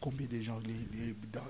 combien 0.00 0.26
de 0.26 0.40
gens, 0.40 0.60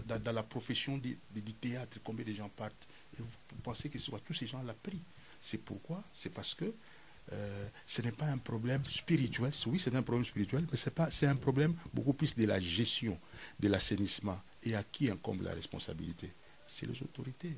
dans, 0.06 0.32
la 0.32 0.42
profession 0.42 0.98
du 0.98 1.16
théâtre, 1.60 1.98
combien 2.02 2.24
de 2.24 2.32
gens 2.32 2.48
partent 2.48 2.88
Et 3.18 3.22
vous 3.22 3.60
pensez 3.62 3.88
que 3.88 3.98
ce 3.98 4.06
soit 4.06 4.20
tous 4.20 4.34
ces 4.34 4.46
gens 4.46 4.62
là 4.62 4.74
pris. 4.74 5.00
C'est 5.40 5.58
pourquoi 5.58 6.02
C'est 6.14 6.30
parce 6.30 6.54
que 6.54 6.72
euh, 7.32 7.68
ce 7.86 8.02
n'est 8.02 8.12
pas 8.12 8.26
un 8.26 8.38
problème 8.38 8.84
spirituel. 8.84 9.52
Oui, 9.66 9.78
c'est 9.78 9.94
un 9.94 10.02
problème 10.02 10.24
spirituel, 10.24 10.66
mais 10.70 10.78
c'est 11.10 11.26
un 11.26 11.36
problème 11.36 11.74
beaucoup 11.92 12.12
plus 12.12 12.34
de 12.36 12.44
la 12.46 12.60
gestion, 12.60 13.18
de 13.60 13.68
l'assainissement. 13.68 14.40
Et 14.62 14.74
à 14.74 14.82
qui 14.82 15.10
incombe 15.10 15.42
la 15.42 15.52
responsabilité? 15.52 16.32
C'est 16.66 16.86
les 16.86 17.02
autorités. 17.02 17.56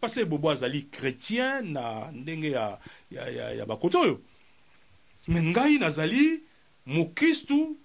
Parce 0.00 0.14
que 0.14 0.24
bobo 0.24 0.50
azali 0.50 0.88
chrétien 0.88 1.62
na 1.62 2.10
ndenge 2.12 2.50
ya, 2.50 2.78
ya, 3.10 3.30
ya, 3.30 3.54
ya 3.54 3.66
bakoto 3.66 4.00
oyo. 4.00 4.20
Me 5.28 5.42
ngai 5.42 5.78
nazali 5.78 6.42
mokristu 6.86 7.76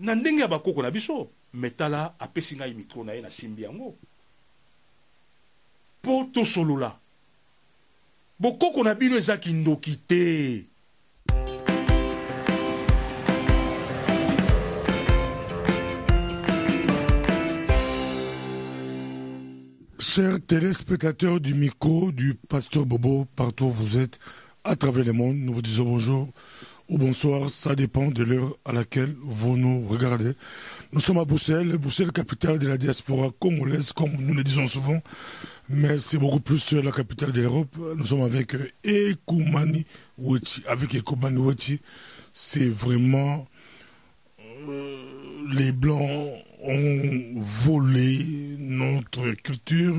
na 0.00 0.14
ndenge 0.14 0.40
ya 0.42 0.48
bakoko 0.48 0.82
na 0.82 0.90
biso. 0.90 1.30
Me 1.54 1.70
tala 1.70 2.14
apesi 2.18 2.56
ngai 2.56 2.74
mikro 2.74 3.04
na 3.04 3.12
ye 3.12 3.20
nasimbi 3.20 3.62
yango. 3.62 3.96
Mpo 6.02 6.24
tosolola 6.32 6.98
bokoko 8.40 8.84
na 8.84 8.94
bino 8.94 9.16
eza 9.16 9.36
kindoki 9.36 9.96
te 9.96 10.64
Chers 20.12 20.44
téléspectateurs 20.44 21.38
du 21.38 21.54
micro 21.54 22.10
du 22.10 22.34
Pasteur 22.34 22.84
Bobo, 22.84 23.26
partout 23.36 23.66
où 23.66 23.70
vous 23.70 23.96
êtes, 23.96 24.18
à 24.64 24.74
travers 24.74 25.04
le 25.04 25.12
monde, 25.12 25.36
nous 25.36 25.52
vous 25.52 25.62
disons 25.62 25.84
bonjour 25.84 26.28
ou 26.88 26.98
bonsoir, 26.98 27.48
ça 27.48 27.76
dépend 27.76 28.08
de 28.08 28.24
l'heure 28.24 28.56
à 28.64 28.72
laquelle 28.72 29.14
vous 29.22 29.56
nous 29.56 29.86
regardez. 29.86 30.32
Nous 30.92 30.98
sommes 30.98 31.18
à 31.18 31.24
Bruxelles, 31.24 31.78
Bruxelles, 31.78 32.10
capitale 32.10 32.58
de 32.58 32.66
la 32.66 32.76
diaspora 32.76 33.30
congolaise, 33.38 33.92
comme 33.92 34.16
nous 34.18 34.34
le 34.34 34.42
disons 34.42 34.66
souvent, 34.66 35.00
mais 35.68 36.00
c'est 36.00 36.18
beaucoup 36.18 36.40
plus 36.40 36.72
la 36.72 36.90
capitale 36.90 37.30
de 37.30 37.42
l'Europe. 37.42 37.76
Nous 37.96 38.06
sommes 38.06 38.22
avec 38.22 38.56
Ekoumani 38.82 39.86
Weti. 40.18 40.64
Avec 40.66 40.92
Ekoumani 40.92 41.38
Weti, 41.38 41.80
c'est 42.32 42.68
vraiment 42.68 43.46
euh, 44.68 44.96
les 45.52 45.70
Blancs 45.70 46.32
ont 46.62 47.32
volé 47.36 48.56
notre 48.58 49.30
culture, 49.32 49.96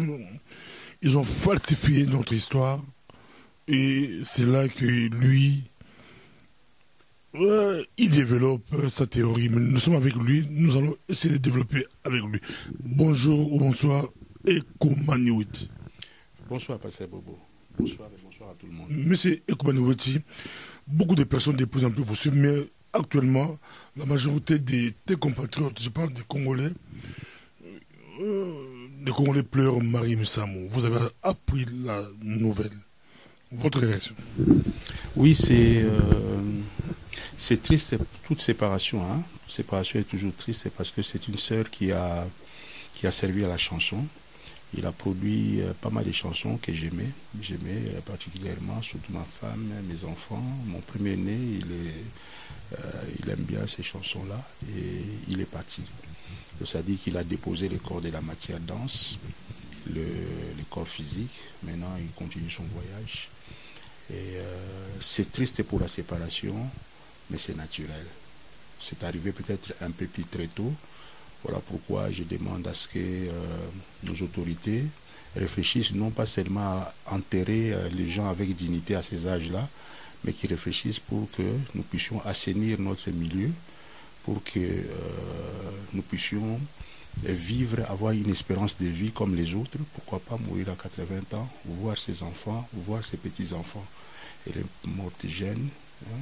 ils 1.01 1.17
ont 1.17 1.23
falsifié 1.23 2.05
notre 2.05 2.33
histoire, 2.33 2.81
et 3.67 4.19
c'est 4.23 4.45
là 4.45 4.67
que 4.67 4.85
lui, 4.85 5.63
il 7.33 8.09
développe 8.09 8.89
sa 8.89 9.07
théorie. 9.07 9.49
Mais 9.49 9.59
nous 9.59 9.77
sommes 9.77 9.95
avec 9.95 10.15
lui, 10.15 10.45
nous 10.49 10.77
allons 10.77 10.95
essayer 11.07 11.35
de 11.35 11.39
développer 11.39 11.85
avec 12.03 12.21
lui. 12.23 12.39
Bonjour 12.83 13.53
ou 13.53 13.59
bonsoir, 13.59 14.07
Ekomaniwiti. 14.45 15.69
Bonsoir, 16.49 16.79
Pasteur 16.79 17.07
Bobo. 17.07 17.39
Bonsoir 17.77 18.09
et 18.09 18.21
bonsoir 18.21 18.49
à 18.49 18.53
tout 18.55 18.65
le 18.65 18.73
monde. 18.73 18.87
Monsieur 18.89 19.41
Ekomaniwiti, 19.47 20.19
beaucoup 20.85 21.15
de 21.15 21.23
personnes 21.23 21.55
de 21.55 21.65
plus 21.65 21.85
en 21.85 21.91
plus 21.91 22.03
vous 22.03 22.15
suivent, 22.15 22.35
mais 22.35 22.67
actuellement, 22.93 23.57
la 23.97 24.05
majorité 24.05 24.59
des, 24.59 24.93
tes 25.05 25.15
compatriotes, 25.15 25.81
je 25.81 25.89
parle 25.89 26.13
des 26.13 26.21
Congolais, 26.27 26.71
euh, 28.21 28.87
des 29.01 29.11
Congolais 29.11 29.43
pleurent 29.43 29.81
Marie 29.81 30.15
Musamou. 30.15 30.67
Vous 30.69 30.85
avez 30.85 30.99
appris 31.23 31.65
la 31.83 32.03
nouvelle. 32.21 32.77
Votre 33.51 33.79
réaction? 33.79 34.15
Oui, 35.15 35.35
c'est 35.35 35.83
euh, 35.83 37.57
triste, 37.63 37.95
toute 38.23 38.41
séparation. 38.41 39.01
Hein. 39.01 39.23
Séparation 39.47 39.99
est 39.99 40.03
toujours 40.03 40.33
triste 40.35 40.69
parce 40.77 40.91
que 40.91 41.01
c'est 41.01 41.27
une 41.27 41.37
sœur 41.37 41.69
qui 41.69 41.91
a, 41.91 42.25
qui 42.93 43.07
a 43.07 43.11
servi 43.11 43.43
à 43.43 43.47
la 43.47 43.57
chanson. 43.57 44.05
Il 44.77 44.85
a 44.85 44.91
produit 44.91 45.61
euh, 45.61 45.73
pas 45.81 45.89
mal 45.89 46.05
de 46.05 46.11
chansons 46.11 46.57
que 46.57 46.71
j'aimais. 46.71 47.09
J'aimais 47.41 47.81
particulièrement, 48.05 48.81
surtout 48.81 49.11
ma 49.11 49.23
femme, 49.23 49.73
mes 49.89 50.05
enfants. 50.05 50.43
Mon 50.67 50.79
premier-né, 50.79 51.37
il, 51.59 51.71
est, 51.71 52.05
il 53.19 53.29
aime 53.29 53.43
bien 53.43 53.67
ces 53.67 53.83
chansons-là 53.83 54.41
et 54.77 55.01
il 55.29 55.41
est 55.41 55.45
parti. 55.45 55.81
Ça 56.65 56.81
dit 56.81 56.95
qu'il 56.97 57.17
a 57.17 57.23
déposé 57.23 57.67
le 57.69 57.77
corps 57.77 58.01
de 58.01 58.09
la 58.09 58.21
matière 58.21 58.59
dense, 58.59 59.17
le, 59.93 60.03
corps 60.69 60.87
physique. 60.87 61.39
Maintenant, 61.63 61.97
il 61.99 62.11
continue 62.11 62.49
son 62.49 62.63
voyage. 62.63 63.29
Et 64.13 64.37
c'est 65.01 65.31
triste 65.31 65.63
pour 65.63 65.79
la 65.79 65.87
séparation, 65.87 66.55
mais 67.29 67.37
c'est 67.37 67.55
naturel. 67.55 68.05
C'est 68.79 69.03
arrivé 69.03 69.31
peut-être 69.31 69.73
un 69.81 69.91
peu 69.91 70.05
plus 70.05 70.25
très 70.25 70.47
tôt. 70.47 70.73
Voilà 71.43 71.59
pourquoi 71.59 72.11
je 72.11 72.23
demande 72.23 72.67
à 72.67 72.73
ce 72.73 72.87
que 72.87 72.99
euh, 72.99 73.31
nos 74.03 74.13
autorités 74.23 74.83
réfléchissent 75.35 75.93
non 75.93 76.11
pas 76.11 76.25
seulement 76.25 76.61
à 76.61 76.93
enterrer 77.07 77.73
euh, 77.73 77.89
les 77.89 78.09
gens 78.09 78.29
avec 78.29 78.55
dignité 78.55 78.95
à 78.95 79.01
ces 79.01 79.27
âges-là, 79.27 79.67
mais 80.23 80.33
qu'ils 80.33 80.49
réfléchissent 80.49 80.99
pour 80.99 81.29
que 81.31 81.43
nous 81.75 81.83
puissions 81.83 82.21
assainir 82.25 82.79
notre 82.79 83.09
milieu, 83.11 83.51
pour 84.23 84.43
que 84.43 84.59
euh, 84.59 85.71
nous 85.93 86.01
puissions 86.01 86.59
vivre, 87.23 87.83
avoir 87.89 88.13
une 88.13 88.29
espérance 88.29 88.77
de 88.77 88.87
vie 88.87 89.11
comme 89.11 89.35
les 89.35 89.53
autres, 89.53 89.77
pourquoi 89.93 90.19
pas 90.19 90.37
mourir 90.37 90.69
à 90.69 90.75
80 90.75 91.37
ans, 91.37 91.49
voir 91.65 91.97
ses 91.97 92.23
enfants, 92.23 92.67
voir 92.73 93.03
ses 93.03 93.17
petits-enfants. 93.17 93.85
Elle 94.47 94.59
est 94.59 94.87
morte 94.87 95.27
jeune, 95.27 95.69
hein, 96.05 96.19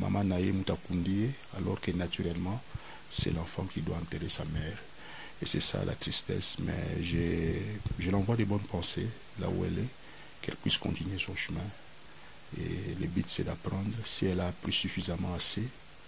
maman 0.00 0.24
Naye 0.24 0.52
Mutakundi, 0.52 1.30
alors 1.56 1.80
que 1.80 1.90
naturellement, 1.90 2.62
c'est 3.10 3.34
l'enfant 3.34 3.64
qui 3.64 3.80
doit 3.80 3.96
enterrer 3.96 4.28
sa 4.28 4.44
mère. 4.46 4.78
Et 5.40 5.46
c'est 5.46 5.60
ça 5.62 5.84
la 5.84 5.94
tristesse. 5.94 6.56
Mais 6.60 7.02
je 7.02 8.10
l'envoie 8.10 8.36
des 8.36 8.44
bonnes 8.44 8.58
pensées 8.60 9.06
là 9.40 9.48
où 9.48 9.64
elle 9.64 9.78
est, 9.78 9.88
qu'elle 10.42 10.56
puisse 10.56 10.78
continuer 10.78 11.18
son 11.18 11.36
chemin. 11.36 11.60
Et 12.56 12.94
le 13.00 13.06
but, 13.06 13.28
c'est 13.28 13.44
d'apprendre. 13.44 13.92
Si 14.04 14.26
elle 14.26 14.40
a 14.40 14.52
pris 14.62 14.72
suffisamment 14.72 15.34
assez, 15.34 15.64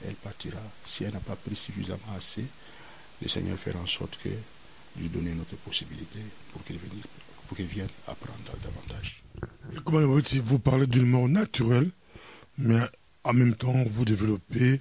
elle 0.06 0.14
partira. 0.14 0.60
Si 0.84 1.04
elle 1.04 1.12
n'a 1.12 1.20
pas 1.20 1.36
pris 1.36 1.56
suffisamment 1.56 2.14
assez, 2.16 2.44
le 3.20 3.28
Seigneur 3.28 3.58
fera 3.58 3.78
en 3.78 3.86
sorte 3.86 4.18
que 4.22 4.30
lui 4.98 5.08
donner 5.08 5.32
notre 5.34 5.56
possibilité 5.56 6.18
pour 6.52 6.64
qu'elle 6.64 6.76
vienne, 6.76 7.68
vienne 7.68 7.88
apprendre 8.06 8.52
davantage. 8.62 9.22
Comment 9.84 10.00
vous 10.44 10.58
parlez 10.58 10.86
d'une 10.86 11.06
mort 11.06 11.28
naturelle, 11.28 11.90
mais 12.58 12.80
en 13.24 13.32
même 13.32 13.54
temps, 13.54 13.84
vous 13.86 14.04
développez, 14.04 14.80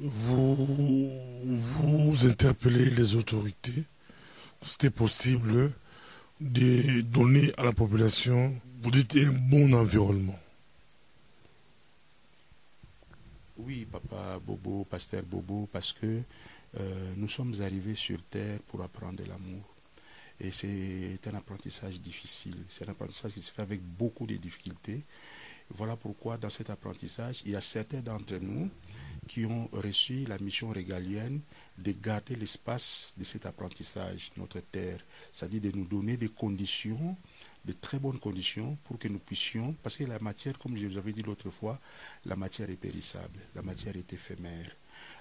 vous, 0.00 0.56
vous 1.44 2.26
interpellez 2.26 2.90
les 2.90 3.14
autorités. 3.14 3.84
C'était 4.62 4.90
possible 4.90 5.72
de 6.40 7.00
donner 7.02 7.52
à 7.56 7.62
la 7.62 7.72
population, 7.72 8.54
vous 8.82 8.90
dites, 8.90 9.16
un 9.16 9.32
bon 9.32 9.72
environnement. 9.72 10.38
Oui, 13.56 13.84
papa 13.84 14.40
Bobo, 14.44 14.84
pasteur 14.84 15.22
Bobo, 15.22 15.68
parce 15.70 15.92
que 15.92 16.22
euh, 16.80 17.12
nous 17.16 17.28
sommes 17.28 17.54
arrivés 17.60 17.94
sur 17.94 18.20
terre 18.24 18.58
pour 18.66 18.82
apprendre 18.82 19.22
l'amour. 19.28 19.62
Et 20.40 20.50
c'est 20.50 21.20
un 21.28 21.34
apprentissage 21.36 22.00
difficile. 22.00 22.56
C'est 22.68 22.88
un 22.88 22.90
apprentissage 22.90 23.32
qui 23.32 23.40
se 23.40 23.52
fait 23.52 23.62
avec 23.62 23.80
beaucoup 23.80 24.26
de 24.26 24.34
difficultés. 24.34 25.04
Voilà 25.70 25.94
pourquoi 25.94 26.36
dans 26.36 26.50
cet 26.50 26.68
apprentissage, 26.68 27.42
il 27.46 27.52
y 27.52 27.56
a 27.56 27.60
certains 27.60 28.00
d'entre 28.00 28.36
nous 28.36 28.68
qui 29.28 29.46
ont 29.46 29.68
reçu 29.72 30.24
la 30.24 30.36
mission 30.38 30.70
régalienne 30.70 31.40
de 31.78 31.92
garder 31.92 32.34
l'espace 32.34 33.14
de 33.16 33.22
cet 33.24 33.46
apprentissage, 33.46 34.32
notre 34.36 34.60
terre, 34.60 34.98
c'est-à-dire 35.32 35.60
de 35.60 35.70
nous 35.70 35.86
donner 35.86 36.16
des 36.16 36.28
conditions, 36.28 37.16
de 37.64 37.72
très 37.72 37.98
bonnes 37.98 38.18
conditions 38.18 38.76
pour 38.84 38.98
que 38.98 39.08
nous 39.08 39.18
puissions, 39.18 39.74
parce 39.82 39.96
que 39.96 40.04
la 40.04 40.18
matière, 40.18 40.58
comme 40.58 40.76
je 40.76 40.86
vous 40.86 40.98
avais 40.98 41.12
dit 41.12 41.22
l'autre 41.22 41.50
fois, 41.50 41.80
la 42.26 42.36
matière 42.36 42.68
est 42.70 42.76
périssable, 42.76 43.40
la 43.54 43.62
matière 43.62 43.96
est 43.96 44.12
éphémère. 44.12 44.70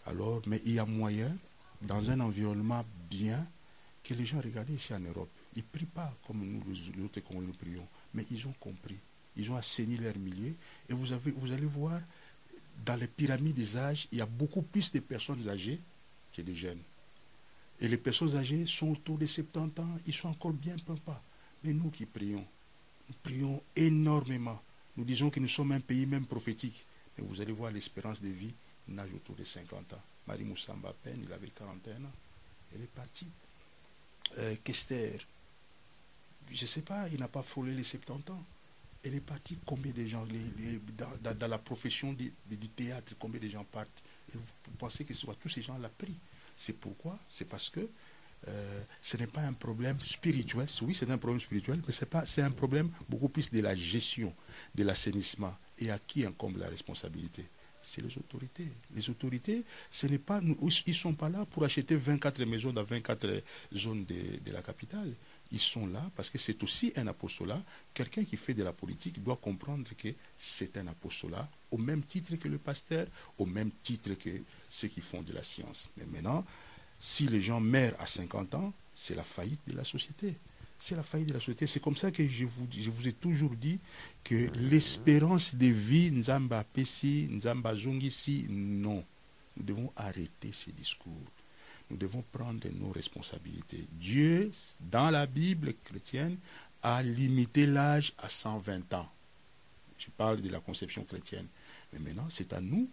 Alors, 0.05 0.41
mais 0.45 0.61
il 0.65 0.73
y 0.73 0.79
a 0.79 0.85
moyen, 0.85 1.35
dans 1.81 2.11
un 2.11 2.19
environnement 2.19 2.83
bien, 3.09 3.45
que 4.03 4.13
les 4.13 4.25
gens 4.25 4.41
regardent 4.41 4.69
ici 4.69 4.93
en 4.93 4.99
Europe. 4.99 5.29
Ils 5.55 5.63
ne 5.63 5.77
prient 5.77 5.85
pas 5.85 6.13
comme 6.27 6.45
nous, 6.45 6.61
les 6.73 7.03
autres, 7.03 7.21
comme 7.21 7.43
nous 7.45 7.53
prions, 7.53 7.87
mais 8.13 8.25
ils 8.29 8.45
ont 8.45 8.53
compris. 8.59 8.97
Ils 9.37 9.49
ont 9.49 9.55
assaini 9.55 9.97
leur 9.97 10.17
milieu. 10.17 10.53
Et 10.89 10.93
vous, 10.93 11.13
avez, 11.13 11.31
vous 11.31 11.51
allez 11.51 11.65
voir, 11.65 12.01
dans 12.85 12.95
les 12.95 13.07
pyramides 13.07 13.55
des 13.55 13.77
âges, 13.77 14.07
il 14.11 14.17
y 14.17 14.21
a 14.21 14.25
beaucoup 14.25 14.61
plus 14.61 14.91
de 14.91 14.99
personnes 14.99 15.47
âgées 15.47 15.79
que 16.33 16.41
de 16.41 16.53
jeunes. 16.53 16.81
Et 17.79 17.87
les 17.87 17.97
personnes 17.97 18.35
âgées 18.35 18.65
sont 18.65 18.91
autour 18.91 19.17
de 19.17 19.25
70 19.25 19.81
ans, 19.81 19.87
ils 20.05 20.13
sont 20.13 20.27
encore 20.27 20.53
bien 20.53 20.75
pas. 21.05 21.21
Mais 21.63 21.73
nous 21.73 21.89
qui 21.89 22.05
prions, 22.05 22.45
nous 23.07 23.15
prions 23.21 23.61
énormément. 23.75 24.61
Nous 24.97 25.05
disons 25.05 25.29
que 25.29 25.39
nous 25.39 25.47
sommes 25.47 25.71
un 25.71 25.79
pays 25.79 26.05
même 26.05 26.25
prophétique. 26.25 26.85
Mais 27.17 27.23
vous 27.23 27.41
allez 27.41 27.53
voir 27.53 27.71
l'espérance 27.71 28.21
de 28.21 28.27
vie 28.27 28.53
nage 28.87 29.13
autour 29.13 29.35
de 29.35 29.43
50 29.43 29.93
ans. 29.93 30.01
Marie 30.27 30.43
Moussamba 30.43 30.89
à 30.89 30.93
peine, 30.93 31.21
il 31.23 31.31
avait 31.31 31.49
41 31.49 32.03
ans. 32.03 32.11
Elle 32.73 32.81
est 32.81 32.93
partie. 32.95 33.27
Euh, 34.37 34.55
Kester, 34.63 35.19
je 36.51 36.61
ne 36.61 36.67
sais 36.67 36.81
pas, 36.81 37.07
il 37.09 37.19
n'a 37.19 37.27
pas 37.27 37.43
frôlé 37.43 37.73
les 37.73 37.83
70 37.83 38.31
ans. 38.31 38.43
Elle 39.03 39.15
est 39.15 39.19
partie, 39.19 39.57
combien 39.65 39.91
de 39.91 40.05
gens, 40.05 40.25
dans, 41.19 41.47
la 41.47 41.57
profession 41.57 42.13
du, 42.13 42.31
théâtre, 42.69 43.13
combien 43.19 43.39
de 43.39 43.49
gens 43.49 43.65
partent? 43.65 44.01
Et 44.33 44.37
Vous 44.37 44.77
pensez 44.77 45.03
que 45.03 45.13
ce 45.13 45.21
soit 45.21 45.35
tous 45.35 45.49
ces 45.49 45.61
gens 45.61 45.77
l'a 45.77 45.89
pris? 45.89 46.15
C'est 46.55 46.73
pourquoi? 46.73 47.19
C'est 47.29 47.45
parce 47.45 47.69
que 47.69 47.89
euh, 48.47 48.81
ce 49.01 49.17
n'est 49.17 49.27
pas 49.27 49.41
un 49.41 49.53
problème 49.53 49.99
spirituel. 49.99 50.67
Oui, 50.81 50.93
c'est 50.95 51.09
un 51.09 51.17
problème 51.17 51.39
spirituel, 51.39 51.81
mais 51.85 51.93
c'est 51.93 52.05
pas, 52.09 52.25
c'est 52.25 52.41
un 52.41 52.51
problème 52.51 52.89
beaucoup 53.07 53.29
plus 53.29 53.51
de 53.51 53.61
la 53.61 53.75
gestion, 53.75 54.33
de 54.75 54.83
l'assainissement. 54.83 55.55
Et 55.79 55.89
à 55.89 55.99
qui 55.99 56.25
incombe 56.25 56.57
la 56.57 56.67
responsabilité 56.67 57.45
C'est 57.81 58.01
les 58.01 58.15
autorités. 58.17 58.67
Les 58.95 59.09
autorités, 59.09 59.63
ce 59.89 60.07
n'est 60.07 60.19
pas, 60.19 60.39
ils 60.85 60.95
sont 60.95 61.13
pas 61.13 61.29
là 61.29 61.45
pour 61.45 61.63
acheter 61.63 61.95
24 61.95 62.43
maisons 62.45 62.71
dans 62.71 62.83
24 62.83 63.41
zones 63.75 64.05
de, 64.05 64.39
de 64.45 64.51
la 64.51 64.61
capitale. 64.61 65.13
Ils 65.51 65.59
sont 65.59 65.87
là 65.87 66.09
parce 66.15 66.29
que 66.29 66.37
c'est 66.37 66.61
aussi 66.63 66.93
un 66.95 67.07
apostolat. 67.07 67.61
Quelqu'un 67.93 68.23
qui 68.23 68.37
fait 68.37 68.53
de 68.53 68.63
la 68.63 68.73
politique 68.73 69.21
doit 69.23 69.37
comprendre 69.37 69.89
que 69.97 70.09
c'est 70.37 70.77
un 70.77 70.87
apostolat 70.87 71.49
au 71.71 71.77
même 71.77 72.03
titre 72.03 72.35
que 72.35 72.47
le 72.47 72.59
pasteur, 72.59 73.07
au 73.37 73.45
même 73.45 73.71
titre 73.81 74.13
que 74.13 74.29
ceux 74.69 74.87
qui 74.87 75.01
font 75.01 75.21
de 75.23 75.33
la 75.33 75.43
science. 75.43 75.89
Mais 75.97 76.05
maintenant, 76.05 76.45
si 76.99 77.27
les 77.27 77.41
gens 77.41 77.59
meurent 77.59 77.99
à 77.99 78.07
50 78.07 78.55
ans, 78.55 78.73
c'est 78.95 79.15
la 79.15 79.23
faillite 79.23 79.61
de 79.67 79.75
la 79.75 79.83
société. 79.83 80.35
C'est 80.79 80.95
la 80.95 81.03
faillite 81.03 81.29
de 81.29 81.33
la 81.33 81.39
société. 81.39 81.65
C'est 81.67 81.79
comme 81.79 81.95
ça 81.95 82.11
que 82.11 82.27
je 82.27 82.45
vous, 82.45 83.07
ai 83.07 83.13
toujours 83.13 83.51
dit 83.55 83.79
que 84.23 84.49
l'espérance 84.55 85.55
de 85.55 85.67
vie, 85.67 86.11
Nzamba 86.11 86.63
Pessi, 86.63 87.27
Nzamba 87.31 87.75
Zongisi, 87.75 88.47
non. 88.49 89.03
Nous 89.55 89.63
devons 89.63 89.91
arrêter 89.95 90.51
ces 90.51 90.71
discours. 90.71 91.13
Nous 91.89 91.97
devons 91.97 92.23
prendre 92.31 92.67
nos 92.73 92.91
responsabilités. 92.91 93.85
Dieu, 93.91 94.51
dans 94.79 95.09
la 95.09 95.25
Bible 95.25 95.73
chrétienne, 95.83 96.37
a 96.81 97.01
limité 97.01 97.65
l'âge 97.65 98.13
à 98.17 98.29
120 98.29 98.93
ans. 98.93 99.09
Je 99.97 100.09
parle 100.09 100.41
de 100.41 100.49
la 100.49 100.59
conception 100.59 101.03
chrétienne. 101.03 101.47
Mais 101.93 101.99
maintenant, 101.99 102.27
c'est 102.29 102.51
à 102.51 102.59
nous 102.59 102.89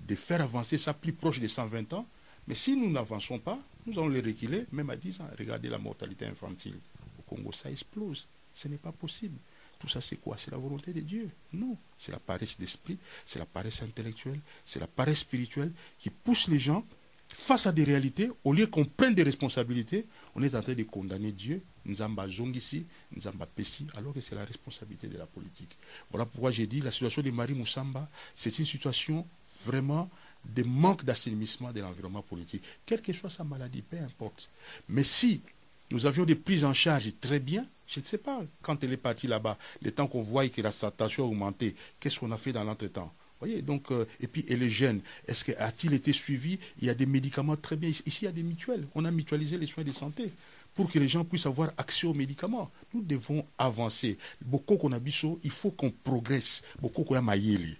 de 0.00 0.14
faire 0.14 0.40
avancer 0.40 0.78
ça 0.78 0.94
plus 0.94 1.12
proche 1.12 1.40
de 1.40 1.48
120 1.48 1.92
ans 1.92 2.06
mais 2.48 2.54
si 2.54 2.74
nous 2.76 2.90
n'avançons 2.90 3.38
pas, 3.38 3.58
nous 3.86 3.92
allons 3.98 4.08
les 4.08 4.22
reculer, 4.22 4.64
même 4.72 4.88
à 4.88 4.96
10 4.96 5.20
ans. 5.20 5.28
Regardez 5.38 5.68
la 5.68 5.76
mortalité 5.76 6.24
infantile. 6.24 6.76
Au 7.18 7.22
Congo, 7.22 7.52
ça 7.52 7.70
explose. 7.70 8.26
Ce 8.54 8.68
n'est 8.68 8.78
pas 8.78 8.90
possible. 8.90 9.36
Tout 9.78 9.88
ça, 9.88 10.00
c'est 10.00 10.16
quoi? 10.16 10.36
C'est 10.38 10.50
la 10.50 10.56
volonté 10.56 10.94
de 10.94 11.00
Dieu 11.00 11.30
Non. 11.52 11.76
C'est 11.98 12.10
la 12.10 12.18
paresse 12.18 12.58
d'esprit, 12.58 12.96
c'est 13.26 13.38
la 13.38 13.44
paresse 13.44 13.82
intellectuelle, 13.82 14.40
c'est 14.64 14.80
la 14.80 14.86
paresse 14.86 15.18
spirituelle 15.18 15.72
qui 15.98 16.08
pousse 16.08 16.48
les 16.48 16.58
gens 16.58 16.86
face 17.28 17.66
à 17.66 17.72
des 17.72 17.84
réalités. 17.84 18.30
Au 18.44 18.54
lieu 18.54 18.66
qu'on 18.66 18.86
prenne 18.86 19.14
des 19.14 19.22
responsabilités, 19.22 20.06
on 20.34 20.42
est 20.42 20.54
en 20.54 20.62
train 20.62 20.74
de 20.74 20.82
condamner 20.84 21.32
Dieu, 21.32 21.62
Nzamba 21.84 22.28
Zongisi, 22.28 22.86
Nzamba 23.14 23.44
Pessi, 23.44 23.86
alors 23.94 24.14
que 24.14 24.22
c'est 24.22 24.34
la 24.34 24.46
responsabilité 24.46 25.06
de 25.06 25.18
la 25.18 25.26
politique. 25.26 25.76
Voilà 26.10 26.24
pourquoi 26.24 26.50
j'ai 26.50 26.66
dit 26.66 26.80
la 26.80 26.90
situation 26.90 27.20
de 27.20 27.30
Marie 27.30 27.54
Moussamba, 27.54 28.08
c'est 28.34 28.58
une 28.58 28.64
situation 28.64 29.26
vraiment 29.66 30.08
des 30.44 30.64
manques 30.64 31.04
d'assainissement 31.04 31.72
de 31.72 31.80
l'environnement 31.80 32.22
politique, 32.22 32.62
quelle 32.86 33.02
que 33.02 33.12
soit 33.12 33.30
sa 33.30 33.44
maladie, 33.44 33.82
peu 33.82 33.98
importe. 33.98 34.50
Mais 34.88 35.04
si 35.04 35.42
nous 35.90 36.06
avions 36.06 36.24
des 36.24 36.34
prises 36.34 36.64
en 36.64 36.74
charge 36.74 37.12
très 37.20 37.40
bien, 37.40 37.66
je 37.86 38.00
ne 38.00 38.04
sais 38.04 38.18
pas, 38.18 38.42
quand 38.62 38.82
elle 38.84 38.92
est 38.92 38.98
partie 38.98 39.26
là-bas, 39.26 39.56
le 39.82 39.90
temps 39.90 40.06
qu'on 40.06 40.22
voit 40.22 40.48
que 40.48 40.60
la 40.60 40.72
tension 40.72 41.24
a 41.24 41.26
augmenté, 41.26 41.74
qu'est-ce 41.98 42.20
qu'on 42.20 42.32
a 42.32 42.36
fait 42.36 42.52
dans 42.52 42.64
l'entretemps? 42.64 43.12
Voyez, 43.40 43.62
donc, 43.62 43.92
euh, 43.92 44.04
et 44.20 44.26
puis, 44.26 44.44
et 44.48 44.56
les 44.56 44.68
jeunes, 44.68 45.00
est-ce 45.26 45.44
que 45.44 45.52
a-t-il 45.58 45.94
été 45.94 46.12
suivi? 46.12 46.58
Il 46.80 46.86
y 46.86 46.90
a 46.90 46.94
des 46.94 47.06
médicaments 47.06 47.56
très 47.56 47.76
bien. 47.76 47.88
Ici, 47.88 48.18
il 48.22 48.24
y 48.24 48.28
a 48.28 48.32
des 48.32 48.42
mutuelles. 48.42 48.86
On 48.96 49.04
a 49.04 49.10
mutualisé 49.12 49.56
les 49.56 49.66
soins 49.66 49.84
de 49.84 49.92
santé 49.92 50.32
pour 50.74 50.90
que 50.90 50.98
les 50.98 51.08
gens 51.08 51.24
puissent 51.24 51.46
avoir 51.46 51.72
accès 51.76 52.06
aux 52.06 52.14
médicaments. 52.14 52.70
Nous 52.92 53.02
devons 53.02 53.46
avancer. 53.56 54.18
Beaucoup 54.44 54.76
qu'on 54.76 54.92
a 54.92 54.98
il 55.44 55.50
faut 55.50 55.70
qu'on 55.70 55.90
progresse. 55.90 56.62
Beaucoup 56.80 57.04
qu'on 57.04 57.14
a 57.14 57.22
maillé. 57.22 57.76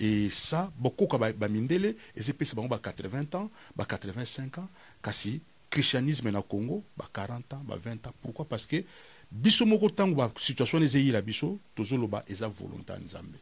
Et 0.00 0.30
ça, 0.30 0.70
beaucoup 0.78 1.06
de 1.06 1.48
mindele, 1.48 1.96
et 2.14 2.22
c'est 2.22 2.36
80 2.36 3.34
ans, 3.34 3.50
85 3.76 4.58
ans, 4.58 4.68
kasi 5.02 5.40
christianisme 5.70 6.30
na 6.30 6.42
Congo, 6.42 6.84
40 7.12 7.54
ans, 7.54 7.62
20 7.66 8.06
ans. 8.06 8.12
Pourquoi? 8.22 8.44
Parce 8.44 8.66
que 8.66 8.84
biso 9.30 9.66
moko 9.66 9.88
la 10.16 10.30
situation 10.38 10.80
ezei 10.80 11.10
la 11.10 11.20
biso, 11.20 11.58
tozoloba 11.74 12.24
eza 12.28 12.48
volonté 12.48 12.92
nzambe. 13.04 13.36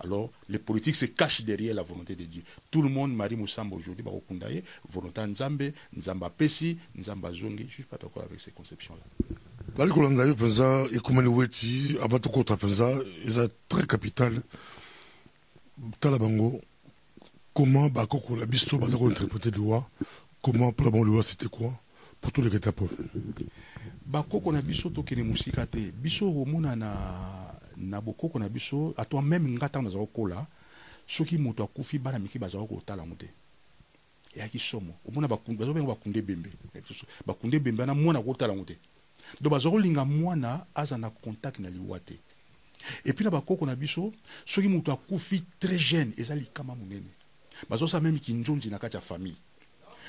Alors, 0.00 0.30
les 0.48 0.58
politiques 0.58 0.96
se 0.96 1.06
cachent 1.06 1.42
derrière 1.42 1.74
la 1.74 1.82
volonté 1.82 2.16
de 2.16 2.24
Dieu. 2.24 2.42
Tout 2.70 2.82
le 2.82 2.88
monde, 2.88 3.14
Marie 3.14 3.36
Moussamba 3.36 3.76
aujourd'hui, 3.76 4.02
bakokunda 4.02 4.50
ye, 4.50 4.64
volonté 4.88 5.20
nzambe, 5.20 5.72
nzamba 5.96 6.30
pesi, 6.30 6.76
nzamba 6.96 7.32
zongi. 7.32 7.66
Je 7.68 7.74
suis 7.74 7.82
pas 7.84 7.98
d'accord 7.98 8.24
avec 8.24 8.40
ces 8.40 8.50
conceptions-là. 8.50 9.04
bali 9.76 9.92
kolanda 9.92 10.26
yo 10.26 10.34
mpenza 10.34 10.86
ekomani 10.92 11.28
weti 11.28 11.96
tokota 12.22 12.54
mpenza 12.54 12.88
eza 13.24 13.48
très 13.68 13.86
capital 13.86 14.42
tala 16.00 16.18
bango 16.18 16.60
comment 17.54 17.88
bakokola 17.88 18.46
biso 18.46 18.78
baza 18.78 18.98
kointerpréter 18.98 19.50
loi 19.50 19.88
comment 20.42 20.74
la 20.84 20.90
bonne 20.90 21.06
loi 21.06 21.22
c'était 21.22 21.48
quoi? 21.48 21.72
Pour 22.20 22.32
tous 22.32 22.42
les 22.42 22.54
étapes 22.54 22.82
bakoko 24.06 24.52
na 24.52 24.60
biso 24.62 24.90
tokende 24.90 25.24
mosika 25.24 25.66
te. 25.66 25.90
Biso 25.90 26.26
omona 26.26 26.76
na 26.76 27.58
na 27.76 28.00
bokoko 28.00 28.38
na 28.38 28.48
biso 28.48 28.94
atwa 28.96 29.22
meme 29.22 29.48
nga 29.50 29.66
ntango 29.66 29.84
nazala 29.88 30.06
kokola 30.06 30.46
soki 31.06 31.38
moto 31.38 31.64
akufi 31.64 31.98
bana 31.98 32.18
mike 32.18 32.38
bazala 32.38 32.64
kotala 32.66 33.02
yango 33.02 33.14
te. 33.16 33.26
Eyaki 34.36 34.58
somo. 34.58 34.94
Omona 35.08 35.28
bazobenga 35.28 35.86
bakunde 35.86 36.18
ebembe 36.18 36.50
bakunde 37.26 37.56
ebembe 37.56 37.82
wana 37.82 37.94
mwana 37.94 38.22
kotala 38.22 38.52
yango 38.52 38.64
te. 38.64 38.78
Kolinga 39.42 40.04
mwana 40.04 40.66
aza 40.74 40.98
na 40.98 41.10
contact 41.10 41.58
na 41.58 41.70
liwa 41.70 41.98
epuis 43.04 43.24
na 43.24 43.30
bakoko 43.30 43.66
na 43.66 43.76
biso 43.76 44.12
soki 44.46 44.68
moto 44.68 44.92
akufi 44.92 45.42
très 45.60 45.78
jeune 45.78 46.12
eza 46.16 46.34
likama 46.34 46.74
monene. 46.74 47.10
Bazosala 47.68 48.02
meme 48.02 48.18
kinzonzi 48.18 48.70
na 48.70 48.78
kati 48.78 48.96
ya 48.96 49.02
famille. 49.02 49.36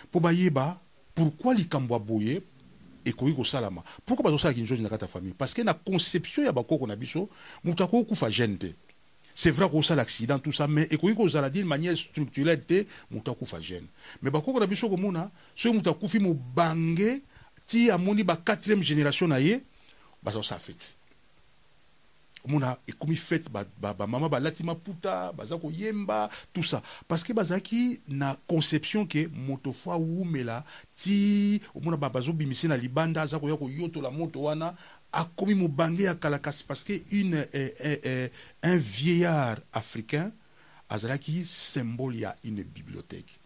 Mpo 0.05 0.19
bayeba 0.19 0.79
pourquoi 1.15 1.55
likambo 1.55 1.93
ya 1.93 1.99
boye 1.99 2.41
ekoki 3.05 3.33
kosalama? 3.33 3.83
Pourquoi 4.05 4.23
bazosala 4.23 4.53
kinzonzi 4.53 4.81
na 4.81 4.89
kati 4.89 5.03
ya 5.03 5.07
famille? 5.07 5.35
Parce 5.37 5.53
que 5.53 5.61
na 5.61 5.73
conception 5.73 6.45
ya 6.45 6.51
bakoko 6.51 6.87
na 6.87 6.95
biso 6.95 7.29
moto 7.63 7.83
akoki 7.83 8.05
kokufa 8.05 8.29
jeune 8.29 8.57
te. 8.57 8.67
C'est 9.35 9.51
vrai 9.51 9.69
kosala 9.69 10.03
accident 10.03 10.37
tout 10.39 10.51
ça 10.51 10.67
mais 10.67 10.87
ekoki 10.91 11.15
kozala 11.15 11.49
d'une 11.49 11.65
manière 11.65 11.97
structurelle 11.97 12.63
te 12.63 12.85
moto 13.09 13.31
akufa 13.31 13.59
jeune. 13.59 13.87
Mais 14.21 14.29
bakoko 14.29 14.59
na 14.59 14.67
biso 14.67 14.89
komona 14.89 15.31
soki 15.55 15.75
moto 15.75 15.89
akufi 15.89 16.19
mobange 16.19 17.21
ti 17.65 17.89
amoni 17.89 18.23
ba 18.23 18.35
quatrième 18.37 18.83
génération 18.83 19.27
na 19.27 19.39
ye 19.39 19.63
bazosala 20.21 20.59
fete 20.59 20.97
omona 22.43 22.77
ekomi 22.87 23.15
fete 23.15 23.49
bamama 23.81 24.29
balati 24.29 24.63
maputa 24.63 25.31
baza 25.33 25.57
koyemba 25.57 26.29
tout 26.53 26.63
ça. 26.63 26.81
Parce 27.07 27.23
que 27.23 27.33
bazalaki 27.33 28.01
na 28.07 28.37
conception 28.47 29.05
ke 29.05 29.27
moto 29.31 29.73
fo 29.73 29.91
awumela 29.91 30.63
ti 30.95 31.61
omona 31.75 31.97
bazobimisi 31.97 32.67
na 32.67 32.77
libanda 32.77 33.21
aza 33.21 33.39
koya 33.39 33.57
koyotola 33.57 34.11
moto 34.11 34.43
wana 34.43 34.75
akomi 35.11 35.55
mobange 35.55 36.03
ya 36.03 36.15
kala 36.15 36.39
kasi. 36.39 36.63
Parce 36.63 36.83
que 36.83 36.93
une, 37.11 37.45
eh, 37.53 37.73
eh, 37.79 37.99
eh, 38.03 38.29
un 38.63 38.77
vieillard 38.77 39.59
africain 39.71 40.31
azalaki 40.89 41.45
symbole 41.45 42.19
ya 42.19 42.35
une 42.43 42.63
bibliothèque. 42.63 43.39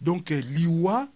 Donc 0.00 0.30
liwa 0.30 1.08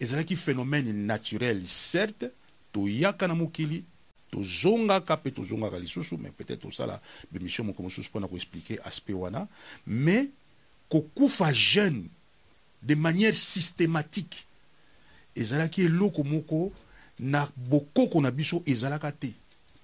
ezalaki 0.00 0.36
phénomène 0.36 0.92
naturel 0.92 1.62
certes 1.66 2.32
toyaka 2.72 3.28
na 3.28 3.34
mokili 3.34 3.84
tozongaka 4.30 5.16
mpe 5.16 5.30
tozongaka 5.30 5.78
lisusu 5.78 6.16
mais 6.16 6.30
peut-être 6.30 6.64
osala 6.66 7.00
bemission 7.32 7.64
moko 7.64 7.82
mosusu 7.82 8.08
mpona 8.08 8.28
koexplike 8.28 8.78
aspect 8.84 9.14
wana. 9.14 9.48
Mais 9.86 10.30
kokufa 10.88 11.52
jeune 11.52 12.08
de 12.82 12.94
manière 12.94 13.34
systématique 13.34 14.46
ezalaki 15.36 15.82
eloko 15.82 16.24
moko 16.24 16.72
na 17.18 17.48
bokoko 17.56 18.20
na 18.20 18.30
biso 18.30 18.62
ezalaka 18.66 19.12
te. 19.12 19.32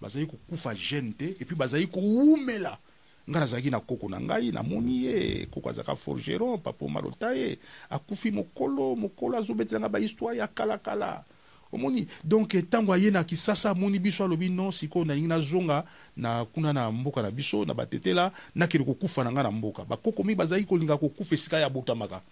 Bazali 0.01 0.27
kokufa 0.27 0.75
jeune 0.75 1.13
te 1.13 1.35
epuis 1.41 1.57
bazali 1.57 1.89
kowumela. 1.89 2.79
Ngai 3.27 3.41
nazalaki 3.41 3.71
na 3.71 3.81
koko 3.81 4.09
na 4.09 4.21
ngai 4.21 4.53
namoni 4.53 5.05
ye 5.05 5.47
koko 5.51 5.71
azalaka 5.71 5.97
forgeron 5.97 6.59
papo 6.59 6.89
malota 6.89 7.35
ye 7.35 7.59
akufi 7.91 8.31
mokolo 8.31 8.95
mokolo 8.97 9.39
azobetela 9.39 9.81
ngai 9.81 9.91
bahistoire 9.91 10.39
ya 10.39 10.47
kalakala 10.47 11.25
omoni. 11.73 12.07
Donc 12.25 12.55
ntango 12.55 12.93
aye 12.93 13.11
na 13.11 13.25
kisasa 13.25 13.71
amoni 13.71 13.99
biso 13.99 14.25
alobi 14.25 14.49
non 14.49 14.73
sikoyo 14.73 15.05
nalingi 15.05 15.29
nazonga 15.29 15.85
na 16.17 16.45
kuna 16.45 16.73
na 16.73 16.91
mboka 16.91 17.23
na 17.23 17.31
biso 17.31 17.65
na 17.65 17.75
batetela 17.75 18.33
nakende 18.55 18.85
kokufa 18.85 19.25
na 19.25 19.33
ngai 19.33 19.43
na 19.43 19.51
mboka. 19.51 19.85
Bakoko 19.85 20.23
mingi 20.23 20.37
bazali 20.37 20.65
kolinga 20.65 20.97
kokufa 20.97 21.35
esika 21.35 21.59
ya 21.59 21.71
botamaka. 21.71 22.23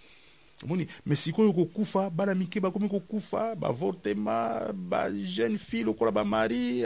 Omoni 0.64 0.86
me 1.06 1.16
sikoyo 1.16 1.52
kokufa 1.52 2.10
bana 2.10 2.34
mike 2.34 2.60
bakomi 2.60 2.88
kokufa 2.88 3.54
bavortema 3.56 4.72
bajeune 4.72 5.58
fille 5.58 5.84
lokola 5.84 6.10
bamari 6.10 6.84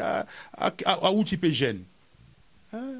awuti 0.84 1.36
mpe 1.36 1.50
jeune. 1.50 1.80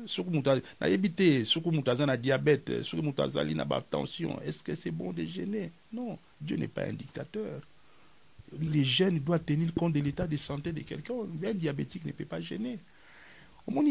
Soki 0.07 0.31
moto 0.31 0.61
nayebi 0.81 1.11
te 1.11 1.45
soki 1.45 1.71
moto 1.71 1.91
aza 1.91 2.07
na 2.07 2.17
diabete 2.17 2.83
soki 2.85 3.03
moto 3.03 3.23
azali 3.23 3.55
na 3.55 3.67
batension 3.67 4.41
est 4.47 4.53
ce 4.53 4.63
que 4.63 4.75
c'est 4.75 4.91
bon 4.91 5.13
de 5.13 5.23
gêner 5.27 5.73
non 5.93 6.19
dieu 6.41 6.57
n'est 6.57 6.69
pas 6.69 6.85
un 6.85 6.95
dictateur 6.95 7.61
les 8.61 8.85
jeunes 8.85 9.19
doivent 9.19 9.45
tenir 9.45 9.73
compte 9.75 9.93
de 9.93 10.01
l'état 10.01 10.27
de 10.27 10.37
santé 10.37 10.73
de 10.73 10.81
quelqu'un. 10.81 11.15
Un 11.45 11.55
diabétique 11.55 12.05
ne 12.05 12.13
peut 12.13 12.25
pas 12.25 12.41
gêner. 12.41 12.79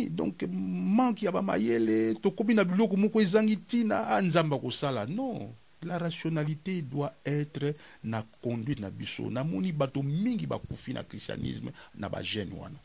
donc 0.10 0.44
manque 0.50 1.22
ya 1.22 1.32
bamayele 1.32 2.16
tokomi 2.16 2.56
na 2.56 2.64
biloko 2.64 2.98
moko 2.98 3.22
ezangi 3.22 3.56
ntina 3.56 4.08
a 4.08 4.22
nzambe 4.22 4.54
akosala. 4.54 5.06
Non. 5.06 5.54
La 5.84 6.00
rationalité 6.00 6.82
doit 6.82 7.14
être 7.24 7.76
na 8.04 8.26
conduite 8.42 8.80
na 8.80 8.90
biso. 8.90 9.30
Bato 9.76 10.02
mingi 10.02 10.48
na 10.94 11.04
christianisme 11.04 11.72
na 11.96 12.10
wana. 12.10 12.80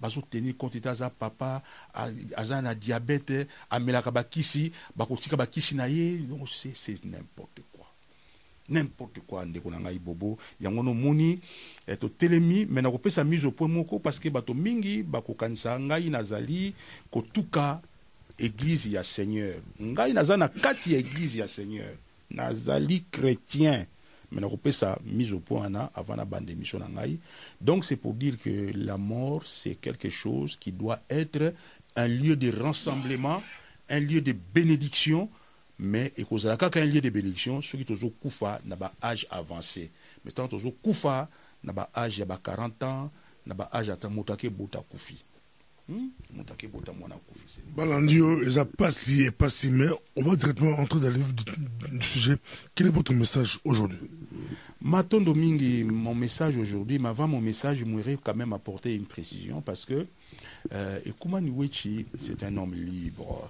Bazotenir 0.00 0.56
compte 0.56 0.76
ete 0.76 0.88
aza 0.88 1.08
papa 1.08 1.62
aza 2.36 2.60
na 2.60 2.74
diabete 2.74 3.46
amelaka 3.70 4.10
bakisi 4.10 4.72
bakotika 4.96 5.36
bakisi 5.36 5.74
na 5.76 5.88
ye. 5.88 6.20
C'est 6.74 7.04
n'importe 7.04 7.62
n'importe 8.68 9.20
quoi 9.26 9.44
ndeko 9.44 9.70
na 9.70 9.80
ngai 9.80 9.98
bobo. 9.98 10.38
Yango 10.60 10.82
nomoni 10.82 11.40
eh, 11.86 11.96
totelemi 11.98 12.66
me 12.66 12.80
na 12.82 12.90
kopesa 12.90 13.24
mise 13.24 13.44
au 13.44 13.52
point 13.52 13.68
moko 13.68 13.98
parce 13.98 14.18
que 14.18 14.28
bato 14.28 14.54
mingi 14.54 15.02
bakokanisa. 15.02 15.78
Ngai 15.78 16.10
nazali 16.10 16.74
kotuka 17.10 17.80
eglize 18.38 18.90
ya 18.90 19.04
seigneur. 19.04 19.54
Ngai 19.80 20.12
naza 20.12 20.36
na 20.36 20.48
kati 20.48 20.92
ya 20.92 20.98
eglize 20.98 21.38
ya 21.38 21.48
seigneur. 21.48 21.94
Nazali 22.30 23.04
chrétien. 23.10 23.86
Me 24.32 24.40
na 24.40 24.48
kopesa 24.48 24.98
mise 25.04 25.32
au 25.32 25.38
point 25.38 25.62
wana 25.62 25.90
avant 25.94 26.16
na 26.16 26.24
banda 26.24 26.52
émission 26.52 26.78
na 26.78 26.88
ngai. 26.88 27.18
Donc 27.60 27.84
c'est 27.84 27.96
pour 27.96 28.14
dire 28.14 28.36
que 28.38 28.72
la 28.74 28.98
mort 28.98 29.42
c'est 29.46 29.76
quelque 29.76 30.10
chose 30.10 30.56
qui 30.56 30.72
doit 30.72 31.00
être 31.08 31.54
un 31.94 32.08
lieu 32.08 32.36
de 32.36 32.52
rassemblement 32.52 33.42
un 33.88 34.00
lieu 34.00 34.20
de 34.20 34.32
bénédiction 34.54 35.28
mais 35.78 36.12
ekozala 36.16 36.56
kaka 36.56 36.80
un 36.80 36.86
lieu 36.86 37.00
de 37.00 37.10
bénédiction 37.10 37.60
soki 37.62 37.84
tozokufa 37.84 38.60
na 38.64 38.76
baage 38.76 39.26
avancé. 39.30 39.90
Mais 40.24 40.30
ntango 40.32 40.48
tozokufa 40.48 41.28
na 41.64 41.72
baage 41.72 42.18
ya 42.20 42.24
ba 42.24 42.38
40 42.38 42.82
ans 42.84 43.10
na 43.46 43.54
baage 43.54 43.90
ata 43.90 44.08
moto 44.08 44.32
akebota 44.32 44.78
akufi 44.78 45.22
Hmm? 45.88 46.10
moto 46.36 46.52
akebota 46.52 46.92
mwana 46.92 47.14
akufi 47.14 47.60
Balandi 47.76 48.20
oyo 48.20 48.42
eza 48.42 48.64
pasi 48.64 49.22
et 49.22 49.30
pasi 49.30 49.70
mais 49.70 49.88
on 50.16 50.22
va 50.22 50.34
directement 50.34 50.76
entrer 50.80 50.98
dans 50.98 51.10
le 51.10 51.18
du, 51.92 52.02
sujet. 52.04 52.36
Quel 52.74 52.88
est 52.88 52.90
votre 52.90 53.14
message 53.14 53.60
aujourd'hui? 53.64 53.98
Matondo 54.80 55.32
Mingi, 55.32 55.84
mon 55.84 56.12
message 56.14 56.56
aujourd'hui, 56.56 56.98
mais 56.98 57.08
avant 57.08 57.28
mon 57.28 57.40
message, 57.40 57.78
je 57.78 57.84
voudrais 57.84 58.18
quand 58.22 58.34
même 58.34 58.52
apporter 58.52 58.96
une 58.96 59.04
précision 59.06 59.60
parce 59.60 59.84
que 59.84 60.06
euh, 60.72 60.98
c'est 62.18 62.42
un 62.42 62.56
homme 62.56 62.74
libre. 62.74 63.48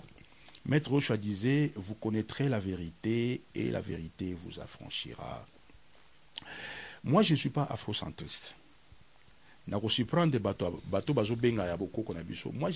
Maître 0.68 0.90
Rocha 0.90 1.16
disait, 1.16 1.72
vous 1.76 1.94
connaîtrez 1.94 2.48
la 2.48 2.58
vérité 2.58 3.40
et 3.54 3.70
la 3.70 3.80
vérité 3.80 4.34
vous 4.34 4.58
affranchira. 4.60 5.46
Moi, 7.04 7.22
je 7.22 7.32
ne 7.32 7.36
suis 7.36 7.50
pas 7.50 7.62
afrocentriste. 7.64 8.56
moi 9.68 9.80
je 9.90 10.02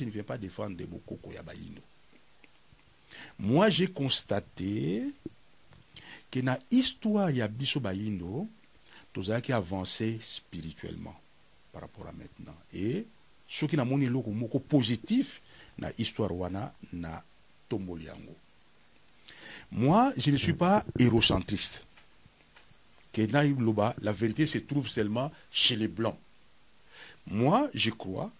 ne 0.04 0.10
viens 0.10 0.22
pas 0.24 0.38
défendre 0.38 0.76
de 0.76 0.84
bokoko 0.84 1.32
ya 1.32 1.42
bayindo 1.42 1.82
moi 3.38 3.70
j'ai 3.70 3.86
constaté 3.86 5.04
que 6.32 6.40
na 6.40 6.58
histoire 6.70 7.30
ya 7.30 7.46
biso 7.46 7.78
bayindo 7.78 8.48
tozalaki 9.12 9.52
avancé 9.52 10.18
spirituellement 10.20 11.14
par 11.72 11.82
rapport 11.82 12.08
à 12.08 12.12
maintenant 12.12 12.56
et 12.72 13.06
soki 13.46 13.76
namoni 13.76 14.06
eloko 14.06 14.32
moko 14.32 14.58
positif 14.58 15.40
na 15.78 15.92
histoire 15.96 16.32
wana 16.32 16.74
na 16.92 17.22
tomboli 17.70 18.06
yango. 18.06 18.36
Moi 19.70 20.12
je 20.16 20.30
ne 20.30 20.36
suis 20.36 20.52
pas 20.52 20.84
hérocentriste 20.98 21.86
que 23.12 23.22
na 23.22 23.44
loba 23.44 23.94
la 24.02 24.12
vérité 24.12 24.46
se 24.46 24.58
trouve 24.58 24.88
seulement 24.88 25.30
chez 25.50 25.76
les 25.76 25.88
blancs. 25.88 26.18
Moi 27.26 27.70
je 27.72 27.90
crois 27.90 28.30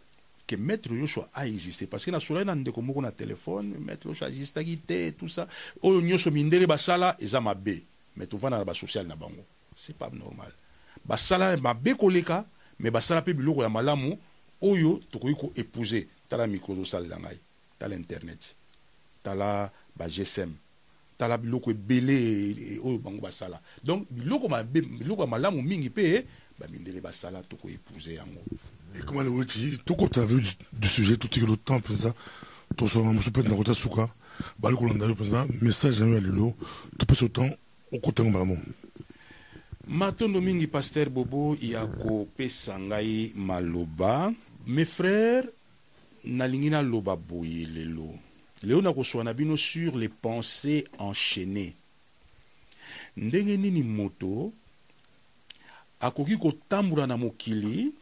que 0.46 0.56
maître 0.56 0.92
Yoshua 0.92 1.28
a 1.32 1.46
existé. 1.46 1.86
Parce 1.86 2.04
que 2.04 2.10
na 2.10 2.18
solai 2.18 2.44
na 2.44 2.54
ndeko 2.54 2.82
moko 2.82 3.00
na 3.00 3.12
téléphone 3.12 3.76
maître 3.78 4.08
Yoshua 4.08 4.28
existaki 4.28 4.78
te 4.78 5.10
tout 5.10 5.28
ça. 5.28 5.46
Oyo 5.82 6.02
nyonso 6.02 6.30
mindele 6.30 6.66
basala 6.66 7.16
eza 7.20 7.40
mabe. 7.40 7.82
Mais 8.16 8.26
tovanda 8.26 8.58
na 8.58 8.64
basocial 8.64 9.06
na 9.06 9.14
bango. 9.14 9.44
C'est 9.76 9.96
pas 9.96 10.10
normal. 10.10 10.52
Basala 11.04 11.56
mabe 11.56 11.94
koleka 11.96 12.44
mais 12.80 12.90
basala 12.90 13.20
mpe 13.20 13.32
biloko 13.32 13.62
ya 13.62 13.68
malamu 13.68 14.18
oyo 14.60 15.00
tokoki 15.10 15.34
koépouser 15.34 16.08
tala 16.28 16.46
micro 16.46 16.72
ozosalela 16.72 17.18
ngai 17.18 17.38
tala 17.78 17.94
internet 17.94 18.56
tala 19.22 19.72
ba 19.96 20.08
gsm 20.08 20.50
tala 21.20 21.36
biloko 21.36 21.70
ebele 21.70 22.80
oyo 22.82 22.98
bango 22.98 23.20
basala. 23.20 23.60
Donc 23.84 24.06
biloko 24.10 24.48
biloko 24.48 25.22
ya 25.22 25.26
malamu 25.26 25.62
mingi 25.62 25.88
mpe 25.88 26.24
bamindele 26.58 27.00
basala 27.00 27.42
tokoépouser 27.42 28.14
yango. 28.14 28.40
Et 28.94 29.04
comment 29.04 29.22
le 29.22 29.28
weti 29.28 29.78
tout 29.84 29.94
quand 29.94 30.08
tu 30.08 30.18
as 30.18 30.24
vu 30.24 30.42
du, 30.72 30.88
sujet 30.88 31.16
que 31.16 31.46
le 31.46 31.56
temps 31.56 31.78
présent 31.78 32.14
to 32.76 32.88
so 32.88 33.04
na 33.04 33.12
musu 33.12 33.30
pete 33.30 33.48
na 33.48 33.56
kota 33.56 33.74
suka 33.74 34.08
bali 34.58 34.76
kolanda 34.76 35.06
yo 35.06 35.14
présent 35.14 35.46
message 35.60 36.00
yango 36.00 36.14
ya 36.14 36.20
lelo. 36.20 36.54
To 36.98 37.04
pesa 37.04 37.26
autant 37.26 37.50
okota 37.92 38.22
ngo 38.22 38.30
malamu 38.30 38.58
matondo 39.86 40.40
mingi 40.40 40.66
paster 40.66 41.10
bobo 41.10 41.54
ya 41.60 41.86
kopesa 41.86 42.78
ngai 42.78 43.32
maloba. 43.36 44.32
Mes 44.66 44.84
frères 44.84 45.44
nalingi 46.24 46.70
naloba 46.70 47.16
boye 47.16 47.66
lelo 47.66 48.14
lelo 48.62 48.82
nakoswa 48.82 49.24
na 49.24 49.32
bino 49.32 49.56
sur 49.56 49.96
les 49.96 50.08
pensées 50.08 50.84
enchaînées. 50.98 51.74
Ndenge 53.16 53.56
nini 53.56 53.82
moto 53.82 54.52
akoki 56.00 56.36
kotambola 56.36 57.06
na 57.06 57.16
mokili 57.16 57.92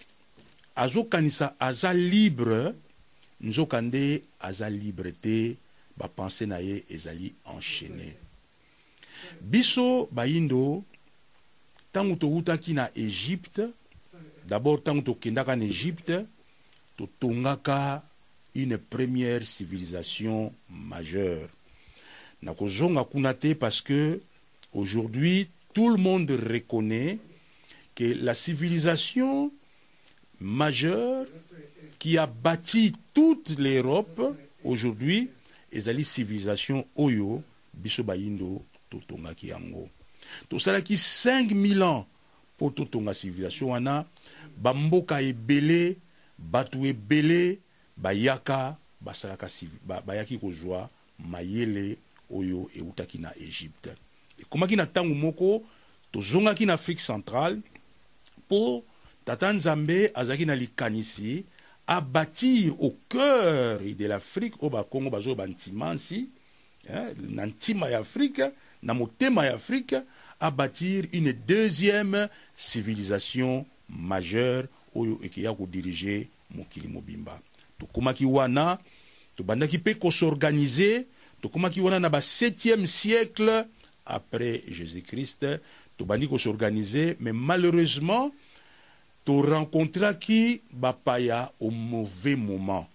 azokanisa 0.76 1.54
aza 1.60 1.94
libre 1.94 2.74
nzoka 3.40 3.80
nde 3.82 4.22
aza 4.40 4.70
libre 4.70 5.12
te 5.12 5.56
bapense 5.96 6.46
na 6.46 6.60
ye 6.60 6.84
ezali 6.90 7.34
enchaîné 7.44 8.14
biso 9.40 10.08
bayindo 10.12 10.84
ntango 11.90 12.16
towutaki 12.16 12.74
na 12.74 12.90
egypte 12.94 13.62
d'abord 14.46 14.80
ntango 14.80 15.02
tokendaka 15.02 15.56
na 15.56 15.64
egypte 15.64 16.26
totongaka 16.96 18.02
une 18.62 18.76
première 18.76 19.46
civilisation 19.46 20.52
majeure. 20.68 21.48
Nakozonga 22.42 23.04
kuna 23.04 23.34
te 23.34 23.54
parce 23.54 23.80
que 23.80 24.20
aujourd'hui 24.72 25.48
tout 25.72 25.88
le 25.88 25.96
monde 25.96 26.30
reconnaît 26.30 27.18
que 27.94 28.04
la 28.04 28.34
civilisation 28.34 29.52
majeure 30.40 31.26
qui 31.98 32.18
a 32.18 32.26
bâti 32.26 32.92
toute 33.14 33.58
l'Europe 33.58 34.20
aujourd'hui 34.64 35.30
ezali 35.72 36.04
civilisation 36.04 36.84
oyo 36.96 37.42
biso 37.74 38.02
bayindo 38.02 38.62
totongaki 38.90 39.48
yango. 39.48 39.88
Tosalaki 40.48 40.96
5000 40.98 41.82
ans 41.82 42.06
mpo 42.56 42.70
totonga 42.70 43.14
civilisation 43.14 43.70
wana 43.70 44.04
bamboka 44.56 45.22
ebele 45.22 45.96
bato 46.38 46.84
ebele 46.84 47.58
bayaka 48.02 48.76
basalaka 49.00 49.48
bayaki 50.06 50.38
kozwa 50.38 50.88
mayele 51.18 51.98
oyo 52.30 52.70
eutaki 52.76 53.18
na 53.18 53.34
egypte. 53.36 53.90
Ekomaki 54.38 54.76
na 54.76 54.84
ntango 54.84 55.14
moko 55.14 55.62
tozongaki 56.12 56.66
na 56.66 56.74
afrique 56.74 57.02
centrale 57.06 57.60
mpo 58.38 58.84
tata 59.24 59.52
nzambe 59.52 60.10
azalaki 60.14 60.46
na 60.46 60.56
likanisi 60.56 61.44
abâtir 61.86 62.74
au 62.80 62.96
cœur 63.08 63.80
de 63.80 64.06
l'afrique 64.06 64.62
oyo 64.62 64.70
bakongo 64.70 65.10
bazoyoba 65.10 65.46
ntimansi 65.46 66.28
hein, 66.88 67.14
na 67.28 67.46
ntima 67.46 67.90
ya 67.90 67.98
afrique 67.98 68.42
na 68.82 68.94
motema 68.94 69.44
abâtir 70.40 71.04
une 71.12 71.32
deuxième 71.32 72.28
civilisation 72.56 73.66
majeure 73.88 74.68
oyo 74.94 75.18
ekeya 75.22 75.54
kodirige 75.54 76.28
mokili 76.50 76.88
mobimba 76.88 77.40
tokomaki 77.78 78.24
wana 78.24 78.78
tobandaki 79.36 79.78
mpe 79.78 79.94
kosorganize 79.94 81.06
tokomaki 81.42 81.80
wana 81.80 82.00
na 82.00 82.10
ba 82.10 82.18
7e 82.20 82.86
siècle 82.86 83.66
après 84.06 84.62
jésus-christ 84.68 85.46
tobandi 85.96 86.28
kosorganize 86.28 87.16
mais 87.20 87.32
malheureusement 87.32 88.32
torencontraki 89.24 90.62
bapaya 90.72 91.52
au 91.60 91.70
mauvais 91.70 92.36
moment. 92.36 92.88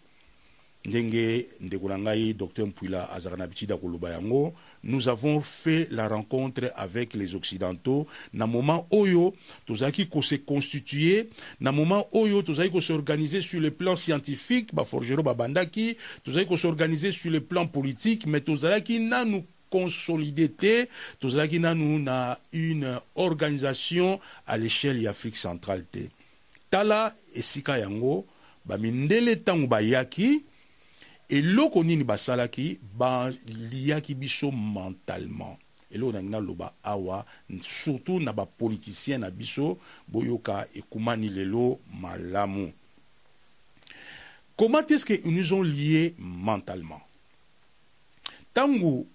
Ndenge 0.85 1.47
ndeko 1.61 1.89
na 1.89 1.97
ngai 1.97 2.33
dr 2.33 2.65
mpuila 2.65 3.11
azalaka 3.11 3.43
na 3.43 3.47
bitida 3.47 3.77
koloba 3.77 4.09
yango 4.09 4.53
nous 4.83 5.07
avons 5.07 5.41
fait 5.41 5.87
la 5.91 6.07
rencontre 6.07 6.71
avec 6.75 7.13
les 7.13 7.35
occidentaux. 7.35 8.05
Na 8.33 8.47
moment 8.47 8.87
oyo 8.91 9.33
tozalaki 9.65 10.07
kose 10.07 10.41
constituer 10.45 11.29
na 11.61 11.71
moment 11.71 12.07
oyo 12.11 12.41
tozalaki 12.43 12.73
kosorganize 12.73 13.39
sur 13.41 13.61
le 13.61 13.71
plan 13.71 13.95
scientifique. 13.95 14.73
Baforgero 14.75 15.23
babandaki 15.23 15.97
tozalaki 16.23 16.49
kosorganize 16.49 17.11
sur 17.11 17.31
le 17.31 17.39
plan 17.39 17.65
politique. 17.67 18.27
Mais 18.27 18.41
tozalaki 18.41 18.99
nanu 18.99 19.43
consolidé. 19.69 20.49
Te 20.49 20.87
tozalaki 21.19 21.59
nanu 21.59 21.99
na 21.99 22.39
une 22.51 22.99
organisation 23.15 24.19
à 24.45 24.57
l'échelle 24.57 25.01
ya 25.01 25.11
afrique 25.11 25.37
centrale. 25.37 25.85
Te 25.91 26.09
tala 26.69 27.15
esika 27.35 27.77
yango 27.79 28.25
bamindele 28.65 29.35
ntango 29.35 29.67
bayaki 29.67 30.43
eloko 31.29 31.83
nini 31.83 32.03
basalaki 32.03 32.79
baliaki 32.97 34.15
biso 34.15 34.51
mentalement. 34.51 35.57
Eloko 35.91 36.11
nangi 36.11 36.29
naloba 36.29 36.73
awa 36.83 37.25
surtout 37.61 38.19
na 38.19 38.33
bapoliticien 38.33 39.19
na 39.19 39.29
biso 39.29 39.77
boyoka 40.07 40.67
ekumani 40.75 41.29
lelo 41.29 41.79
malamu 42.01 42.73
comment 44.57 44.85
est-ce 44.87 45.05
que 45.05 45.27
nous 45.27 45.53
ont 45.53 45.63
liés 45.63 46.15
mentalement? 46.17 47.01
Ntango 48.51 49.07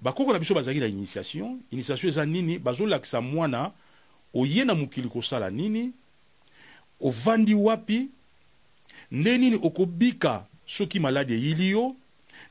bakoko 0.00 0.32
na 0.32 0.38
biso 0.38 0.54
bazalaki 0.54 0.80
na 0.80 0.86
initiation. 0.86 1.58
Initiation 1.70 2.08
eza 2.08 2.26
nini 2.26 2.58
bazolakisa 2.58 3.20
mwana 3.20 3.72
oye 4.34 4.64
na 4.64 4.74
mokili 4.74 5.08
kosala 5.08 5.50
nini 5.50 5.92
ovandi 7.00 7.54
wapi 7.54 8.10
nde 9.10 9.38
nini 9.38 9.56
okobika 9.62 10.46
soki 10.66 11.00
maladi 11.00 11.32
eyili 11.32 11.70
yo 11.70 11.96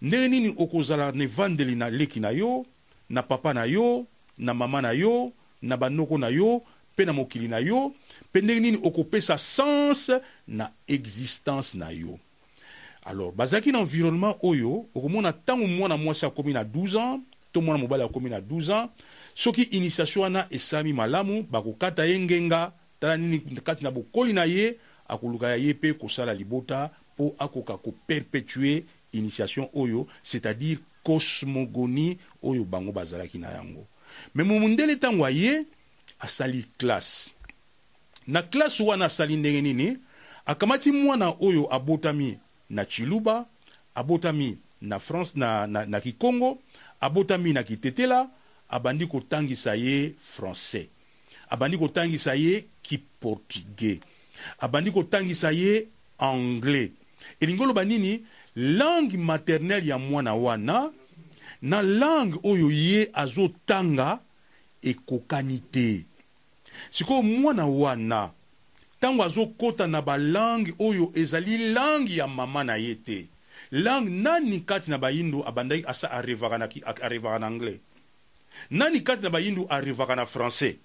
ndenge 0.02 0.28
nini 0.28 0.56
okozala 0.58 1.12
na 1.12 1.24
evandeli 1.24 1.76
na 1.76 1.90
leki 1.90 2.20
na 2.20 2.30
yo 2.30 2.66
na 3.10 3.24
papa 3.24 3.54
na 3.54 3.66
yo 3.66 4.06
na 4.38 4.54
mama 4.54 4.82
na 4.82 4.92
yo 4.92 5.32
na 5.62 5.78
banoko 5.78 6.18
na 6.18 6.28
yo 6.28 6.64
mpe 6.94 7.06
na 7.06 7.14
mokili 7.14 7.48
na 7.48 7.60
yo 7.60 7.94
mpe 8.30 8.42
ndenge 8.42 8.60
nini 8.60 8.80
okopesa 8.84 9.38
sens 9.38 10.12
na 10.48 10.72
existence 10.88 11.78
na 11.78 11.92
yo. 11.92 12.20
Alors 13.04 13.32
bazalaki 13.32 13.72
na 13.72 13.80
environnement 13.80 14.38
oyo 14.44 14.86
okomona 14.96 15.32
ntango 15.32 15.68
mwana 15.68 15.98
mwasi 15.98 16.26
akomi 16.26 16.54
na 16.54 16.64
12 16.64 17.00
ans 17.00 17.20
to 17.52 17.62
mwana 17.62 17.82
mobali 17.82 18.04
akomi 18.04 18.30
na 18.30 18.40
12 18.40 18.74
ans 18.74 18.90
soki 19.36 19.62
initiation 19.62 20.24
wana 20.24 20.48
esalami 20.50 20.94
malamu 20.94 21.44
bakokata 21.44 22.06
ye 22.06 22.20
ngenga 22.20 22.72
tala 23.00 23.18
nini 23.18 23.40
kati 23.40 23.84
na 23.84 23.92
bokoli 23.92 24.34
na 24.34 24.46
ye 24.46 24.78
akoluka 25.08 25.50
ya 25.50 25.56
ye 25.56 25.74
mpe 25.74 25.94
kosala 25.94 26.34
libota 26.34 26.90
mpo 27.22 27.36
akoka 27.40 27.78
koperpetue 27.78 28.86
initiation 29.14 29.70
oyo 29.74 30.08
c'est-à-dire 30.24 30.80
cosmogonie 31.04 32.18
oyo 32.42 32.66
bango 32.66 32.92
bazalaki 32.92 33.40
na 33.40 33.52
yango. 33.52 33.86
Me 34.36 34.44
momundele 34.44 34.96
ntango 34.96 35.26
aye 35.26 35.66
asali 36.20 36.66
classe. 36.78 37.34
Na 38.28 38.42
classe 38.42 38.84
wana 38.84 39.06
asali 39.06 39.38
ndenge 39.38 39.62
nini? 39.62 39.98
Akamati 40.46 40.92
mwana 40.92 41.34
oyo 41.40 41.74
abotami 41.74 42.38
na 42.70 42.86
chiluba 42.86 43.46
abotami 43.96 44.58
na 44.82 45.00
france 45.00 45.34
na, 45.36 45.68
na, 45.68 45.86
na 45.86 46.02
kikongo 46.02 46.60
abotami 47.00 47.54
na 47.54 47.64
kitetela 47.64 48.30
abandi 48.70 49.08
kotangisa 49.08 49.76
ye 49.76 50.16
français. 50.38 50.88
Abandi 51.50 51.78
kotangisa 51.78 52.36
ye 52.36 52.66
kiportugais 52.82 54.00
abandi 54.60 54.92
kotangisa 54.92 55.52
ye 55.52 55.88
anglais 56.20 56.92
elingi 57.40 57.64
oloba 57.64 57.86
nini? 57.86 58.26
Langue 58.56 59.18
maternelle 59.18 59.88
ya 59.88 59.98
mwana 59.98 60.36
wana 60.36 60.92
na 61.62 61.82
langue 61.82 62.40
oyo 62.44 62.72
ye 62.72 63.10
azotanga 63.14 64.20
ekokani 64.82 65.60
te. 65.60 66.06
Sikoyo 66.92 67.22
mwana 67.22 67.66
wana 67.66 68.32
ntango 68.98 69.24
azokɔta 69.24 69.88
na 69.88 70.02
balangue 70.02 70.74
oyo 70.80 71.12
ezali 71.16 71.74
langue 71.74 72.16
ya 72.16 72.28
mama 72.28 72.64
na 72.64 72.76
ye 72.76 72.96
te. 72.96 73.30
Langue 73.72 74.12
nani 74.12 74.62
kati 74.62 74.90
na 74.90 74.98
bayindu 74.98 75.44
abandaki 75.46 75.84
asa 75.88 76.12
arevaka 76.12 76.58
na, 76.58 76.70
arevaka 77.02 77.40
na 77.40 77.48
anglais? 77.48 77.80
Nani 78.70 79.02
kati 79.02 79.24
na 79.24 79.30
bayindu 79.30 79.66
arevaka 79.70 80.16
na 80.16 80.26
français? 80.26 80.78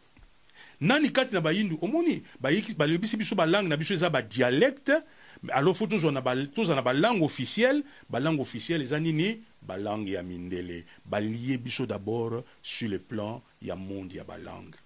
Nani 0.81 1.11
kati 1.11 1.35
na 1.35 1.41
bayindu 1.41 1.79
omoni 1.83 2.23
balebisi 2.41 3.17
biso 3.17 3.35
balangue 3.35 3.69
na 3.69 3.77
biso 3.77 3.95
eza 3.95 4.11
badialecte 4.11 5.03
tozwa 6.55 6.75
na 6.75 6.83
balangue 6.83 7.23
officielle 7.23 7.83
balangue 8.11 8.41
officielle 8.41 8.83
eza 8.83 9.01
nini 9.01 9.43
balangue 9.63 10.11
ya 10.11 10.23
mindele. 10.23 10.85
Balie 11.05 11.59
biso 11.59 11.87
d'abord 11.87 12.43
sur 12.63 12.89
le 12.89 12.99
plan 12.99 13.43
ya 13.63 13.77
monde 13.77 14.15
ya 14.15 14.25
balangue 14.25 14.77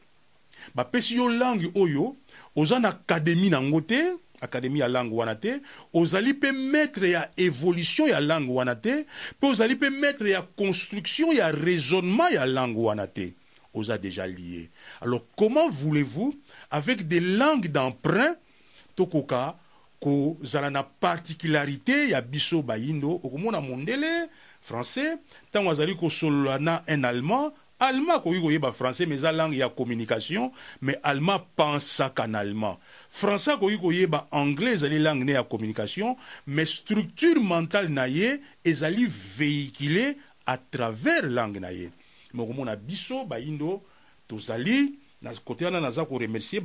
bapesi 0.75 1.15
yo 1.17 1.29
langue 1.29 1.71
oyo 1.75 2.17
oza 2.57 2.79
na 2.81 2.89
akadémie 2.89 3.51
nango 3.51 3.81
te 3.81 4.19
akadémie 4.41 4.81
ya 4.81 4.89
langue 4.89 5.15
wana 5.15 5.35
te 5.35 5.63
ozali 5.93 6.33
mpe 6.33 6.53
maître 6.53 7.05
ya 7.05 7.31
évolution 7.37 8.07
ya 8.07 8.21
langue 8.21 8.53
wana 8.53 8.77
te 8.77 9.07
mpe 9.39 9.47
ozali 9.47 9.75
mpe 9.75 10.37
construction 10.57 11.33
ya 11.33 11.51
raisonnement 11.53 12.31
ya 12.31 12.47
langue 12.47 12.79
wana 12.79 13.07
te. 13.07 13.35
Oza 13.73 13.99
déjà 13.99 14.27
lié. 14.27 14.69
Alors 15.01 15.25
comment 15.37 15.71
voulez-vous 15.71 16.35
avec 16.73 17.07
des 17.07 17.21
langues 17.21 17.69
d'emprunt 17.69 18.35
tokoka 18.97 19.57
kozala 20.01 20.71
na 20.71 20.83
particularité 20.83 22.09
ya 22.09 22.23
biso 22.23 22.63
bayindo 22.63 23.21
okomona 23.23 23.61
mondele 23.61 24.29
français. 24.63 25.19
Ntango 25.49 25.71
azali 25.71 25.95
kosolola 25.95 26.59
na 26.59 26.83
un 26.89 27.05
allemand 27.05 27.53
allemand 27.79 28.17
akoki 28.17 28.41
koyeba 28.41 28.73
français 28.73 29.07
mais 29.07 29.17
eza 29.17 29.33
langue 29.33 29.57
ya 29.57 29.69
communication 29.69 30.53
mais 30.81 30.99
allemand 31.03 31.41
pensaka 31.57 32.27
na 32.27 32.39
allemand. 32.41 32.79
Français 33.11 33.53
akoki 33.53 33.79
koyeba 33.79 34.27
anglais 34.33 34.75
ezali 34.75 34.99
langue 34.99 35.25
ne 35.25 35.33
ya 35.33 35.45
communication 35.45 36.17
mais 36.47 36.67
structure 36.67 37.41
mentale 37.41 37.89
na 37.89 38.09
ye 38.09 38.41
ezali 38.65 39.07
véhicule 39.37 40.17
à 40.47 40.57
travers 40.59 41.27
langue 41.27 41.61
na 41.61 41.73
ye. 41.73 41.91
Me 42.33 42.43
okomona 42.43 42.77
biso 42.77 43.25
bayindo 43.25 43.83
tozali 44.29 44.99
na 45.23 45.33
kote 45.45 45.65
wana 45.65 45.81
naza 45.81 46.05
koremercier 46.05 46.63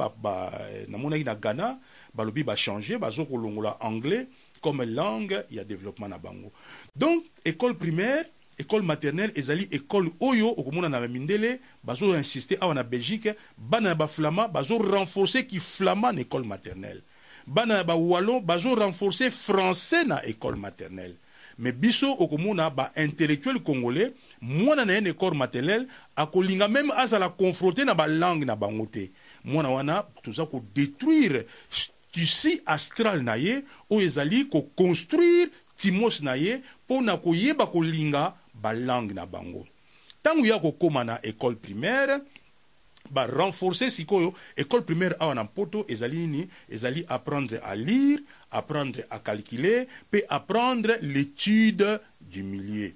namonaki 0.88 1.24
na 1.24 1.36
ghana 1.36 1.80
balobi 2.15 2.43
bachange 2.43 2.97
bazo 2.97 3.25
kolongola 3.25 3.78
anglais 3.82 4.28
comme 4.62 4.84
langue 4.84 5.45
ya 5.51 5.63
développement 5.63 6.08
na 6.08 6.17
bango. 6.17 6.51
Donc 6.95 7.23
école 7.43 7.75
primaire 7.75 8.25
école 8.58 8.84
maternelle 8.84 9.32
ezali 9.36 9.67
école 9.71 10.10
oyo 10.19 10.49
okomona 10.58 10.89
na 10.89 10.99
bamindele 10.99 11.60
bazoinsiste 11.84 12.58
awa 12.62 12.73
na 12.73 12.84
belgique 12.84 13.30
bana 13.58 13.89
ya 13.89 13.95
baflama 13.95 14.47
bazorenforce 14.47 15.43
kiflama 15.45 16.12
na 16.12 16.21
école 16.21 16.45
maternelle. 16.45 17.01
Bana 17.47 17.75
ya 17.75 17.84
bawallon 17.84 18.41
bazorenforce 18.41 19.30
français 19.30 20.06
na 20.06 20.25
école 20.25 20.56
maternelle. 20.56 21.15
Me 21.58 21.71
biso 21.71 22.12
okomona 22.19 22.69
baintellectuel 22.69 23.60
congolais 23.60 24.13
mwana 24.41 24.86
na 24.86 24.93
ye 24.93 25.01
na 25.01 25.10
école 25.10 25.38
maternelle 25.38 25.88
akolinga 26.15 26.67
meme 26.67 26.91
azala 26.95 27.30
confronté 27.30 27.86
na 27.86 27.93
balangue 27.93 28.45
na 28.45 28.56
bango 28.56 28.86
te. 28.86 29.12
Mwana 29.43 29.69
wana 29.69 30.06
toza 30.23 30.45
kodétruire 30.45 31.45
tissu 32.15 32.62
astral 32.65 33.23
na 33.23 33.36
ye 33.36 33.63
oyo 33.91 34.08
ezali 34.08 34.45
koconstruire 34.47 35.51
timos 35.78 36.21
na 36.21 36.36
ye 36.36 36.62
mpo 36.86 37.01
na 37.01 37.17
koyeba 37.17 37.67
kolinga 37.67 38.34
balangue 38.54 39.13
na 39.13 39.25
bango. 39.25 39.67
Ntango 40.21 40.45
ya 40.45 40.60
kokóma 40.60 41.04
na 41.04 41.19
école 41.21 41.56
primaire 41.56 42.23
barenforce 43.12 43.91
sikoyo 43.91 44.34
école 44.56 44.82
primaire 44.82 45.15
awa 45.19 45.36
na 45.36 45.43
mpoto 45.43 45.86
ezali 45.88 46.17
nini? 46.17 46.47
Ezali 46.69 47.06
apprendre 47.08 47.60
à 47.63 47.75
lire 47.75 48.19
apprendre 48.51 49.01
à 49.10 49.19
calculer 49.19 49.88
mpe 50.12 50.23
apprendre 50.30 50.95
l'étude 51.01 51.99
du 52.21 52.43
milieu 52.43 52.93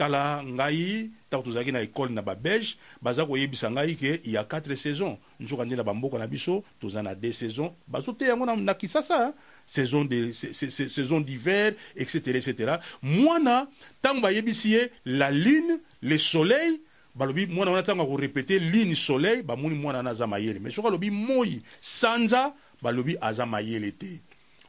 tala 0.00 0.40
ngai 0.40 1.12
ntango 1.28 1.44
tozalaki 1.44 1.72
na 1.72 1.84
ekole 1.84 2.08
na 2.08 2.24
babelge 2.24 2.80
baza 3.04 3.28
koyebisa 3.28 3.68
ngai 3.68 3.92
ke 4.00 4.24
ya 4.24 4.48
4 4.48 4.72
saison 4.72 5.20
nzoka 5.36 5.68
nde 5.68 5.76
na 5.76 5.84
bamboka 5.84 6.16
na 6.16 6.24
biso 6.24 6.64
toza 6.80 7.04
na 7.04 7.12
2 7.12 7.32
saison 7.32 7.68
bazoteya 7.84 8.32
yango 8.32 8.48
na, 8.48 8.56
na 8.56 8.72
kisasa 8.72 9.36
saison 9.66 10.08
de 10.08 10.32
saison 10.32 11.20
d'hiver 11.20 11.76
etc 11.96 12.32
etc 12.32 12.80
mwana 13.02 13.68
ntango 14.00 14.24
bayebisi 14.24 14.72
ye 14.72 14.90
la 15.04 15.28
lune 15.30 15.84
le 16.00 16.16
soleil 16.16 16.80
balobi 17.14 17.46
mwana 17.46 17.70
wana 17.70 17.82
ntango 17.82 18.02
akorepete 18.02 18.56
lune 18.58 18.96
soleil 18.96 19.42
bamoni 19.42 19.74
mwana 19.74 19.98
wana 19.98 20.10
aza 20.10 20.26
mayele. 20.26 20.60
Mais 20.60 20.74
soki 20.74 20.88
alobi 20.88 21.10
moi 21.10 21.60
sanza 21.80 22.54
balobi 22.82 23.16
aza 23.20 23.44
mayele 23.46 23.92
te. 23.92 24.20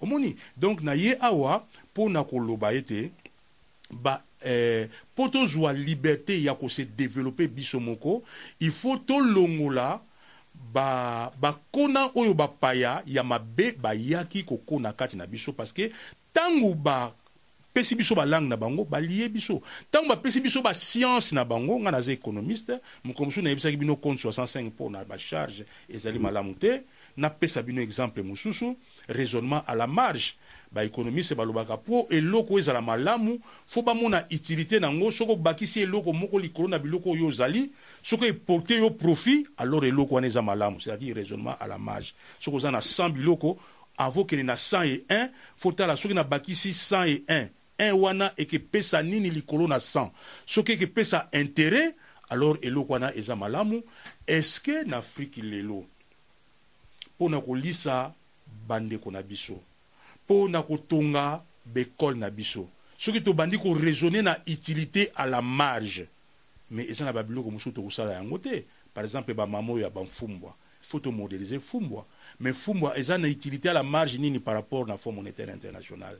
Omoni 0.02 0.36
donc 0.58 0.82
na 0.82 0.94
ye 0.94 1.16
awa 1.22 1.64
mpo 1.94 2.10
na 2.10 2.24
koloba 2.24 2.74
ete 2.74 3.12
ba 3.92 4.24
eh, 4.46 4.90
mpo 5.14 5.28
tozwa 5.30 5.74
liberté 5.74 6.44
ya 6.44 6.56
kose 6.56 6.86
développer 6.86 7.48
biso 7.48 7.80
moko 7.80 8.24
il 8.60 8.72
faut 8.72 8.98
tolongola 8.98 10.02
bakona 10.74 12.08
ba 12.08 12.12
oyo 12.16 12.34
bapaya 12.34 13.04
ya 13.06 13.24
mabe 13.24 13.72
bayaki 13.72 14.44
kokona 14.44 14.94
kati 14.94 15.18
na 15.18 15.28
biso. 15.28 15.54
Parce 15.54 15.74
que 15.74 15.92
ntango 16.32 16.76
bapesi 16.76 17.96
biso 17.96 18.16
balangue 18.16 18.50
na 18.50 18.58
bango 18.58 18.86
balie 18.86 19.30
biso. 19.30 19.62
Ntango 19.90 20.10
bapesi 20.10 20.40
biso 20.42 20.62
bascience 20.62 21.34
na 21.34 21.46
bango 21.46 21.80
ngai 21.80 21.92
naza 21.92 22.12
économiste 22.12 22.80
mokongo 23.04 23.26
mosusu 23.26 23.42
nayebisaki 23.42 23.78
bino 23.78 23.96
compte 23.96 24.24
65 24.24 24.64
mpo 24.64 24.90
na 24.90 25.04
bacharge 25.04 25.66
ezali 25.90 26.20
malamu 26.20 26.54
te 26.56 26.84
napesa 27.18 27.62
bino 27.62 27.82
exemple 27.82 28.24
mosusu 28.24 28.78
raisonnement 29.08 29.64
à 29.68 29.76
la 29.76 29.88
marge. 29.88 30.38
Baéconomiste 30.72 31.36
balobaka 31.36 31.76
mpo 31.76 32.08
eloko 32.10 32.60
ezala 32.60 32.82
malamu 32.82 33.40
fo 33.68 33.82
bamona 33.82 34.26
utilité 34.32 34.80
nango 34.80 35.12
soki 35.12 35.32
obakisi 35.32 35.82
eloko 35.82 36.14
moko 36.14 36.40
likolo 36.40 36.70
na 36.70 36.80
biloko 36.80 37.12
oyo 37.12 37.28
ozali 37.28 37.72
soki 38.04 38.26
eporte 38.26 38.72
yo 38.72 38.92
profit 38.92 39.48
alors 39.58 39.84
eloko 39.84 40.16
wana 40.16 40.28
eza 40.28 40.42
malamu. 40.42 40.80
C'est-à-dire 40.80 41.16
raisonnement 41.16 41.56
à 41.60 41.68
la 41.68 41.78
marge. 41.78 42.14
Soki 42.40 42.58
oza 42.58 42.72
na 42.72 42.80
100 42.82 43.10
biloko 43.10 43.58
avokende 43.98 44.44
na 44.44 44.56
101 44.56 45.30
fo 45.58 45.72
tala 45.72 45.96
soki 45.96 46.14
nabakisi 46.14 46.72
101 46.72 47.50
1 47.80 47.92
wana 47.92 48.32
ekepesa 48.38 49.04
nini 49.04 49.30
likolo 49.30 49.68
na 49.68 49.78
100 49.78 50.10
soki 50.46 50.72
ekepesa 50.72 51.28
intérêt 51.34 51.96
alors 52.30 52.58
eloko 52.62 52.94
wana 52.94 53.16
eza 53.16 53.36
malamu. 53.36 53.84
Eske 54.28 54.84
na 54.86 54.98
afriki 54.98 55.42
lelo 55.42 55.86
mpo 57.22 57.30
na 57.30 57.42
kolisa 57.42 58.14
bandeko 58.68 59.12
na 59.12 59.22
biso 59.22 59.60
mpo 60.26 60.48
na 60.50 60.64
kotonga 60.64 61.42
bekole 61.66 62.18
na 62.18 62.30
biso. 62.30 62.68
Soki 62.98 63.22
tobandi 63.22 63.58
koraisonne 63.58 64.22
na 64.22 64.38
utilité 64.48 65.12
à 65.16 65.28
la 65.28 65.42
marge 65.42 66.08
mais 66.72 66.90
eza 66.90 67.06
na 67.06 67.14
babiloko 67.14 67.52
mosusu 67.52 67.72
tokosala 67.72 68.14
yango 68.14 68.38
te. 68.38 68.66
Par 68.94 69.04
exemple 69.04 69.34
bamama 69.34 69.74
oyo 69.74 69.84
ya 69.84 69.90
bamfumbwa 69.90 70.56
faut 70.82 71.00
tomodéliser 71.00 71.60
fumbwa. 71.60 72.06
Mais 72.40 72.54
fumbwa 72.54 72.98
eza 72.98 73.18
na 73.18 73.28
utilité 73.28 73.70
à 73.70 73.74
la 73.74 73.84
marge 73.84 74.18
nini 74.18 74.40
par 74.40 74.56
rapport 74.56 74.88
na 74.88 74.98
fonds 74.98 75.12
monétaire 75.12 75.50
international? 75.50 76.18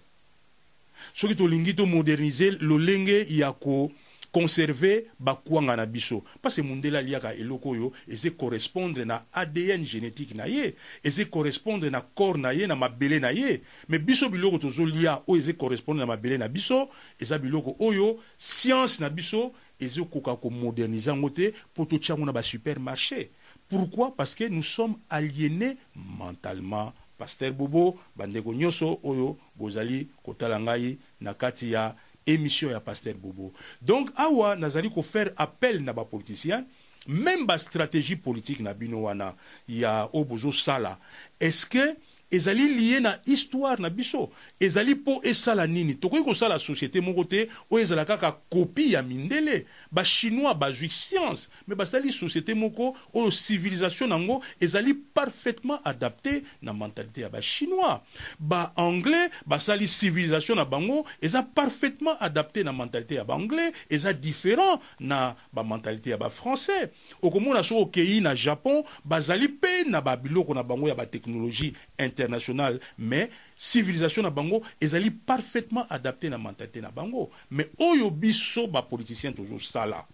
Soki 1.14 1.36
tolingi 1.36 1.74
tomodernize 1.74 2.58
lolenge 2.60 3.26
ya 3.30 3.52
ko 3.52 3.92
conserver 4.32 5.04
bakwanga 5.20 5.76
na 5.76 5.86
biso. 5.86 6.24
Parce 6.42 6.62
mundele 6.62 6.98
aliaka 6.98 7.34
eloko 7.34 7.70
oyo 7.70 7.92
eze 8.08 8.32
correspondre 8.32 9.06
na 9.06 9.26
adn 9.34 9.84
génétique 9.84 10.36
na 10.36 10.48
ye 10.48 10.76
eze 11.04 11.26
correspondre 11.30 11.90
na 11.90 12.02
corps 12.02 12.38
na 12.38 12.54
ye 12.54 12.68
na 12.68 12.76
mabele 12.76 13.20
na 13.20 13.32
ye. 13.32 13.62
Me 13.90 14.00
biso 14.00 14.30
biloko 14.30 14.58
tozolia 14.58 15.22
oyo 15.28 15.42
eze 15.42 15.54
correspondre 15.54 16.02
na 16.02 16.08
mabele 16.08 16.38
na 16.38 16.48
biso 16.48 16.90
eza 17.20 17.38
biloko 17.38 17.76
oyo 17.80 18.20
science 18.38 19.00
na 19.00 19.10
biso 19.10 19.52
ezokoka 19.80 20.36
komodernize 20.36 21.10
yango 21.10 21.30
te 21.30 21.54
mpo 21.74 21.86
totia 21.86 22.14
yango 22.14 22.26
na 22.26 22.32
basupermarché 22.32 23.32
pourquoi? 23.72 24.14
Parce 24.16 24.36
que 24.36 24.44
nous 24.44 24.64
sommes 24.64 24.98
aliénés 25.10 25.78
mentalement. 25.96 26.94
Paster 27.18 27.52
bobo 27.52 28.00
bandeko 28.16 28.52
nyonso 28.52 29.00
oyo 29.04 29.38
bozali 29.56 30.08
kotala 30.24 30.60
ngai 30.60 30.98
na 31.20 31.36
kati 31.36 31.70
ya 31.72 31.96
émission 32.26 32.70
ya 32.70 32.80
paster 32.80 33.14
bobo. 33.14 33.54
Donc 33.82 34.10
awa 34.16 34.56
nazali 34.56 34.90
kofaire 34.90 35.32
appel 35.38 35.84
na 35.84 35.94
bapoliticien 35.94 36.66
même 37.08 37.46
bastratégie 37.46 38.16
politique 38.16 38.60
na 38.60 38.74
bino 38.74 39.04
wana 39.04 39.36
ya 39.68 40.10
oyo 40.14 40.26
bozosala 40.26 41.00
est 41.40 41.52
ce 41.52 41.66
que 41.66 41.96
ezali 42.32 42.68
lie 42.76 43.02
na 43.02 43.20
histoire 43.26 43.80
na 43.80 43.90
biso? 43.90 44.30
Ezali 44.60 44.96
mpo 44.96 45.22
esala 45.24 45.68
nini? 45.68 45.96
Tokoki 45.96 46.24
kosala 46.24 46.60
société 46.60 47.02
moko 47.02 47.26
te 47.26 47.48
oyo 47.70 47.84
ezala 47.84 48.06
kaka 48.06 48.32
kopi 48.50 48.94
ya 48.94 49.04
mindele 49.04 49.66
bachinois 49.92 50.54
bazwi 50.54 50.90
science. 50.90 51.50
Me 51.68 51.76
basali 51.76 52.12
société 52.12 52.54
moko 52.54 52.96
oyo 53.14 53.32
civilisation 53.32 54.08
nango 54.08 54.42
ezali 54.62 54.94
parfaitement 54.94 55.80
adapté 55.86 56.44
na 56.62 56.74
mentalité 56.74 57.22
ya 57.22 57.30
bachinois 57.30 58.02
baanglais 58.40 59.30
basali 59.46 59.88
civilisation 59.88 60.56
na 60.56 60.66
bango 60.66 61.06
eza 61.22 61.44
parfaitement 61.44 62.18
adapté 62.20 62.64
na 62.64 62.72
mentalité 62.74 63.16
ya 63.16 63.24
baanglais 63.24 63.74
eza 63.90 64.14
différent 64.14 64.80
na 65.00 65.36
bamentalité 65.54 66.12
ya 66.12 66.18
bafrançais 66.18 66.90
okomona 67.22 67.64
soki 67.64 68.02
okei 68.02 68.22
na 68.22 68.36
japon 68.36 68.84
bazali 69.06 69.48
mpe 69.48 69.90
na 69.90 70.02
babiloko 70.02 70.54
na 70.54 70.64
bango 70.64 70.88
ya 70.88 70.96
batechnologie 70.96 71.74
internationale. 72.00 72.80
Mais 72.98 73.30
civilisation 73.62 74.24
na 74.24 74.32
bango 74.32 74.64
ezali 74.82 75.12
parfaitement 75.12 75.86
adapté 75.90 76.30
na 76.30 76.38
mentalité 76.40 76.82
na 76.82 76.90
bango. 76.90 77.30
Mais 77.52 77.70
oyo 77.78 78.10
biso 78.10 78.68
bapoliticien 78.68 79.34
tozosala 79.34 80.08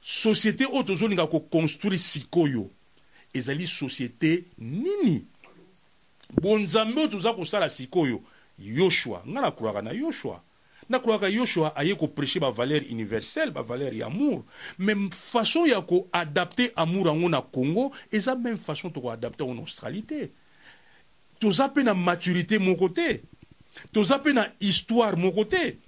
société 0.00 0.64
oyo 0.64 0.82
tozolinga 0.82 1.26
koconstruire 1.26 1.98
sikoyo 1.98 2.70
ezali 3.34 3.66
société 3.66 4.46
nini? 4.58 5.26
Bonzambe 6.40 7.04
oyo 7.04 7.08
toza 7.08 7.34
kosala 7.34 7.68
sikoyo 7.68 8.22
yoshua 8.58 9.22
ngai 9.26 9.42
nakulaka 9.42 9.82
na 9.82 9.92
yoshua. 9.92 10.42
Nakulaka 10.88 11.28
yoshua 11.28 11.76
aye 11.76 11.94
koprêche 11.94 12.40
bavaleur 12.40 12.80
universelle 12.90 13.50
bavaleur 13.50 13.92
ya 13.92 14.06
amour 14.06 14.42
mais 14.78 14.96
façon 15.12 15.66
ya 15.66 15.82
koadapte 15.82 16.72
amour 16.76 17.08
yango 17.08 17.28
na 17.28 17.42
congo 17.42 17.92
eza 18.10 18.34
même 18.34 18.56
façon 18.56 18.88
tokoadapte 18.88 19.40
yango 19.40 19.54
na 19.54 19.60
australie 19.60 20.30
toza 21.38 21.68
mpe 21.68 21.84
na 21.84 21.94
maturité 21.94 22.58
moko 22.58 22.88
te 22.88 23.20
toza 23.92 24.18
mpe 24.18 24.34
na 24.34 24.48
histoire 24.60 25.16
moko 25.16 25.44
te 25.44 25.78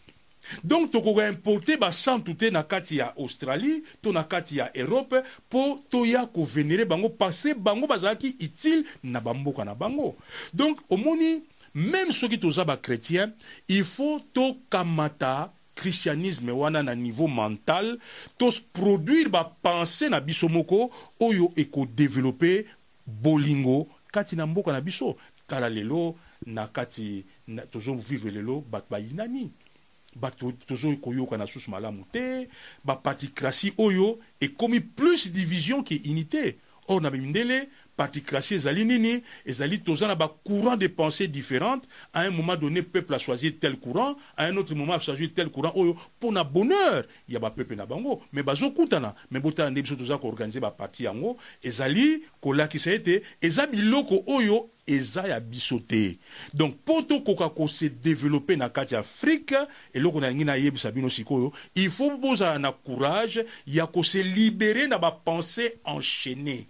donc 0.65 0.91
tokoka 0.91 1.29
importe 1.29 1.77
basantu 1.79 2.35
te 2.35 2.51
na 2.51 2.63
kati 2.63 2.97
ya 2.97 3.15
australie 3.19 3.83
to 4.03 4.13
na 4.13 4.25
kati 4.25 4.59
ya 4.59 4.71
europe 4.75 5.23
mpo 5.49 5.81
toya 5.91 6.27
kovenere 6.27 6.85
bango 6.85 7.09
parce 7.09 7.55
bango 7.55 7.87
bazalaki 7.87 8.37
utile 8.41 8.85
na 9.05 9.21
bamboka 9.21 9.65
na 9.65 9.75
bango. 9.75 10.17
Donc 10.55 10.81
omoni 10.91 11.43
même 11.75 12.13
soki 12.13 12.39
toza 12.39 12.65
bachrétien 12.65 13.33
il 13.69 13.85
faut 13.85 14.21
tokamata 14.33 15.53
christianisme 15.75 16.51
wana 16.51 16.83
na 16.83 16.95
niveau 16.95 17.29
mental 17.29 17.99
toproduire 18.39 19.31
bapense 19.31 20.09
na 20.11 20.21
biso 20.21 20.49
moko 20.49 20.91
oyo 21.21 21.53
ekodevelope 21.57 22.67
bolingo 23.07 23.89
kati 24.13 24.37
na 24.37 24.47
mboka 24.47 24.73
na 24.73 24.81
biso 24.81 25.17
tala 25.51 25.69
lelo 25.69 26.15
na 26.47 26.69
kati 26.69 27.25
tozovivre 27.73 28.31
lelo 28.31 28.61
bato 28.63 28.87
bayinani 28.91 29.51
bato 30.15 30.53
tozokoyoka 30.67 31.39
na 31.39 31.47
susu 31.47 31.71
malamu 31.71 32.05
te 32.13 32.49
baparticratie 32.85 33.75
oyo 33.79 34.19
ekomi 34.41 34.81
plus 34.81 35.29
division 35.31 35.83
ke 35.83 36.01
unité. 36.07 36.59
Or 36.91 37.01
na 37.01 37.11
bimindele 37.11 37.69
particratie 37.95 38.57
ezali 38.57 38.85
nini? 38.85 39.23
Ezali 39.47 39.79
toza 39.79 40.09
na 40.09 40.17
bacourant 40.17 40.77
de 40.77 40.89
pensée 40.89 41.29
différentes. 41.29 41.87
À 42.13 42.23
un 42.23 42.31
moment 42.31 42.57
donné 42.57 42.83
peuple 42.83 43.15
a 43.15 43.19
choisi 43.19 43.53
tel 43.53 43.77
courant 43.77 44.17
à 44.37 44.47
un 44.47 44.57
autre 44.57 44.75
moment 44.75 44.95
a 44.95 44.99
choisi 44.99 45.31
tel 45.31 45.51
courant 45.51 45.73
oyo. 45.77 45.95
Mpo 46.19 46.33
na 46.33 46.43
bonheur 46.43 47.05
ya 47.29 47.39
bapeuple 47.39 47.77
na 47.77 47.87
bango. 47.87 48.23
Me 48.33 48.43
bazokutana 48.43 49.15
me 49.31 49.39
botala 49.39 49.71
nde 49.71 49.83
biso 49.83 49.95
toza 49.95 50.19
koorganize 50.19 50.59
baparti 50.59 51.05
yango. 51.05 51.37
Ezali 51.63 52.25
kolakisa 52.41 52.91
ete 52.93 53.23
eza 53.41 53.69
biloko 53.69 54.25
oyo 54.27 54.69
eza 54.91 55.29
ya 55.29 55.41
biso 55.41 55.79
te 55.79 56.19
donc 56.55 56.75
mpo 56.75 57.03
tokoka 57.03 57.49
kose 57.49 57.89
développe 58.03 58.57
na 58.57 58.69
kati 58.69 58.95
ya 58.95 59.01
afrique 59.01 59.55
eloko 59.95 60.21
nalingi 60.21 60.45
nayebisa 60.45 60.91
bino 60.91 61.09
sikoyo. 61.09 61.53
Il 61.75 61.91
faut 61.91 62.19
bozala 62.19 62.59
na 62.59 62.73
courage 62.73 63.45
ya 63.67 63.87
kose 63.87 64.23
libere 64.23 64.87
na 64.89 64.99
bapense 64.99 65.79
enchaîné 65.85 66.67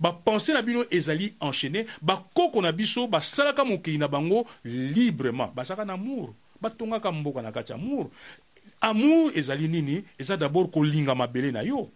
bapense 0.00 0.48
na 0.48 0.62
bino 0.62 0.84
ezali 0.90 1.34
enchaîné 1.40 1.86
bakoko 2.02 2.62
na 2.62 2.72
biso 2.72 3.06
basalaka 3.06 3.64
mokili 3.64 3.98
na 3.98 4.08
bango 4.08 4.46
librement. 4.64 5.52
Bazalaka 5.54 5.84
na 5.84 5.94
amour. 5.94 6.34
Batongaka 6.60 7.12
mboka 7.12 7.42
na 7.42 7.52
kati 7.52 7.72
ya 7.72 7.78
amour 7.78 8.10
amour 8.80 9.32
ezali 9.34 9.68
nini? 9.68 10.04
Eza 10.18 10.36
d'abord 10.36 10.70
kolinga 10.70 11.14
mabele 11.14 11.52
na 11.52 11.62
yo. 11.62 11.90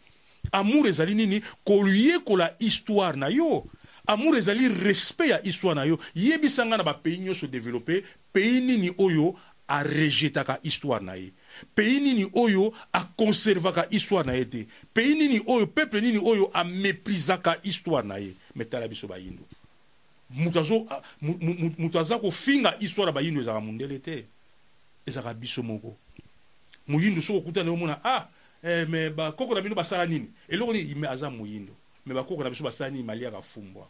Amour 0.53 0.87
ezali 0.87 1.15
nini? 1.15 1.43
Koyekola 1.65 2.55
histoire 2.61 3.17
na 3.17 3.29
yo 3.29 3.67
amour 4.11 4.37
ezali 4.37 4.69
respect 4.69 5.31
ya 5.31 5.41
histoire 5.43 5.75
na 5.75 5.85
yo. 5.85 5.99
Yebisanga 6.15 6.77
na 6.77 6.83
bapays 6.83 7.19
nyonso 7.19 7.47
développe 7.47 8.03
pays 8.33 8.61
nini 8.61 8.91
oyo 8.99 9.37
arejetaka 9.69 10.59
histoire 10.63 11.03
na 11.03 11.15
ye. 11.15 11.33
Pays 11.75 12.01
nini 12.01 12.27
oyo 12.35 12.73
akonservaka 12.93 13.87
histoire 13.91 14.27
na 14.27 14.35
ye 14.35 14.45
te. 14.45 14.67
Pays 14.95 15.15
nini 15.15 15.41
oyo 15.47 15.67
peuple 15.67 16.01
nini 16.01 16.19
oyo 16.19 16.51
améprisaka 16.55 17.57
histoire 17.63 18.05
na 18.05 18.19
ye. 18.19 18.35
Me 18.55 18.65
tala 18.65 18.89
biso 18.89 19.07
bayindo 19.07 19.43
moto 20.31 21.99
aza 21.99 22.19
kofinga 22.19 22.77
histoire 22.79 23.09
ya 23.09 23.13
bayindo 23.13 23.41
ezalaka 23.41 23.61
mondele 23.61 23.99
te. 23.99 24.27
Ezalaka 25.07 25.35
biso 25.35 25.63
moko. 25.63 25.97
Moyindo 26.89 27.23
soki 27.23 27.39
okutana 27.39 27.71
omona 27.71 28.01
ah 28.05 28.29
eh, 28.63 28.87
me 28.89 29.11
bakoko 29.11 29.55
na 29.55 29.61
bino 29.61 29.75
basala 29.75 30.07
nini? 30.07 30.31
Eloko 30.49 30.73
nini? 30.73 30.95
Me 30.95 31.07
aza 31.09 31.31
moyindo 31.31 31.73
me 32.07 32.15
bakoko 32.15 32.43
na 32.43 32.51
biso 32.51 32.65
basala 32.65 32.91
nini? 32.91 33.05
Maliaka 33.05 33.43
fumbwa 33.43 33.87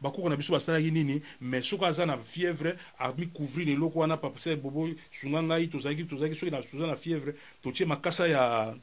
bakoko 0.00 0.28
na 0.28 0.36
biso 0.36 0.52
basalaki 0.52 0.90
nini? 0.92 1.22
Mais 1.40 1.62
soki 1.62 1.84
aza 1.84 2.06
na 2.06 2.16
fièvre 2.16 2.76
amikouvrir 2.98 3.68
eloko 3.70 4.00
wana 4.00 4.16
papase 4.16 4.56
bobo 4.56 4.88
sunga 5.10 5.42
ngai 5.42 5.68
tozalaki 5.68 6.06
tozalaki 6.06 6.36
soki 6.36 6.50
toza 6.50 6.86
na 6.86 6.96
fièvre 6.96 7.34
totie 7.62 7.86
makasa 7.86 8.28
ya 8.28 8.74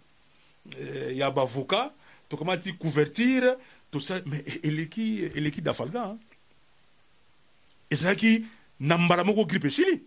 eh, 0.80 1.18
ya 1.18 1.32
bavoka 1.32 1.94
tokamati 2.30 2.74
couverture 2.74 3.58
tosala 3.92 4.22
mais 4.26 4.44
eleki 4.64 5.32
eleki 5.36 5.62
dafalga 5.62 6.18
ezalaki 7.90 8.46
na 8.80 8.98
mbala 8.98 9.24
moko 9.24 9.46
grippe 9.46 9.68
esili. 9.68 10.04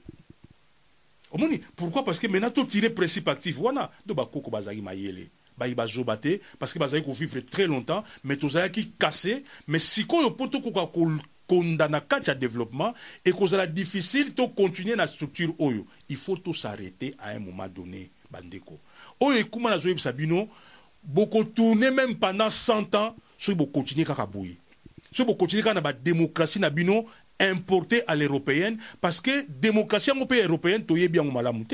Omoni 1.30 1.58
pourquoi? 1.76 2.04
Parce 2.04 2.18
que 2.18 2.26
maintenant 2.26 2.50
totire 2.50 2.88
principe 2.88 3.28
actif 3.28 3.58
wana 3.58 3.90
do 4.06 4.14
bakoko 4.14 4.50
bazalaki 4.50 4.82
mayele 4.82 5.30
bayi 5.58 5.74
bazoba 5.74 6.16
te 6.16 6.40
parce 6.58 6.72
que 6.72 6.78
bazalaki 6.78 7.08
kovivre 7.08 7.40
très 7.40 7.66
longtemps 7.66 8.04
mais 8.24 8.36
tozalaki 8.36 8.92
kase 8.98 9.42
mais 9.66 9.80
sikoyo 9.80 10.30
mpo 10.30 10.46
tokoka 10.46 10.86
kokonda 10.86 11.88
na 11.88 12.00
kati 12.00 12.30
ya 12.30 12.34
développement 12.34 12.94
ekozala 13.24 13.66
difficile 13.66 14.34
tocontinue 14.34 14.96
na 14.96 15.06
structure 15.06 15.54
oyo 15.58 15.86
il 16.08 16.16
faut 16.16 16.36
tosarrêter 16.36 17.14
à 17.18 17.30
un 17.30 17.40
moment 17.40 17.68
donné 17.68 18.10
bandeko. 18.30 18.78
Oyo 19.20 19.38
ekuma 19.38 19.70
nazoyebisa 19.70 20.12
bino 20.12 20.48
bokotourne 21.02 21.90
même 21.90 22.16
pendant 22.16 22.50
100 22.50 22.94
ans 22.94 23.16
soki 23.38 23.56
bokontinue 23.56 24.04
kaka 24.04 24.26
boye 24.26 24.56
soki 25.10 25.26
bokontinue 25.26 25.62
kaka 25.62 25.74
na 25.74 25.80
badémocratie 25.80 26.60
na 26.60 26.70
bino 26.70 27.06
importer 27.40 28.02
à 28.06 28.14
l'européenne 28.16 28.78
parce 29.00 29.20
que 29.20 29.46
démocratie 29.48 30.10
yango 30.10 30.24
mpe 30.24 30.44
européenne 30.44 30.84
toyebi 30.84 31.18
yango 31.18 31.32
malamu 31.32 31.64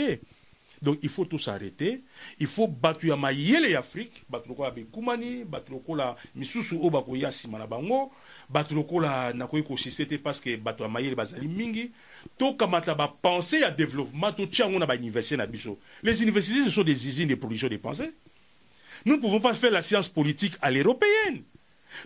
donc 0.85 0.99
il 1.03 1.09
faut 1.09 1.25
tout 1.25 1.38
s'arrêter 1.38 2.03
il 2.38 2.47
faut 2.47 2.68
bato 2.68 3.07
ya 3.07 3.16
mayele 3.16 3.70
ya 3.70 3.81
afrique 3.81 4.23
bato 4.29 4.49
lokola 4.49 4.70
bekumani 4.70 5.44
bato 5.44 5.73
lokola 5.73 6.16
misusu 6.35 6.79
oyo 6.81 6.90
bakoya 6.90 7.29
nsima 7.31 7.59
na 7.59 7.66
bango 7.66 8.12
bato 8.49 8.75
lokola 8.75 9.33
nakoki 9.33 9.62
kosise 9.64 10.07
te 10.07 10.16
parce 10.18 10.40
que 10.40 10.57
bato 10.57 10.85
ya 10.85 10.88
mayele 10.90 11.14
bazali 11.14 11.49
mingi. 11.49 11.90
Tokamata 12.38 12.94
bapense 12.94 13.61
ya 13.61 13.70
développement 13.70 14.33
totia 14.33 14.64
yango 14.64 14.79
na 14.79 14.87
bauniversité 14.87 15.37
na 15.37 15.47
biso 15.47 15.79
les 16.03 16.23
universités 16.23 16.64
ce 16.64 16.70
sont 16.70 16.83
des 16.85 17.09
usines 17.09 17.29
de 17.29 17.35
production 17.35 17.68
de 17.68 17.77
pensée 17.77 18.12
nous 19.05 19.16
ne 19.16 19.20
pouvons 19.20 19.40
pas 19.40 19.55
faire 19.55 19.70
la 19.70 19.83
science 19.83 20.09
politique 20.09 20.55
à 20.62 20.70
l'européenne 20.70 21.42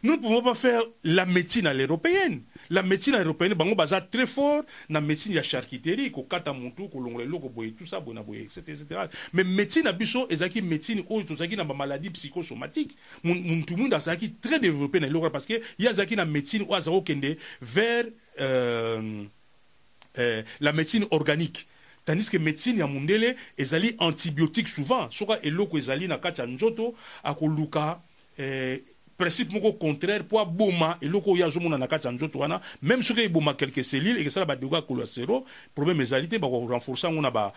nous 0.03 0.13
ne 0.13 0.19
pouvons 0.19 0.43
pas 0.43 0.55
faire 0.55 0.83
la 1.05 1.27
médecine 1.27 1.67
à 1.67 1.75
l'européenne. 1.75 2.43
La 2.71 2.83
médecine 2.83 3.15
européenne 3.15 3.55
bango 3.55 3.75
baza 3.75 4.01
très 4.01 4.27
fort. 4.27 4.63
Na 4.89 5.01
médecine 5.01 5.35
ya 5.35 5.43
charcuterie 5.43 6.11
kokata 6.11 6.53
mutu 6.53 6.89
kolongola 6.89 7.25
eloko 7.25 7.49
boye 7.49 7.73
tout 7.73 7.87
ça 7.87 8.01
boye 8.01 8.15
na 8.15 8.23
boye 8.23 8.43
etc 8.43 8.63
etc 8.69 8.85
mais 9.33 9.45
médecine 9.45 9.85
na 9.85 9.93
biso 9.93 10.27
ezalaki 10.31 10.63
médecine 10.63 11.05
oyo 11.09 11.25
tozalaki 11.25 11.57
na 11.57 11.65
bamaladie 11.65 12.11
psychosomatique. 12.11 12.97
Mutu 13.25 13.77
mundu 13.77 13.95
azalaki 13.95 14.35
très 14.35 14.61
développé 14.61 15.01
na 15.01 15.07
eloko 15.07 15.31
parce 15.31 15.47
que 15.47 15.61
ye 15.79 15.89
azalaki 15.89 16.17
na 16.17 16.25
médecine 16.25 16.63
oyo 16.63 16.75
azalaki 16.75 16.99
kokende 16.99 17.39
vers 17.61 18.05
euh, 18.41 19.25
euh, 20.19 20.43
la 20.61 20.73
médecine 20.73 21.07
organique. 21.11 21.69
Tandis 22.09 22.31
que 22.31 22.39
médecine 22.39 22.79
ya 22.79 22.87
mundele 22.87 23.37
ezali 23.59 23.95
antibiotique 23.99 24.69
souvent. 24.69 25.11
Soka 25.11 25.39
eloko 25.43 25.77
ezali 25.77 26.09
na 26.09 26.17
kati 26.17 26.41
ya 26.41 26.47
nzoto 26.47 26.95
akoluka 27.23 28.01
eh, 28.39 28.81
principe 29.19 29.53
moko 29.53 29.73
contraire 29.73 30.23
mpo 30.23 30.41
aboma 30.41 30.97
eloko 31.01 31.33
oyo 31.33 31.47
azomona 31.47 31.79
na 31.79 31.87
kati 31.87 32.07
ya 32.07 32.13
nzoto 32.13 32.39
wana 32.39 32.61
même 32.83 33.03
soki 33.03 33.21
eboma 33.21 33.55
quelques 33.55 33.91
cellules 33.91 34.21
ekesala 34.21 34.47
badego 34.47 34.77
ya 34.77 34.83
cholestérol 34.83 35.43
problème 35.75 36.01
ezali 36.01 36.29
te 36.29 36.39
bakorenforce 36.39 37.05
yango 37.05 37.21
na 37.21 37.53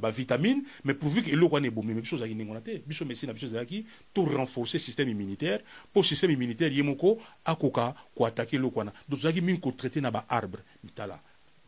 bavitamine 0.00 0.62
mais 0.84 0.94
pourvu 0.94 1.22
ke 1.22 1.30
eloko 1.30 1.54
wana 1.54 1.66
ebomi 1.66 1.94
me 1.94 2.00
biso 2.00 2.16
ozalaki 2.16 2.34
ndenge 2.34 2.50
wana 2.50 2.62
te 2.62 2.82
biso 2.86 3.04
médecine 3.04 3.28
na 3.28 3.34
biso 3.34 3.46
ezalaki 3.46 3.84
to 4.14 4.24
renforcer 4.24 4.80
système 4.80 5.10
immunitaire 5.10 5.60
mpo 5.90 6.02
système 6.02 6.32
immunitaire 6.32 6.74
ye 6.74 6.82
moko 6.82 7.18
akoka 7.44 7.94
koatake 8.14 8.56
eloko 8.56 8.78
wana. 8.78 8.92
Donc 9.08 9.20
tozalaki 9.20 9.40
mingi 9.40 9.60
kotraite 9.60 10.00
na 10.00 10.10
baarbre 10.10 10.62
mitala. 10.84 11.20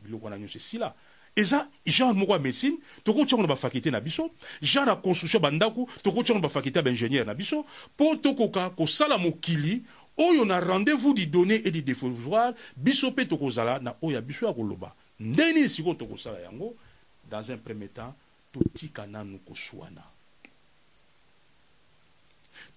Biloko 0.03 0.25
wana 0.25 0.39
nyonso 0.39 0.59
esila 0.59 0.95
eza 1.37 1.69
genre 1.87 2.15
moko 2.15 2.33
ya 2.33 2.39
médecine 2.39 2.79
tokotia 3.05 3.37
ngo 3.39 3.43
na 3.43 3.49
bafakulté 3.49 3.91
na 3.91 4.01
biso 4.01 4.31
genre 4.63 4.91
ya 4.91 4.97
construction 4.97 5.43
ya 5.43 5.51
bandako 5.51 5.89
tokotia 6.03 6.35
ngo 6.35 6.41
na 6.41 6.49
bafakulté 6.49 6.79
ya 6.79 6.83
baingénieur 6.83 7.27
na 7.27 7.35
biso 7.35 7.65
mpo 7.95 8.17
tokoka 8.17 8.71
kosala 8.71 9.19
mokili 9.19 9.83
oyo 10.21 10.45
na 10.45 10.61
rendez-vous 10.61 11.15
du 11.15 11.27
donner 11.27 11.67
et 11.67 11.71
du 11.71 11.83
défouloir. 11.83 12.53
Biso 12.77 13.11
mpe 13.11 13.27
tokozala 13.27 13.79
na 13.81 13.97
oyo 14.03 14.15
ya 14.17 14.21
biso 14.21 14.47
ya 14.47 14.53
koloba. 14.53 14.95
Ndenge 15.21 15.53
nini 15.53 15.69
sikoyo 15.69 15.95
tokosala 15.95 16.41
yango 16.41 16.77
dans 17.31 17.51
un 17.51 17.57
premier 17.57 17.89
temps 17.89 18.15
totika 18.53 19.07
nanu 19.07 19.39
koswana 19.39 20.03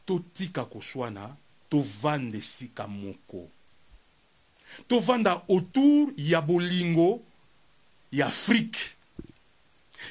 totika 0.06 0.66
koswana 0.66 1.36
tovanda 1.70 2.38
esika 2.38 2.88
moko. 2.88 3.50
Tovanda 4.88 5.42
autour 5.50 6.12
ya 6.18 6.42
bolingo 6.42 7.22
ya 8.14 8.28
afrique 8.28 8.80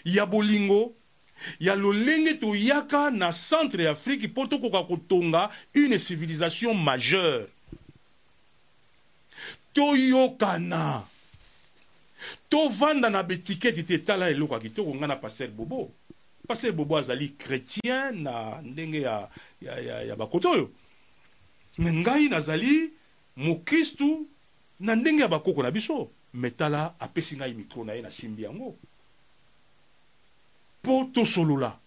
ya 0.04 0.26
bolingo 0.26 0.92
ya 1.60 1.74
lolenge 1.74 2.34
toyaka 2.34 3.10
na 3.10 3.32
centre 3.32 3.84
ya 3.84 3.90
afrique 3.90 4.28
mpo 4.28 4.46
tokoka 4.46 4.82
kotonga 4.82 5.50
une 5.74 5.98
civilisation 5.98 6.74
majeure. 6.74 7.46
Toyokana 9.72 11.02
tovanda 12.48 13.10
na 13.10 13.22
betiketi 13.22 13.84
te 13.84 13.98
tala 13.98 14.30
eloko 14.30 14.54
ya 14.54 14.60
kitoko 14.60 14.94
ngai 14.94 15.08
na 15.08 15.16
paster 15.16 15.48
bobo. 15.48 15.90
Paster 16.48 16.72
bobo 16.72 16.96
azali 16.96 17.28
chrétien 17.38 18.12
na 18.12 18.60
ndenge 18.62 19.00
ya, 19.00 19.30
ya, 19.62 19.80
ya, 19.80 20.02
ya 20.02 20.16
bakoto 20.16 20.50
oyo. 20.50 20.70
Me 21.78 21.92
ngai 21.92 22.28
nazali 22.28 22.90
mokristu 23.36 24.26
na 24.80 24.94
ndenge 24.96 25.22
ya 25.22 25.28
bakoko 25.28 25.62
na 25.62 25.70
biso 25.70 26.10
me 26.34 26.50
tala 26.50 26.94
apesi 26.98 27.36
ngai 27.36 27.54
mikro 27.54 27.84
na 27.84 27.92
ye 27.92 28.02
nasimbi 28.02 28.42
yango. 28.42 28.76
Mpo 30.82 31.10
tosolola. 31.14 31.78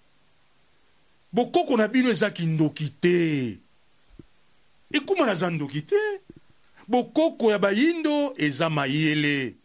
Bokoko 1.34 1.78
na 1.78 1.88
bino 1.88 2.10
ezaki 2.10 2.46
ndoki 2.46 2.90
te. 2.90 3.58
Ekuma 4.92 5.26
naza 5.26 5.50
ndoki 5.50 5.82
te. 5.82 6.02
Bokoko 6.88 7.52
ya 7.52 7.60
bayindo 7.60 8.34
eza 8.38 8.70
mayele. 8.70 9.56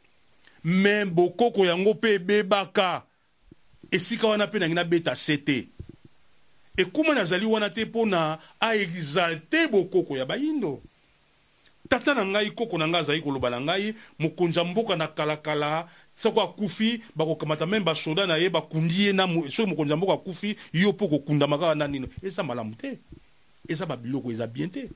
Me 0.65 1.05
bokoko 1.05 1.67
yango 1.67 1.95
mpe 1.95 2.15
ebebaka. 2.15 3.03
Esika 3.91 4.29
wana 4.29 4.47
mpe 4.47 4.59
nangi 4.59 4.75
nabeta 4.75 5.15
se 5.15 5.37
te 5.37 5.69
ekuma 6.81 7.15
nazali 7.15 7.47
wana 7.47 7.71
te 7.71 7.85
mpo 7.85 8.07
na 8.07 8.39
aexalte 8.61 9.69
bokoko 9.69 10.17
ya 10.17 10.27
bayindo 10.27 10.83
tata 11.91 12.15
na 12.15 12.25
ngai 12.25 12.51
koko 12.55 12.79
na 12.79 12.87
ngai 12.87 13.01
azali 13.01 13.23
koloba 13.23 13.51
na 13.51 13.61
ngai 13.61 13.95
mokonzi 14.19 14.59
ya 14.59 14.65
mboka 14.65 14.97
na 14.97 15.09
kalakala 15.09 15.89
soko 16.17 16.41
akufi 16.41 17.03
bakokamata 17.17 17.67
meme 17.67 17.85
basoda 17.85 18.27
na 18.27 18.37
ye 18.37 18.49
bakundi 18.49 19.07
ye 19.07 19.13
na 19.13 19.27
soki 19.51 19.71
mokonzi 19.71 19.91
ya 19.91 19.97
mboka 19.97 20.13
akufi 20.13 20.57
yo 20.73 20.93
mpo 20.93 21.09
kokundama 21.09 21.59
kaka 21.59 21.75
na 21.75 21.89
nino 21.89 22.09
eza 22.23 22.43
malamu 22.43 22.75
te. 22.75 22.99
Eza 23.69 23.87
babiloko 23.87 24.31
eza 24.31 24.47
bien 24.47 24.71
te. 24.71 24.89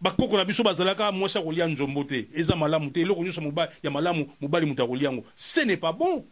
Bakoko 0.00 0.36
na 0.36 0.44
biso 0.44 0.62
bazalaka 0.62 1.12
mwasi 1.12 1.38
akolia 1.38 1.66
nzombo 1.66 2.04
te. 2.04 2.28
Eza 2.34 2.56
malamu 2.56 2.90
te. 2.90 3.00
Eloko 3.00 3.24
nyonso 3.24 3.40
ya 3.82 3.90
malamu 3.90 4.28
mobali 4.40 4.66
moto 4.66 4.84
akolia 4.84 5.08
yango. 5.08 5.24
Ce 5.34 5.60
n'est 5.60 5.80
pas 5.80 5.92
bon. 5.92 6.24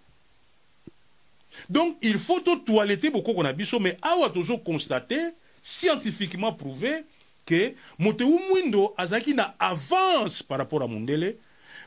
Donc 1.71 1.97
il 2.03 2.19
faut 2.19 2.41
totoilete 2.41 3.11
bokoko 3.11 3.43
na 3.43 3.53
biso 3.53 3.81
mais 3.81 3.97
awa 4.03 4.29
tozokonstate 4.29 5.35
scientifiquement 5.63 6.53
prouvé 6.53 7.05
ke 7.53 7.77
moto 7.99 8.25
mwindo 8.27 8.95
azalaki 8.97 9.35
na 9.35 9.55
avance 9.59 10.43
par 10.43 10.59
rapport 10.59 10.83
à 10.83 10.87
mondele. 10.87 11.37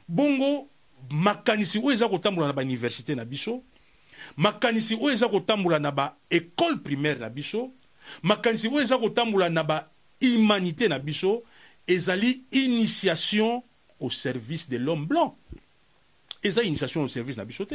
Bongo 0.08 0.70
makanisi 1.10 1.80
oyo 1.80 1.92
eza 1.92 2.10
kotambola 2.10 2.48
na 2.48 2.54
bauniversité 2.54 3.16
na 3.16 3.26
biso 3.26 3.64
makanisi 4.38 4.96
oyo 4.96 5.14
eza 5.14 5.28
kotambola 5.28 5.80
na 5.80 5.92
primaire 6.84 7.20
na 7.20 7.30
biso 7.30 7.72
makanisi 8.22 8.68
oyo 8.68 8.82
eza 8.82 8.98
kotambola 8.98 9.50
na 9.50 9.64
bahumanité 9.64 10.88
na 10.88 11.00
biso 11.00 11.44
ezali 11.88 12.44
initiation 12.52 13.64
au 14.00 14.12
service 14.12 14.70
de 14.70 14.78
l'homme 14.78 15.06
blanc. 15.06 15.36
Eza 16.44 16.62
initiation 16.64 17.04
au 17.04 17.08
service 17.08 17.38
na 17.38 17.46
biso 17.46 17.66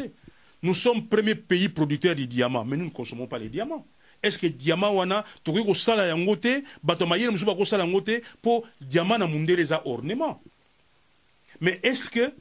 nous 0.63 0.75
sommes 0.75 1.09
premier 1.09 1.35
pays 1.35 1.69
producteur 1.69 2.15
du 2.15 2.27
diamant 2.27 2.65
mais 2.65 2.77
nous 2.77 2.85
ne 2.85 2.91
consommons 2.91 3.27
pas 3.27 3.39
les 3.39 3.49
diamants 3.49 3.87
est 4.23 4.31
ce 4.31 4.39
que 4.39 4.47
diamant 4.47 4.93
wana 4.93 5.25
tokoki 5.45 5.67
kosala 5.67 6.07
yango 6.07 6.37
te 6.37 6.63
bato 6.83 7.05
ya 7.05 7.09
mayele 7.09 7.31
mosusu 7.31 7.47
bakosala 7.47 7.85
yango 7.85 8.01
te 8.01 8.23
mpo 8.39 8.65
diamant 8.81 9.19
na 9.19 9.27
mundele 9.27 9.61
eza 9.61 9.83
ornement. 9.87 10.41
Mais 11.61 11.81
est 11.83 11.95
ce 11.95 12.11
que 12.11 12.33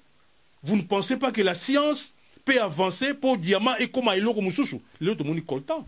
vous 0.64 0.76
ne 0.76 0.82
pensez 0.82 1.18
pas 1.18 1.32
que 1.32 1.42
la 1.42 1.54
science 1.54 2.14
peut 2.46 2.62
avancer 2.62 3.14
mpo 3.14 3.38
diamant 3.38 3.76
ekóma 3.78 4.18
eloko 4.18 4.42
mosusu? 4.42 4.82
Lelo 5.00 5.16
tomoni 5.16 5.42
coltan. 5.42 5.86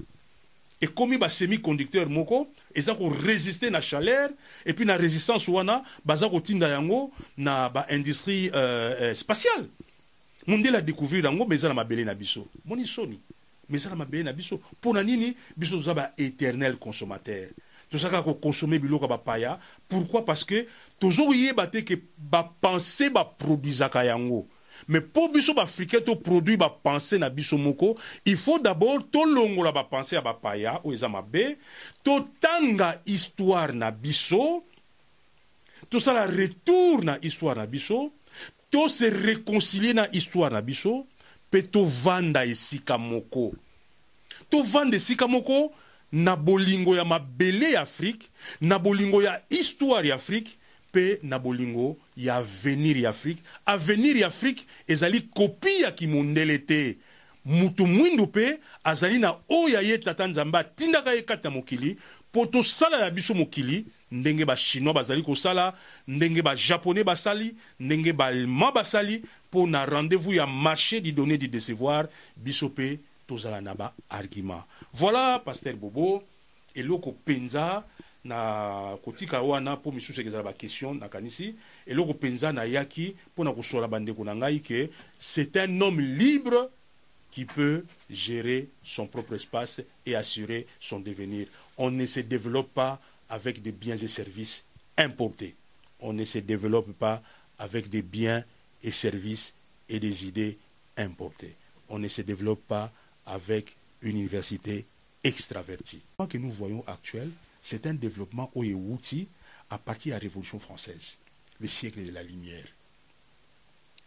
Ekomi 0.82 1.18
basemi-conducteur 1.18 2.10
moko 2.10 2.48
eza 2.74 2.96
koresiste 2.96 3.70
na 3.70 3.82
chaleur 3.82 4.30
epuis 4.66 4.86
na 4.86 4.98
résistance 4.98 5.48
wana 5.48 5.84
baza 6.06 6.30
kotinda 6.30 6.70
yango 6.70 7.12
na 7.38 7.70
baindustrie 7.70 8.50
euh, 8.54 8.96
euh, 9.00 9.14
spatiale. 9.14 9.68
Mondele 10.48 10.78
adécouvrir 10.78 11.26
yango 11.26 11.46
mais 11.46 11.58
eza 11.58 11.68
na 11.68 11.74
mabele 11.74 12.06
na 12.06 12.16
biso. 12.16 12.48
Moni 12.66 12.88
soni 12.88 13.20
na 13.72 13.96
mabele 13.96 14.24
na 14.24 14.34
biso 14.34 14.60
mpo 14.74 14.94
na 14.94 15.04
nini 15.04 15.36
biso 15.56 15.78
toza 15.78 15.94
baéternel 15.94 16.78
consommateur. 16.78 17.50
Tozalaka 17.90 18.24
kokonsome 18.24 18.80
biloko 18.80 19.08
ya 19.38 19.60
pourquoi? 19.88 20.24
Parce 20.26 20.46
que 20.46 20.68
tozokoyeba 21.00 21.68
te 21.68 21.84
ke 21.84 21.98
bapense 22.18 23.10
baproduisaka 23.10 24.06
yango 24.06 24.48
mais 24.88 25.02
mpo 25.02 25.28
biso 25.28 25.54
baafricain 25.54 26.02
toproduit 26.02 26.58
bapense 26.58 27.14
na 27.20 27.30
biso 27.30 27.58
moko 27.58 27.98
il 28.26 28.38
faut 28.38 28.60
d'abord 28.60 29.10
tolongola 29.12 29.72
bapense 29.72 30.14
ya 30.14 30.22
bapaya 30.22 30.80
oyo 30.84 30.96
eza 30.96 31.10
mabe 31.10 31.58
totanga 32.04 33.02
histoire 33.06 33.74
na 33.74 33.92
biso 33.92 34.64
tosala 35.90 36.26
retour 36.26 37.04
na 37.04 37.18
histoire 37.22 37.58
na 37.58 37.66
biso 37.66 38.12
tose 38.70 39.04
réconcilie 39.10 39.94
na 39.94 40.08
histoire 40.14 40.52
na 40.52 40.62
biso 40.62 41.06
mpe 41.52 41.62
tovanda 41.62 42.46
esika 42.46 42.98
moko. 42.98 43.54
Tovanda 44.50 44.98
esika 44.98 45.28
moko 45.28 45.74
na 46.12 46.36
bolingo 46.36 46.96
ya 46.96 47.06
mabele 47.06 47.72
ya 47.72 47.82
afrike 47.82 48.28
na 48.62 48.80
bolingo 48.80 49.24
ya 49.24 49.42
histoire 49.50 50.08
ya 50.10 50.16
afrike 50.16 50.52
mpe 50.90 51.20
na 51.24 51.40
bolingo 51.40 51.98
ya 52.18 52.36
avenir 52.36 52.98
ya 52.98 53.10
afrike 53.10 53.44
avenir 53.66 54.18
ya 54.18 54.28
afrike 54.28 54.66
ezali 54.88 55.22
kopi 55.22 55.82
ya 55.82 55.92
kimondele 55.92 56.58
te. 56.58 56.98
Mutu 57.46 57.88
mwindu 57.88 58.24
mpe 58.24 58.60
azali 58.84 59.20
na 59.20 59.36
oyo 59.50 59.80
aye 59.80 59.98
tata 59.98 60.28
nzambe 60.28 60.58
atindaka 60.58 61.14
ye 61.14 61.22
kati 61.22 61.44
na 61.44 61.50
mokili 61.50 61.98
mpo 62.32 62.46
tosala 62.46 62.98
na 62.98 63.10
biso 63.10 63.34
mokili 63.34 63.86
ndenge 64.12 64.46
bachinois 64.46 64.94
bazali 64.96 65.22
kosala 65.22 65.74
ndenge 66.08 66.42
bajaponais 66.42 67.06
basali 67.06 67.56
ndenge 67.80 68.14
baallemand 68.14 68.74
basali 68.74 69.24
mpo 69.52 69.68
na 69.68 69.86
rendez-vous 69.86 70.34
ya 70.34 70.48
marché 70.48 71.02
di 71.02 71.12
donner 71.12 71.38
di 71.38 71.50
décevoir 71.50 72.08
biso 72.38 72.70
mpe 72.72 73.00
tozala 73.28 73.60
na 73.60 73.76
baargument 73.76 74.64
voilà 74.94 75.40
paster 75.44 75.76
bobo 75.76 76.24
eloko 76.76 77.12
mpenza 77.12 77.84
na 78.24 78.98
kotika 79.04 79.42
wana 79.42 79.76
mpo 79.76 79.92
misusu 79.92 80.22
ekezala 80.22 80.44
baquestion 80.44 81.00
nakanisi 81.00 81.56
eloko 81.86 82.14
mpenza 82.14 82.52
nayaki 82.52 83.16
mpo 83.34 83.44
na 83.44 83.52
kosola 83.52 83.88
bandeko 83.88 84.24
na 84.24 84.36
ngai 84.36 84.60
ke 84.64 84.90
c'est 85.20 85.58
un 85.58 85.82
homme 85.82 86.00
libre 86.00 86.70
qui 87.32 87.46
peut 87.46 87.86
gérer 88.10 88.70
son 88.84 89.08
propre 89.08 89.34
espace 89.34 89.82
et 90.06 90.16
assurer 90.16 90.68
son 90.80 91.00
devenir. 91.00 91.48
On 91.78 91.90
ne 91.90 92.06
se 92.06 92.20
développe 92.20 92.74
pas 92.74 93.00
avec 93.30 93.62
des 93.62 93.72
biens 93.72 93.96
et 93.96 94.08
services 94.10 94.66
importés. 94.98 95.56
On 96.02 96.12
ne 96.12 96.26
se 96.26 96.40
développe 96.40 96.92
pas 96.92 97.24
avec 97.58 97.90
des 97.90 98.02
biens 98.02 98.44
et 98.84 98.92
services 98.92 99.54
et 99.90 100.00
des 100.00 100.28
idées 100.28 100.58
importées. 100.98 101.56
On 101.90 102.00
ne 102.00 102.08
se 102.08 102.22
développe 102.22 102.66
pas 102.68 102.92
avec 103.26 103.76
une 104.02 104.18
université 104.18 104.86
extravertie. 105.24 106.02
Ce 106.20 106.26
que 106.26 106.38
nous 106.38 106.52
voyons 106.52 106.84
actuel, 106.88 107.30
c'est 107.62 107.86
un 107.86 107.94
développement 107.94 108.50
au 108.56 108.64
outil 108.64 109.28
à 109.70 109.78
partir 109.78 110.12
de 110.12 110.20
la 110.20 110.20
Révolution 110.20 110.60
française, 110.60 111.18
le 111.60 111.68
siècle 111.68 112.04
de 112.06 112.12
la 112.12 112.24
lumière. 112.24 112.68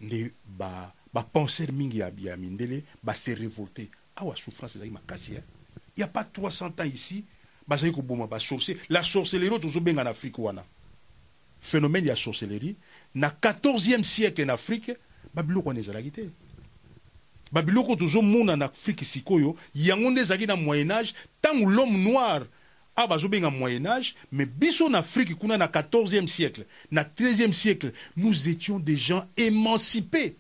Ne 0.00 0.28
ba 0.44 0.92
bapenser 1.14 1.70
mingi 1.72 1.98
ya, 1.98 2.10
ya 2.18 2.36
mindele 2.36 2.82
base 3.02 3.28
révolté 3.28 3.88
awa 4.16 4.34
souffrance 4.36 4.74
ezalaki 4.76 4.92
makasi 4.92 5.32
il 5.96 6.00
y 6.00 6.02
a 6.02 6.08
pas 6.08 6.24
300 6.24 6.66
ans 6.66 6.84
ici 6.84 7.24
bazali 7.66 7.92
koboma 7.92 8.26
basorcier 8.26 8.76
la 8.88 9.02
sorcellerie 9.02 9.60
tozobenga 9.60 10.02
na 10.02 10.10
afrique 10.10 10.38
wana 10.38 10.64
phénomène 11.60 12.06
ya 12.06 12.16
sorcellerie 12.16 12.76
na 13.14 13.30
14e 13.30 14.02
siècle 14.02 14.42
en 14.44 14.48
afrique 14.48 14.92
babiloko 15.34 15.68
wana 15.68 15.80
ezalaki 15.80 16.10
te. 16.10 16.28
Babiloko 17.52 17.96
tozomona 17.96 18.56
na 18.56 18.66
afrique 18.66 19.04
sikoyo 19.04 19.56
yango 19.74 20.10
nde 20.10 20.20
ezalaki 20.20 20.46
na 20.46 20.56
moyen 20.56 20.90
âge 20.90 21.14
ntango 21.38 21.70
l'homme 21.70 22.02
noir 22.02 22.46
awa 22.96 23.08
bazobenga 23.08 23.50
moyen 23.50 23.86
âge 23.86 24.14
mais 24.32 24.46
biso 24.46 24.88
na 24.88 24.98
afrique 24.98 25.34
kuna 25.38 25.58
na 25.58 25.66
14e 25.66 26.26
siècle 26.26 26.66
na 26.90 27.04
13e 27.04 27.52
siècle 27.52 27.92
nous 28.16 28.48
étions 28.48 28.78
des 28.78 28.96
gens 28.96 29.26
émancipés. 29.36 30.36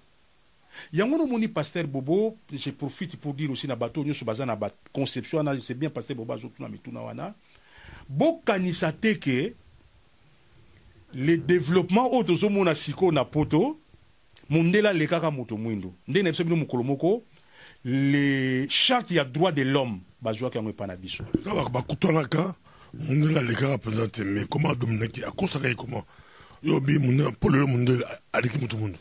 Yango 0.92 1.18
nomoni 1.18 1.48
paster 1.48 1.84
bobo 1.84 2.36
je 2.52 2.70
profite 2.70 3.16
pour 3.16 3.34
dire 3.34 3.50
aussi 3.50 3.68
na 3.68 3.76
bato 3.76 4.04
nyonso 4.04 4.24
baza 4.24 4.44
na 4.44 4.56
baconception 4.56 5.44
c'est 5.60 5.78
bien 5.78 5.90
paster 5.90 6.14
bobo 6.14 6.32
azotuna 6.32 6.68
mituna 6.68 7.00
wana. 7.00 7.34
Bokanisa 8.08 8.92
te 8.92 9.14
ke 9.14 9.54
le 11.14 11.36
développement 11.36 12.12
oyo 12.12 12.24
tozomona 12.24 12.74
sikoyo 12.74 13.12
na 13.12 13.24
poto 13.24 13.78
mondele 14.50 14.88
alekaka 14.88 15.30
moto 15.30 15.56
mwindo. 15.56 15.94
Ndenge 16.08 16.24
na 16.24 16.30
biso 16.30 16.44
bino 16.44 16.56
mokolo 16.56 16.82
moko 16.82 17.22
le 17.84 18.66
charte 18.68 19.10
ya 19.14 19.24
droit 19.24 19.52
de 19.52 19.62
l'homme 19.62 20.00
bazwaki 20.20 20.56
yango 20.56 20.70
epa 20.70 20.86
na 20.86 20.96
biso. 20.96 21.24
Bakutanaka 21.72 22.54
mondele 22.92 23.38
alekaka 23.38 23.76
mpenza 23.76 24.08
te 24.08 24.22
mais 24.22 24.46
comment 24.46 24.70
adominaki 24.70 25.24
akosaka 25.24 25.68
ye 25.68 25.74
comment? 25.74 26.04
Yo 26.62 26.80
bi 26.80 26.98
mpo 26.98 27.50
lelo 27.50 27.66
mondele 27.66 28.04
aleki 28.32 28.58
moto 28.58 28.76
mundu 28.76 28.98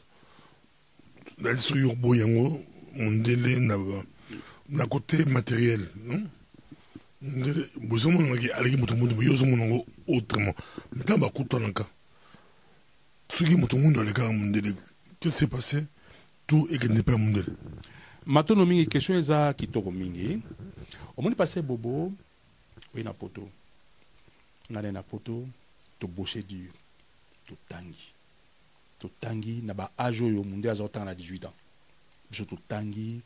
nali 1.38 1.58
soki 1.58 1.80
yo 1.80 1.96
boyi 1.96 2.22
yango 2.22 2.62
mondele 2.96 3.60
na, 3.60 3.78
na 4.70 4.86
côté 4.86 5.26
matériel 5.26 5.88
non? 6.06 6.30
Ndele 7.22 7.70
bozomonanaki 7.82 8.52
aleki 8.52 8.78
moto 8.78 8.96
mundu 8.96 9.22
yo 9.22 9.34
ozomona 9.34 9.64
yango 9.64 9.86
autrement. 10.08 10.56
Ntango 10.94 11.20
bakutanaka 11.20 11.86
soki 13.34 13.56
moto 13.58 13.78
mundu 13.78 14.00
alekaka 14.00 14.32
tout 16.46 16.68
ekende 16.72 17.00
mpe 17.00 17.12
ya 17.12 17.18
mondele 17.18 17.54
matono 18.26 18.66
mingi 18.66 18.88
question 18.88 19.18
eza 19.18 19.54
kitoko 19.54 19.92
mingi. 19.92 20.42
Omoni 21.18 21.36
pase 21.36 21.62
bobo 21.62 22.12
oye 22.94 23.04
na 23.04 23.14
poto. 23.14 23.50
Ngai 24.72 24.92
na 24.92 25.04
poto 25.04 25.48
tobose 26.00 26.44
dur. 26.44 26.72
Totangi. 27.48 28.14
Totangi 29.00 29.62
na 29.64 29.74
baage 29.74 30.22
oyo 30.22 30.44
na 30.44 31.14
18 31.14 31.46
ans. 31.46 31.54
Biso 32.30 32.46
totangi 32.46 33.22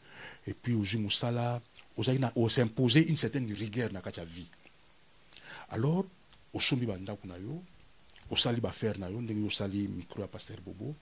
et 0.48 0.54
puis 0.54 0.74
ozwi 0.74 1.00
mosala 1.00 1.62
ozalaki 1.98 2.22
na 2.22 2.32
os'impose 2.36 2.98
une 3.08 3.16
certaine 3.16 3.52
rigueur 3.52 3.92
na 3.92 4.02
kati 4.02 4.22
vie. 4.26 4.50
Alors 5.70 6.06
na 6.54 7.38
osali 8.32 8.62
bafere 8.62 9.00
na 9.00 9.08
yo 9.08 9.22
ndenge 9.22 9.42
yo 9.42 9.48
osali 9.48 9.88
micro 9.88 10.22
ya 10.22 10.28
paster 10.28 10.62
bobo 10.62 10.96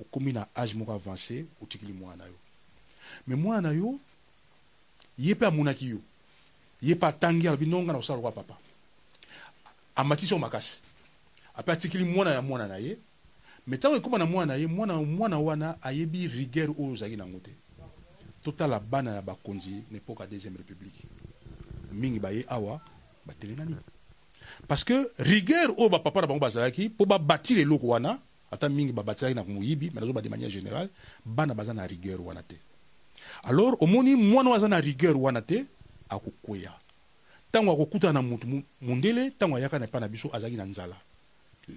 okomi 0.00 0.32
na 0.32 0.46
age 0.54 0.74
moko 0.74 0.92
avancé 0.92 1.44
otikili 1.62 1.92
mwana 1.92 2.16
na 2.16 2.24
yo. 2.24 2.34
Me 3.26 3.34
mwana 3.34 3.68
na 3.68 3.74
yo 3.74 3.98
ye 5.18 5.34
mpe 5.34 5.46
amonaki 5.46 5.88
yo. 5.88 6.00
Ye 6.82 6.94
mpe 6.94 7.06
atangi 7.06 7.48
alobi 7.48 7.66
nonga 7.66 7.92
na 7.92 7.98
kosala 7.98 8.16
lokwa 8.16 8.32
papa. 8.32 8.56
Amatisi 9.96 10.34
yo 10.34 10.38
makasi. 10.38 10.82
Ape 11.54 11.72
atikili 11.72 12.04
mwana 12.04 12.30
ya 12.30 12.42
mwana 12.42 12.68
na 12.68 12.76
ye. 12.76 12.98
Me 13.66 13.76
ntango 13.76 13.96
ekóma 13.96 14.18
na 14.18 14.26
mwana 14.26 14.52
na 14.52 14.58
ye 14.58 14.66
mwana, 14.66 14.96
mwana 14.96 15.38
wana 15.38 15.82
ayebi 15.82 16.28
rigueur 16.28 16.70
oyo 16.70 16.92
ozalaki 16.92 17.16
nango 17.16 17.38
te. 17.38 17.50
Totala 18.44 18.80
bana 18.80 19.14
ya 19.14 19.22
bakonzi 19.22 19.82
na 19.90 19.96
epoka 19.96 20.24
ya 20.24 20.30
deuxième 20.30 20.56
république. 20.56 21.04
Mingi 21.92 22.18
baye 22.18 22.44
awa 22.48 22.80
batelengani 23.26 23.76
parce 24.66 24.84
que 24.84 25.10
rigueur 25.18 25.70
oyo 25.78 25.88
bapapa 25.88 26.20
na 26.20 26.26
bango 26.26 26.40
bazalaki 26.40 26.88
mpo 26.88 27.06
babatire 27.06 27.60
eloko 27.62 27.86
wana 27.86 28.18
ata 28.50 28.68
mingi 28.68 28.92
babatisaki 28.92 29.34
na 29.34 29.44
moyibi 29.44 29.90
me 29.90 30.00
nazoba 30.00 30.20
de 30.22 30.28
manière 30.28 30.50
générale 30.50 30.88
bana 31.24 31.54
baza 31.54 31.74
na 31.74 31.86
rigueur 31.86 32.20
wana 32.20 32.42
te. 32.42 32.56
Alors 33.44 33.76
omoni 33.80 34.14
mwana 34.16 34.50
oyo 34.50 34.56
aza 34.56 34.68
na 34.68 34.80
rigueur 34.80 35.16
wana 35.16 35.42
te 35.42 35.66
akokweya. 36.08 36.72
Ntango 37.48 37.72
akokutana 37.72 38.12
na 38.12 38.22
motu 38.22 38.46
mondele 38.80 39.28
ntango 39.28 39.56
ayaka 39.56 39.78
na 39.78 39.84
epai 39.84 40.00
na 40.00 40.08
biso 40.08 40.28
azalaki 40.32 40.56
na 40.56 40.64
nzala. 40.64 40.96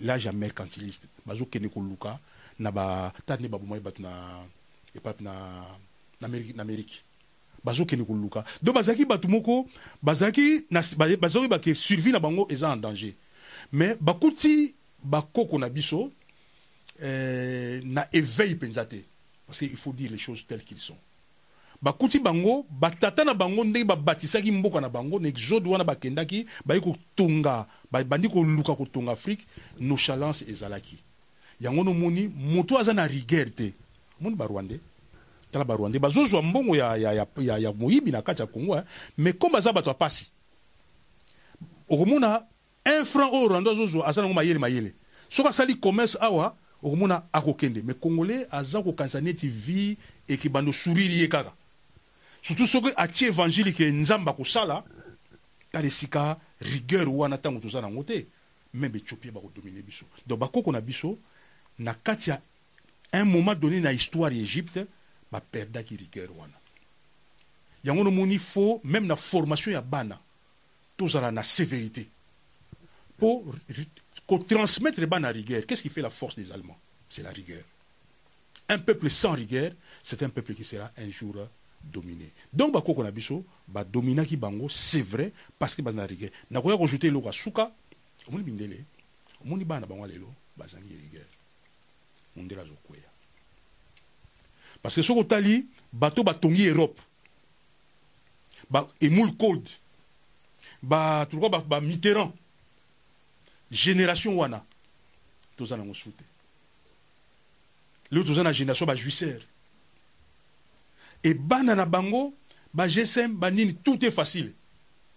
L'âge 0.03 0.25
ya 0.25 0.31
mercantiliste 0.31 1.07
bazokende 1.25 1.69
koluka 1.69 2.19
na 2.59 2.71
bata 2.71 3.37
nde 3.37 3.47
babomaki 3.47 3.83
bato 3.83 4.01
na 4.01 4.11
epape 4.95 5.23
na, 5.23 5.31
na, 6.21 6.27
na 6.27 6.63
amérike 6.63 7.03
bazokende 7.63 8.03
koluka 8.03 8.43
donc 8.61 8.75
bazalaki 8.75 9.05
bato 9.05 9.27
moko 9.27 9.67
bazalaki 10.01 10.65
bake 11.49 11.75
survie 11.75 12.11
na 12.11 12.19
bango 12.19 12.47
eza 12.49 12.71
en 12.71 12.77
danger. 12.77 13.13
Mais 13.71 13.95
bakuti 13.99 14.75
bakoko 15.03 15.57
na 15.59 15.69
biso 15.69 16.11
eh, 17.01 17.81
na 17.83 18.07
éveil 18.13 18.55
mpenza 18.55 18.85
te. 18.85 18.97
Parce 19.47 19.59
que 19.59 19.65
il 19.65 19.77
faut 19.77 19.93
dire 19.93 20.11
les 20.11 20.17
choses 20.17 20.45
telles 20.47 20.63
qu'ils 20.63 20.79
sont. 20.79 20.97
Bakuti 21.81 22.19
bango 22.19 22.65
batata 22.69 23.23
na 23.23 23.33
bango 23.33 23.63
ndenge 23.63 23.85
babatisaki 23.85 24.51
mboka 24.51 24.81
na 24.81 24.89
bango 24.89 25.19
na 25.19 25.27
exode 25.27 25.67
wana 25.67 25.83
bakendaki 25.83 26.45
bayi 26.65 26.81
kotonga 26.81 27.67
bandi 27.91 28.29
koluka 28.29 28.75
kotonga 28.75 29.11
afrique 29.11 29.47
nonchalance 29.79 30.43
ezalaki. 30.47 30.97
Yango 31.61 31.83
nomoni 31.83 32.27
moto 32.27 32.77
aza 32.77 32.93
na 32.93 33.07
rigueur 33.07 33.49
te. 33.53 33.73
Omoni 34.19 34.35
barwandais 34.35 34.79
tala 35.51 35.65
barwandais 35.65 36.01
bazozwa 36.01 36.41
mbongo 36.41 36.75
ya, 36.75 36.97
ya, 36.97 37.13
ya, 37.13 37.27
ya, 37.37 37.57
ya 37.57 37.73
moyibi 37.73 38.11
na 38.11 38.21
kati 38.21 38.41
ya 38.41 38.47
comme 38.47 38.83
baza 39.51 39.73
bato 39.73 39.89
ya 39.89 39.93
pasi. 39.93 40.31
Okomona 41.89 42.47
un 42.85 43.05
franc 43.05 43.33
oyo 43.33 43.47
rwanda 43.47 43.71
azozwa 43.71 44.07
aza 44.07 44.21
nango 44.21 44.33
mayele 44.33 44.93
commerce 45.81 46.17
awa 46.19 46.55
okomona 46.81 47.23
akokende. 47.33 47.81
Mais 47.83 47.95
congolais 47.95 48.47
aza 48.51 48.81
kokanisa 48.81 49.21
neti 49.21 49.47
vie 49.47 49.97
ekibando 50.27 50.71
suriri 50.71 51.19
ye 51.19 51.27
kaka. 51.27 51.53
Surtout 52.41 52.65
soki 52.65 52.91
atie 52.95 53.27
évangile 53.27 53.71
ke 53.73 53.83
nzambe 53.91 54.29
akosala 54.29 54.83
tala 55.71 55.85
esika 55.85 56.39
rigueur 56.61 57.09
wana 57.09 57.37
ntango 57.37 57.59
toza 57.59 57.81
nango 57.81 58.03
te. 58.03 58.25
Ethiopie 58.73 59.31
bakodomine 59.31 59.81
biso. 59.83 60.05
Donc 60.25 60.39
bakoko 60.39 60.71
na 60.71 60.81
biso 60.81 61.17
na 61.77 61.93
kati 61.93 62.29
ya 62.29 62.41
un 63.13 63.25
moment 63.25 63.55
baperdaki 65.31 65.95
rigueur 65.95 66.29
wana. 66.37 66.53
Yango 67.83 68.03
nomoni 68.03 68.37
fo 68.37 68.81
même 68.83 69.07
na 69.07 69.15
formation 69.15 69.71
ya 69.71 69.81
bana 69.81 70.19
tozala 70.97 71.31
na 71.31 71.43
sévérité. 71.43 72.09
Mpo 73.17 73.53
kotransmettre 74.27 75.05
bana 75.07 75.29
rigueur 75.29 75.65
qu'est 75.65 75.75
ce 75.75 75.81
qui 75.81 75.89
fait 75.89 76.01
la 76.01 76.09
force 76.09 76.35
des 76.35 76.51
allemands? 76.51 76.77
C'est 77.09 77.23
la 77.23 77.31
rigueur. 77.31 77.63
Un 78.69 78.79
peuple 78.79 79.09
sans 79.09 79.31
rigueur 79.31 79.71
c'est 80.03 80.21
un 80.23 80.29
peuple 80.29 80.53
qui 80.53 80.63
sera 80.63 80.91
un 80.97 81.09
jour 81.09 81.35
dominé. 81.83 82.31
Donc 82.53 82.73
bakoko 82.73 83.03
na 83.03 83.11
biso 83.11 83.45
badominaki 83.67 84.37
bango 84.37 84.69
c'est 84.69 85.01
vrai 85.01 85.31
parce 85.57 85.75
que 85.75 85.81
baza 85.81 85.97
na 85.97 86.05
rigueur. 86.05 86.31
Nakoya 86.49 86.77
kojute 86.77 87.05
eloko 87.05 87.27
ya 87.27 87.31
suka 87.31 87.71
omoni 88.27 88.43
mindele 88.43 88.85
omoni 89.43 89.65
bana 89.65 89.87
bango 89.87 90.05
lelo 90.05 90.33
bazangi 90.57 90.93
rigueur. 90.93 91.25
Mondele 92.35 92.61
azokweya 92.61 93.10
parce 94.81 94.95
que 94.95 95.01
soki 95.01 95.19
otali 95.19 95.67
bato 95.91 96.23
batongi 96.23 96.65
europe. 96.67 96.99
Ba 98.69 98.87
emule 99.01 99.35
code 99.37 99.69
batulukwa 100.81 101.61
bamitterrand 101.61 102.33
génération 103.69 104.35
wana. 104.35 104.65
Toza 105.55 105.77
nango 105.77 105.93
su 105.93 106.11
te. 106.11 106.23
Lelo 108.11 108.23
toza 108.23 108.43
na 108.43 108.53
génération 108.53 108.85
bajuisseur 108.85 109.41
e 111.23 111.33
bana 111.33 111.75
na 111.75 111.85
bango 111.85 112.33
bagsm 112.73 113.33
banini 113.33 113.75
tout 113.75 114.03
est 114.05 114.11
facile. 114.11 114.53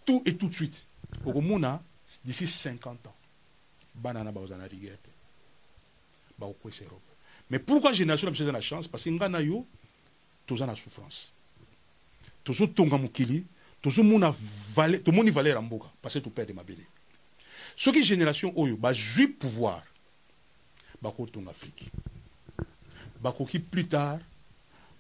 Tout 0.04 0.22
et 0.26 0.36
tout 0.36 0.48
de 0.48 0.54
suite. 0.54 0.86
Okomona 1.24 1.82
d'ici 2.24 2.46
50 2.46 3.06
ans 3.06 3.14
bana 3.94 4.24
na 4.24 4.32
bakozala 4.32 4.62
na 4.62 4.68
rigueur 4.68 4.98
europe 6.40 7.13
mais 7.54 7.60
pourquoi 7.60 7.92
génération 7.92 8.26
na 8.26 8.32
biso 8.32 8.42
eza 8.42 8.50
na 8.50 8.60
chance? 8.60 8.88
Parce 8.88 9.04
que 9.04 9.10
ngai 9.10 9.28
na 9.28 9.40
yo 9.40 9.64
toza 10.44 10.66
na 10.66 10.74
souffrance. 10.74 11.32
Tozotonga 12.42 12.98
mokili 12.98 13.46
tozomona 13.80 14.34
tomoni 15.04 15.30
valeur 15.30 15.54
ya 15.54 15.62
mboka 15.62 15.86
parce 16.02 16.14
que 16.14 16.18
toperde 16.18 16.52
mabele. 16.52 16.84
Soki 17.76 18.02
génération 18.04 18.52
oyo 18.56 18.76
bazwi 18.76 19.28
pouvoir 19.28 19.84
bakotonga 21.00 21.50
afrique. 21.50 21.92
Bakoki 23.22 23.60
plus 23.60 23.86
tard 23.86 24.18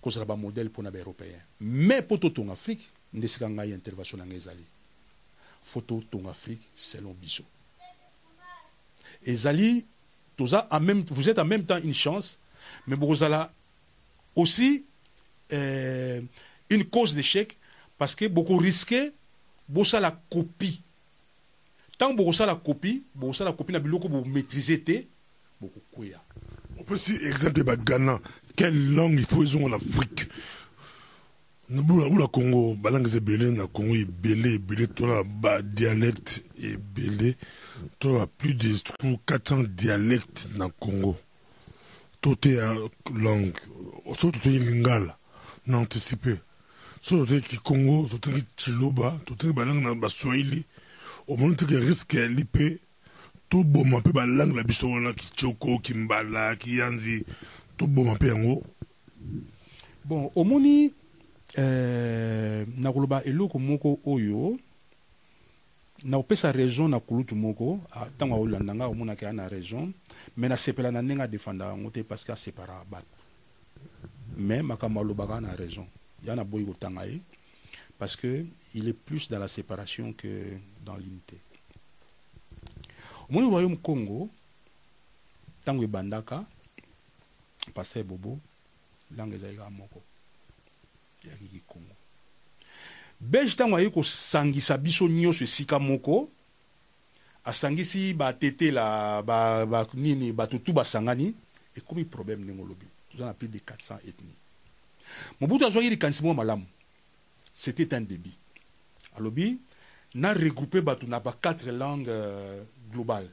kozala 0.00 0.24
bamodele 0.24 0.68
mpona 0.68 0.92
baeuropéen 0.92 1.40
mais 1.58 2.02
mpo 2.02 2.18
totonga 2.18 2.52
afrique 2.52 2.88
nde 3.12 3.24
esika 3.24 3.48
ngai 3.48 3.72
intervention 3.72 4.18
na 4.18 4.26
ngai 4.26 4.36
ezali. 4.36 4.64
Fo 5.64 5.80
totonga 5.80 6.30
afrique 6.30 6.70
en 10.70 10.80
vous 11.10 11.28
êtes 11.28 11.38
en 11.40 11.44
même 11.44 11.66
temps 11.66 11.78
une 11.82 11.94
chance 11.94 12.38
mais 12.86 12.96
bokozala 12.96 13.52
aussi 14.36 14.84
euh, 15.52 16.20
une 16.70 16.84
cause 16.84 17.14
d'échec 17.14 17.58
parce 17.98 18.14
que 18.14 18.26
boko 18.26 18.56
risque 18.56 18.96
bosala 19.68 20.20
copie. 20.30 20.82
Ntango 21.94 22.16
bokosala 22.16 22.56
copie 22.56 23.02
bokosala 23.14 23.52
copie 23.52 23.72
na 23.72 23.80
biloko 23.80 24.08
bomaîtrise 24.08 24.82
te 24.84 25.06
bokokweya 25.60 26.20
opesi 26.78 27.14
exemple 27.24 27.58
ya 27.58 27.64
bagana. 27.64 28.20
Quelle 28.56 28.94
langue 28.94 29.18
il 29.18 29.26
faut 29.26 29.44
na 29.68 29.76
afrique? 29.76 30.28
Bula 31.68 32.26
congo? 32.28 32.74
Balangue 32.74 33.16
ebele 33.16 33.50
na 33.50 33.66
congo 33.66 33.94
ebele 33.94 34.54
ebele 34.54 34.86
tona 34.86 35.22
badialecte 35.24 36.44
ebele 36.58 37.36
tona 37.98 38.26
plus 38.26 38.54
de 38.54 38.74
400 39.26 39.64
dialecte 39.64 40.48
na 40.56 40.68
congo 40.68 41.16
to 42.32 42.50
ya 42.50 42.74
langue. 43.14 43.60
So 44.16 44.30
totoki 44.30 44.58
lingala 44.58 45.16
na 45.66 45.78
anticipe. 45.78 46.40
So 47.02 47.26
totoki 47.26 47.48
kikongo 47.48 48.08
totoki 48.08 48.42
chiloba 48.56 49.20
totoki 49.26 49.52
balangue 49.52 49.82
na 49.82 49.94
baswahili 49.94 50.64
omoni 51.28 51.54
teke 51.54 51.78
riske 51.80 52.16
yali 52.16 52.42
mpe 52.42 52.78
toboma 53.50 53.98
mpe 53.98 54.12
balangue 54.12 54.56
na 54.56 54.62
biso 54.62 54.90
wana 54.90 55.12
kichoko 55.12 55.78
kimbala 55.78 56.56
kiyanzi 56.56 57.24
toboma 57.76 58.14
mpe 58.14 58.28
yango. 58.28 58.62
Bon 60.04 60.30
omoni 60.34 60.92
eh, 61.56 62.66
na 62.78 62.92
koloba 62.92 63.22
eloko 63.24 63.58
moko 63.58 63.98
oyo 64.06 64.58
na 66.04 66.18
kopesa 66.18 66.52
raison 66.52 66.88
na 66.88 67.00
kulutu 67.00 67.34
moko 67.36 67.80
ntango 68.14 68.34
aolanda 68.34 68.74
nga 68.74 68.86
omonaka 68.86 69.26
ya 69.26 69.32
na 69.32 69.48
raison 69.48 69.92
me 70.36 70.48
nasepela 70.48 70.90
na 70.92 71.02
ndenge 71.02 71.22
adefanda 71.22 71.64
yango 71.66 71.90
te 71.90 72.02
parce 72.02 72.24
que 72.24 72.32
asepara 72.32 72.84
bato. 72.84 73.06
Mais 74.36 74.62
makambo 74.62 75.00
alobaka 75.00 75.40
na 75.40 75.56
raison. 75.56 75.86
Ya 76.22 76.36
na 76.36 76.44
boyi 76.44 76.66
kotanga 76.66 77.06
ye 77.06 77.20
parce 77.98 78.16
que 78.16 78.44
il 78.74 78.88
est 78.88 78.92
plus 78.92 79.30
dans 79.30 79.38
la 79.38 79.48
séparation 79.48 80.12
que 80.12 80.58
dans 80.84 80.96
l'unité. 80.96 81.38
Omoni 83.30 83.48
royaume 83.48 83.78
congo 83.78 84.28
ntango 85.62 85.84
ebandaka 85.84 86.44
paster 87.72 88.04
bobo 88.04 88.38
langue 89.16 89.36
ezali 89.36 89.56
kaka 89.56 89.70
moko 89.70 90.02
yakiki 91.24 91.62
congo 91.66 91.93
belge 93.24 93.54
ntango 93.54 93.76
aye 93.76 93.90
kosangisa 93.90 94.78
biso 94.78 95.08
nyonso 95.08 95.44
esika 95.44 95.78
moko 95.78 96.28
asangisi 97.44 98.14
batetela 98.14 99.22
ba, 99.22 99.66
ba, 99.66 99.86
nini 99.94 100.32
bato 100.32 100.58
tu 100.58 100.72
basangani 100.72 101.34
ekomi 101.76 102.04
problème 102.04 102.44
ndenge 102.44 102.62
olobi. 102.62 102.86
Toza 103.10 103.26
na 103.26 103.34
plus 103.34 103.48
de 103.48 103.58
400 103.58 103.98
ethnie 104.08 104.36
mobutu 105.40 105.66
azwaki 105.66 105.90
likanisi 105.90 106.22
moko 106.22 106.34
malamu. 106.34 106.64
C'était 107.54 107.94
un 107.94 108.00
débit. 108.00 108.36
Alobi 109.16 109.60
na 110.14 110.32
regroupe 110.32 110.80
bato 110.80 111.06
na 111.06 111.20
ba 111.20 111.32
quatre 111.32 111.70
langues 111.70 112.08
euh, 112.08 112.62
globales. 112.92 113.30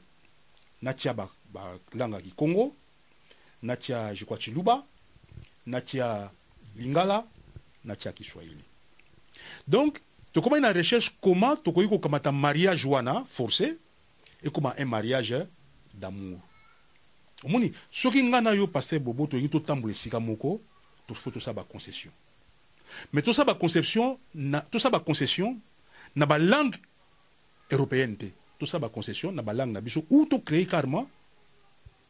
Natia 0.82 1.12
ba, 1.12 1.30
ba 1.52 1.78
langue 1.94 2.14
ya 2.16 2.22
kikongo 2.22 2.74
natia 3.62 4.14
je 4.14 4.24
crois 4.24 4.38
chiluba 4.38 4.84
natia 5.66 6.30
lingala 6.76 7.24
natia 7.84 8.12
kiswahili 8.12 8.64
donc 9.66 9.98
tokomaki 10.32 10.62
na 10.62 10.72
recherche 10.72 11.10
comment 11.20 11.56
tokoki 11.56 11.88
kokamata 11.88 12.32
mariage 12.32 12.86
wana 12.86 13.24
forcé 13.26 13.78
ekoma 14.42 14.74
un 14.78 14.84
mariage 14.84 15.46
d'amour. 15.94 16.38
Omoni 17.44 17.72
soki 17.90 18.22
ngai 18.22 18.42
na 18.42 18.54
yo 18.54 18.66
paster 18.66 19.00
bobo 19.00 19.26
tolingi 19.26 19.50
totambola 19.50 19.92
esika 19.92 20.20
moko 20.20 20.60
tofo 21.06 21.30
tosala 21.30 21.54
baconcession 21.54 22.12
mais 23.12 23.22
tosala 23.22 23.52
baconception 23.52 24.18
tosala 24.70 24.98
baconcession 24.98 25.58
na 26.14 26.26
balangue 26.26 26.76
européenne 27.70 28.16
te. 28.16 28.26
Tosala 28.58 28.86
baconcession 28.88 29.32
na 29.32 29.42
balangue 29.42 29.72
na 29.72 29.80
biso 29.80 30.04
ou 30.10 30.26
tocréer 30.26 30.66
carrément 30.66 31.08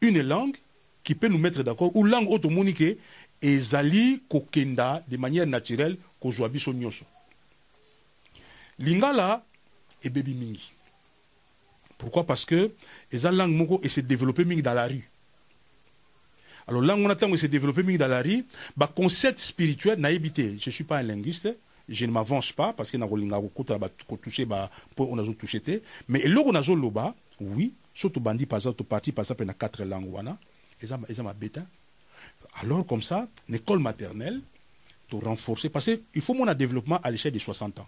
une 0.01 0.21
langue 0.21 0.57
qui 1.03 1.15
peut 1.15 1.27
nous 1.27 1.37
mettre 1.37 1.63
d'accord 1.63 1.95
ou 1.95 2.03
langue 2.03 2.27
oyo 2.27 2.39
tomoni 2.39 2.73
ke 2.73 2.97
ezali 3.41 4.21
kokenda 4.29 5.03
de 5.07 5.17
manière 5.17 5.47
naturelle 5.47 5.97
kozwa 6.19 6.49
biso 6.49 6.73
nyonso 6.73 7.05
lingala 8.79 9.43
ebebi 10.03 10.33
mingi. 10.33 10.73
Pourquoi? 11.97 12.25
Parce 12.25 12.45
que 12.45 12.71
eza 13.11 13.31
langue 13.31 13.55
moko 13.55 13.79
ese 13.83 13.99
développé 13.99 14.45
mingi 14.45 14.61
dans 14.61 14.73
la 14.73 14.87
rue. 14.87 15.09
Alors 16.67 16.81
langue 16.81 17.01
wana 17.03 17.15
ntango 17.15 17.35
ese 17.35 17.45
développé 17.45 17.83
mingi 17.83 17.97
dans 17.97 18.07
la 18.07 18.21
rue 18.21 18.45
baconcept 18.75 19.39
spirituel 19.39 19.99
nayebi 19.99 20.57
je 20.59 20.69
suis 20.69 20.83
pas 20.83 20.97
un 20.97 21.03
linguiste 21.03 21.49
je 21.89 22.05
ne 22.05 22.11
m'avance 22.11 22.51
pas 22.51 22.73
parce 22.73 22.91
que 22.91 22.97
nakolinga 22.97 23.39
kokutana 23.39 23.89
kotouche 24.07 24.45
po 24.95 25.03
oyo 25.03 25.15
nazotouche 25.15 25.61
te. 25.61 25.81
Mais 26.07 26.21
eloko 26.21 26.51
nazoloba 26.51 27.13
oui 27.39 27.73
so 27.93 28.09
tobandi 28.09 28.43
exemple 28.43 28.77
toparti 28.77 29.11
par 29.11 29.23
exemple 29.23 29.45
na 29.45 29.53
quatre 29.53 29.83
langue 29.83 30.11
wana 30.11 30.37
eza, 30.81 30.99
eza 31.09 31.23
mabe 31.23 31.51
te 31.51 31.59
alors 32.61 32.85
comme 32.85 33.01
ça 33.01 33.27
l'école 33.49 33.79
maternelle 33.79 34.41
to 35.09 35.19
renforcer 35.19 35.69
parce 35.69 35.85
que 35.85 36.01
il 36.13 36.21
faut 36.21 36.33
mon 36.33 36.51
développement 36.53 36.99
à 37.03 37.11
l'échelle 37.11 37.33
de 37.33 37.39
60 37.39 37.79
ans 37.79 37.87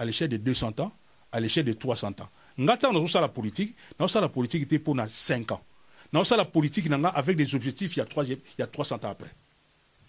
à 0.00 0.04
l'échelle 0.04 0.30
de 0.30 0.38
200 0.38 0.80
ans 0.80 0.92
à 1.32 1.38
l'échelle 1.38 1.64
de 1.64 1.72
300 1.72 2.08
ans. 2.08 2.28
Nga 2.58 2.74
ntango 2.76 2.94
nazosala 2.94 3.28
politique. 3.28 3.76
Nazosala 3.98 4.28
politique 4.28 4.66
te 4.66 4.74
mpo 4.76 4.94
na 4.94 5.08
5 5.08 5.52
ans. 5.52 5.60
Nazosala 6.12 6.44
politique 6.44 6.88
na 6.88 6.98
nga 6.98 7.08
avec 7.08 7.36
des 7.36 7.54
objectifs 7.54 7.96
ya 7.96 8.04
3, 8.04 8.24
ya 8.58 8.66
300 8.66 8.96
ans 8.96 9.10
après. 9.10 9.30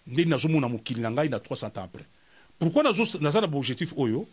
Nazomona 0.06 0.68
mokili 0.68 1.00
na 1.00 1.10
ngai 1.10 1.28
na 1.28 1.38
300 1.38 1.66
ans 1.66 1.84
après. 1.84 2.04
Pourquoi 2.58 2.82
naza 2.82 3.40
na 3.40 3.46
baobjectif 3.46 3.92
oyo 3.96 4.26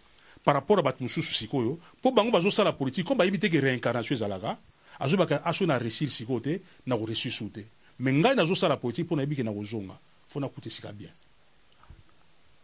par 0.43 0.55
rapport 0.55 0.80
a 0.80 0.82
bato 0.82 1.03
mosusu 1.03 1.34
sikoyo 1.34 1.80
mpo 1.99 2.12
bango 2.12 2.32
bazosala 2.32 2.74
politique 2.74 3.05
comme 3.05 3.18
bayebi 3.18 3.39
teke 3.39 3.60
réincarnation 3.60 4.16
azobaka 4.99 5.41
aso 5.43 5.66
na 5.66 5.78
réussir 5.78 6.10
sikoyo 6.10 6.39
te 6.39 6.62
na 6.86 6.97
koreusir 6.97 7.32
su 7.32 7.49
te 7.49 7.66
me 7.99 8.12
ngai 8.12 8.36
nazosala 8.36 8.78
politique 8.78 9.10
ke 9.10 9.43
na 9.43 9.51
kozonga 9.51 9.99
fo 10.28 10.39
nakuta 10.39 10.68
esika 10.68 10.91
bien 10.91 11.12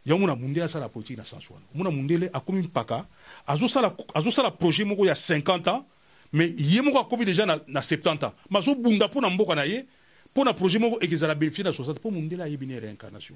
yango 0.06 0.22
mona 0.22 0.36
mundele 0.36 0.66
asala 0.66 0.90
politique 0.90 1.18
na 1.18 1.26
sens 1.26 1.50
wana. 1.50 1.66
Omona 1.74 1.92
mundele 1.92 2.30
akomi 2.34 2.62
mpaka 2.62 3.06
azosala 3.48 3.96
azosala 4.14 4.52
projet 4.52 4.86
moko 4.86 5.06
ya 5.06 5.16
50 5.16 5.68
ans 5.70 5.86
mais 6.34 6.54
ye 6.58 6.82
moko 6.82 7.00
akomi 7.00 7.26
déjà 7.26 7.46
na, 7.46 7.60
na 7.68 7.82
70 7.82 8.26
ans. 8.26 8.34
Ma 8.50 8.60
azobunda 8.60 9.08
mpo 9.08 9.22
na 9.22 9.30
mboka 9.30 9.56
na 9.56 9.66
ye 9.66 9.86
mpo 10.32 10.44
na 10.44 10.54
projet 10.54 10.80
moko 10.80 11.00
ekezala 11.02 11.36
bénéficie 11.36 11.64
na 11.64 11.72
60 11.72 12.00
mpo 12.00 12.12
mundele 12.12 12.44
ayebi 12.44 12.68
ne 12.68 12.80
réincarnation. 12.80 13.36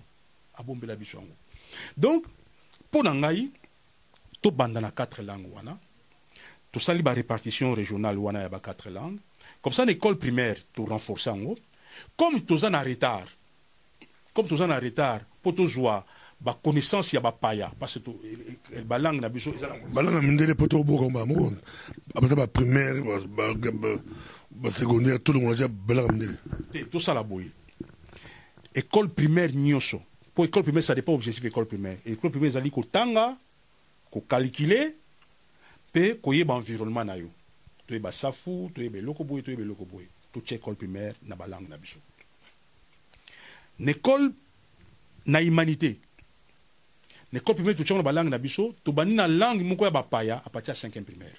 Abombela 0.56 0.96
biso 0.96 1.18
yango. 1.18 1.34
Donc 1.98 2.26
mpo 2.90 3.04
na 3.04 3.14
ngai 3.14 3.52
tobanda 4.42 4.80
na 4.82 4.92
4 4.92 5.24
langue 5.24 5.50
wana. 5.54 5.78
Tosali 6.72 7.02
barépartition 7.02 7.74
régionale 7.74 8.18
wana 8.18 8.42
ya 8.42 8.50
ba 8.50 8.60
4 8.60 8.90
langue 8.90 9.20
comme 9.62 9.74
ça 9.74 9.86
na 9.86 9.92
école 9.92 10.18
primaire 10.18 10.58
torenforce 10.74 11.26
yango. 11.26 11.58
Comme 12.16 12.42
toza 12.42 12.70
na 12.70 12.84
retard 12.84 13.28
comme 14.34 14.48
toza 14.48 14.68
na 14.68 14.78
retard 14.80 15.26
mpo 15.42 15.52
tozwa 15.52 16.06
baconnaissance 16.42 17.14
ya 17.14 17.20
bapaya 17.20 17.72
parce 17.80 18.00
que 18.00 18.82
balangue 18.82 19.22
na 19.22 19.30
biso 19.30 19.52
balangue 19.94 20.22
mindele 20.22 20.56
baprimaire 22.36 23.04
basecondaire 24.52 25.20
balangue 25.70 26.12
mindele 26.12 26.38
te 26.72 26.86
tosala 26.86 27.24
boye. 27.24 27.52
École 28.74 29.10
primaire 29.10 29.54
nyonso 29.54 30.02
mpo 30.32 30.46
école 30.46 30.64
primaire 30.64 30.84
ça 30.84 30.96
dépend 30.96 31.14
objectif 31.14 31.44
école 31.46 31.66
primaire. 31.66 31.98
École 32.06 32.32
primaire 32.32 32.52
ezali 32.52 32.72
kotanga 32.72 33.38
kokalkule 34.12 34.96
mpe 35.90 36.22
koyeba 36.22 36.56
environnement 36.56 37.06
na 37.06 37.18
yo. 37.18 37.30
Toyeba 37.88 38.12
safu 38.12 38.72
toyeba 38.74 38.98
eloko 39.00 39.24
boye 39.24 39.44
toyeba 39.44 39.64
eloko 39.64 39.86
boye. 39.86 40.08
École 40.52 40.76
primaire 40.76 41.16
na 41.24 41.36
balangue 41.36 41.68
na 41.68 41.78
biso. 41.78 42.00
Na 43.80 43.92
école 43.92 44.32
na 45.26 45.42
humanité 45.42 46.00
na 47.32 47.40
école 47.40 47.56
primaire 47.56 47.78
totiango 47.78 48.04
na 48.04 48.12
balangue 48.12 48.30
na 48.30 48.38
biso 48.38 48.76
tobandi 48.84 49.14
na 49.14 49.28
langue 49.28 49.64
moko 49.64 49.86
ya 49.86 49.92
bapaya 49.92 50.42
a 50.46 50.50
partir 50.50 50.74
ya 50.74 50.90
5e 50.90 51.04
primaire. 51.04 51.38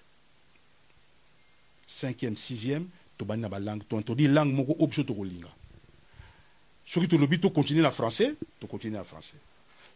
5e 1.89 2.35
6e 2.35 2.83
tobandi 3.19 3.43
na 3.43 3.49
balangue 3.49 3.85
tointroduit 3.89 4.29
langue 4.29 4.55
moko 4.55 4.73
oyo 4.79 4.87
biso 4.87 5.03
tokolinga 5.03 5.49
soki 6.91 7.09
tolobi 7.09 7.39
tocontinue 7.39 7.83
na 7.83 7.91
français 7.91 8.35
tocontinue 8.59 8.97
na 8.97 9.05
français. 9.05 9.39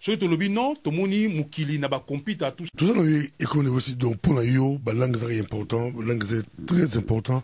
Soki 0.01 0.19
tolobi 0.19 0.49
non 0.49 0.77
tomoni 0.77 1.29
mokili 1.29 1.79
na 1.79 1.89
bacomputa 1.89 2.53
tout 2.53 2.69
toza 2.77 2.95
na 2.95 3.03
yo 3.03 3.23
école 3.41 3.69
aussi 3.69 3.97
donc 3.97 4.17
mpo 4.17 4.35
na 4.35 4.43
yo 4.43 4.79
balangue 4.79 5.17
ezalaka 5.17 5.39
important 5.39 5.91
balangue 5.91 6.23
eza 6.23 6.43
très 6.67 6.97
important 6.97 7.43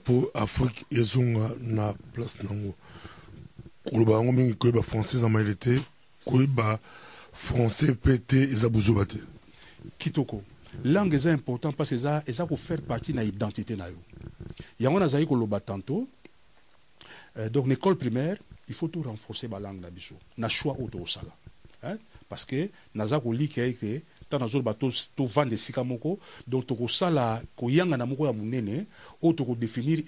mpo 0.00 0.30
afrique 0.34 0.84
ezonga 0.90 1.50
na 1.60 1.94
place 2.12 2.42
nango. 2.42 2.74
Koloba 3.84 4.12
yango 4.12 4.32
mingi 4.32 4.54
koyeba 4.54 4.80
français 4.82 5.16
eza 5.18 5.28
mayele 5.28 5.54
te 5.54 5.78
koyeba 6.24 6.80
français 7.38 7.94
te 8.26 8.42
eza 8.50 8.68
bozoba 8.68 9.06
te 9.06 9.18
kitoko 9.98 10.42
langue 10.84 11.14
eza 11.14 11.30
important 11.32 11.72
parce 11.72 11.92
eza 11.92 12.22
eza 12.26 12.46
kofaire 12.46 12.82
partie 12.82 13.14
na 13.14 13.24
identité 13.24 13.76
na 13.76 13.88
yo. 13.88 13.96
Yango 14.80 14.98
nazali 14.98 15.26
koloba 15.26 15.60
tantôt 15.60 16.08
euh, 17.38 17.48
donc 17.48 17.66
na 17.66 17.74
école 17.74 17.96
primaire 17.96 18.36
il 18.68 18.74
faut 18.74 18.88
tout 18.88 19.02
renforcer 19.02 19.48
balangue 19.48 19.80
na 19.80 19.90
biso. 19.90 20.14
Na 20.36 20.48
choix 20.48 20.76
oyo 20.78 20.88
tokosala 20.88 21.30
hein? 21.82 21.96
parce 22.28 22.44
que 22.44 22.70
naza 22.94 23.20
kolika 23.20 23.64
eke 23.64 24.02
ntango 24.26 24.44
nazoloba 24.44 24.74
tovanda 25.16 25.54
esika 25.54 25.84
moko 25.84 26.18
donc 26.46 26.66
tokosala 26.66 27.42
koyangana 27.56 28.06
moko 28.06 28.26
ya 28.26 28.32
monene 28.32 28.86
oyo 29.22 29.56
nini 29.56 30.04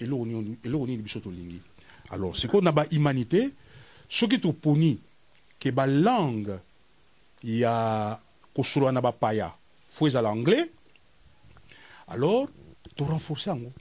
eloko 0.65 0.85
nini 0.85 1.01
biso 1.01 1.19
tolingi. 1.19 1.61
Alors 2.09 2.37
sikoyo 2.37 2.61
na 2.61 2.71
bahumanité 2.71 3.51
soki 4.09 4.39
toponi 4.39 4.99
ke 5.59 5.71
balangue 5.71 6.59
ya 7.43 8.19
kosolola 8.53 8.91
na 8.91 9.01
bapaya. 9.01 9.53
Fo 9.87 10.07
ezala 10.07 10.29
anglais. 10.29 10.69
Alors 12.07 12.47
torenforce 12.95 13.47
yango. 13.47 13.71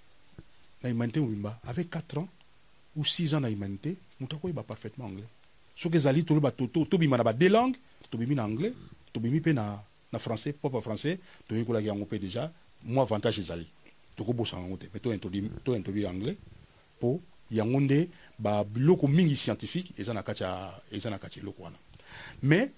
Na 0.83 0.89
humanité 0.91 1.21
mobimba 1.21 1.61
avec 1.67 1.91
4 1.91 2.19
ans 2.19 2.29
ou 2.97 3.05
6 3.05 3.35
ans 3.35 3.41
na 3.41 3.51
humanité 3.51 3.97
moto 4.19 4.37
akoyeba 4.37 4.63
parfaitement 4.63 5.07
anglais. 5.07 5.29
Soki 5.77 5.97
ezali 5.97 6.25
toloba 6.25 6.51
tobima 6.53 7.17
na 7.17 7.25
bade 7.25 7.49
langue 7.49 7.77
tobimi 8.11 8.35
na 8.35 8.45
anglais 8.45 8.75
tobimi 9.13 9.41
mpe 9.41 9.53
na, 9.53 9.83
na 10.13 10.19
français 10.19 10.53
propre 10.53 10.81
français 10.81 11.19
toyekolaki 11.49 11.87
yango 11.87 12.05
mpe 12.05 12.19
déjà 12.19 12.51
mo 12.85 13.03
avantage 13.03 13.41
ezali. 13.41 13.67
Tokobosana 14.17 14.63
yango 14.63 14.77
te 14.77 14.87
mpe 14.87 15.01
tointroduire 15.65 16.09
anglais 16.09 16.37
mpo 16.99 17.21
yango 17.51 17.81
nde 17.81 18.09
babiloko 18.39 19.09
mingi 19.09 19.37
scientifique 19.37 19.93
eza 19.99 20.15
na 20.15 20.23
kati 20.23 20.43
ya 20.43 20.81
eloko 20.91 21.63
wana. 21.63 21.77
Mais 22.43 22.71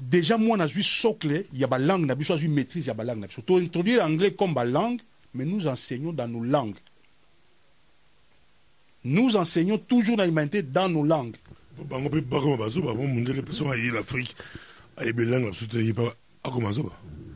déjà 0.00 0.38
mwana 0.38 0.64
azwi 0.64 0.82
socle 0.82 1.46
ya 1.52 1.66
balangue 1.66 2.06
na 2.06 2.14
biso 2.14 2.34
azwi 2.34 2.48
maîtrise 2.48 2.88
ya 2.88 2.94
balangue 2.94 3.20
na 3.20 3.26
biso 3.26 3.42
tointroduire 3.42 4.02
anglais 4.02 4.32
comme 4.32 4.54
balangue 4.54 5.00
mais 5.34 5.44
nous 5.44 5.66
enseignons 5.66 6.12
dans 6.12 6.28
nos 6.28 6.42
langues. 6.42 6.76
Nous 9.04 9.36
enseignons 9.36 9.78
toujours 9.78 10.16
na 10.16 10.26
humanité 10.26 10.62
dans 10.62 10.88
nos 10.88 11.04
langues. 11.04 11.36
Bango 11.88 12.08
mpe 12.08 12.20
bakoma 12.26 12.56
bazoba 12.56 12.92
po 12.92 13.06
mondele 13.06 13.42
mpe 13.42 13.52
soki 13.52 13.70
aye 13.70 13.92
l'afrique 13.92 14.34
ayebi 14.96 15.24
langue 15.24 15.44
na 15.44 15.50
biso 15.50 15.66
te 15.66 15.78
ye 15.78 15.92
mpe 15.92 16.10
akoma 16.42 16.72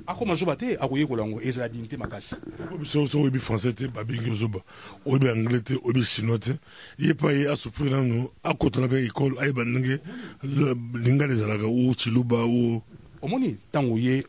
akoma 0.07 0.35
zoba 0.35 0.57
te 0.57 0.77
akoyekola 0.79 1.23
yango 1.23 1.41
ezala 1.41 1.69
dignité 1.69 1.97
makasi. 1.97 2.37
Po 2.69 2.79
biso 2.79 3.07
so 3.07 3.21
oyebi 3.21 3.39
français 3.39 3.75
te 3.75 3.89
babengi 3.89 4.31
ozoba. 4.31 4.61
Oyebi 5.07 5.29
anglais 5.29 5.61
te 5.61 5.75
oyebi 5.85 6.05
chinois 6.05 6.39
te. 6.39 6.53
Ye 6.99 7.13
mpe 7.13 7.29
aye 7.29 7.49
asouffrir 7.49 7.91
nanu 7.91 8.29
akotana 8.43 8.87
mpe 8.87 9.07
école 9.07 9.39
ayeba 9.41 9.65
ndenge 9.65 10.01
lingala 10.43 11.33
ezalaka 11.33 11.67
o 11.67 11.95
chiluba 11.95 12.45
o 12.45 12.83
omoni 13.23 13.57
ntango 13.69 13.95
oye 13.95 14.25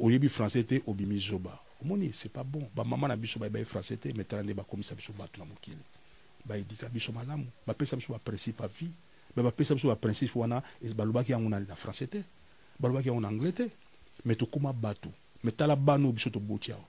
oyebi 0.00 0.28
français 0.28 0.64
te 0.64 0.82
obimi 0.86 1.18
zoba. 1.18 1.60
Omoni 1.82 2.10
c'est 2.12 2.32
pas 2.32 2.44
bon. 2.44 2.68
Bamama 2.74 3.08
na 3.08 3.16
biso 3.16 3.38
bayebaye 3.38 3.64
français 3.64 3.96
te 3.96 4.08
me 4.12 4.24
tala 4.24 4.42
nde 4.42 4.54
bakomisa 4.54 4.94
biso 4.94 5.12
bato 5.18 5.38
na 5.38 5.44
mokili. 5.44 5.76
Bayedika 6.46 6.88
biso 6.88 7.12
malamu 7.12 7.46
bapesa 7.66 7.96
biso 7.96 8.12
baprincipe 8.12 8.62
ya 8.62 8.68
vie 8.68 8.90
me 9.34 9.42
bapesa 9.42 9.74
biso 9.74 9.88
baprincipe 9.88 10.38
wana 10.38 10.62
balobaki 10.94 11.32
yango 11.32 11.48
na 11.48 11.58
français 11.74 12.06
te 12.06 12.22
balobaki 12.78 13.08
yango 13.08 13.20
na 13.22 13.28
anglais 13.28 13.52
te 13.52 13.70
me 14.24 14.34
tokóma 14.34 14.72
bato 14.72 15.08
me 15.42 15.50
tala 15.52 15.76
bana 15.76 16.04
oyo 16.04 16.12
biso 16.12 16.30
toboti 16.30 16.72
awa 16.72 16.84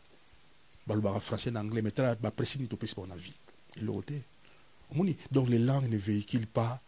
balobaka 0.87 1.19
français 1.19 1.51
na 1.51 1.59
anglais 1.59 1.81
me 1.81 1.91
tala 1.91 2.15
baprincipe 2.15 2.59
nini 2.59 2.69
topesi 2.69 2.95
bango 2.95 3.07
na 3.07 3.15
vie 3.15 3.33
eloko 3.77 4.01
te 4.01 4.13
donc 5.31 5.49
les 5.49 5.59
langues 5.59 5.89
ne 5.89 5.97
véhiculent 5.97 6.47
pas 6.47 6.79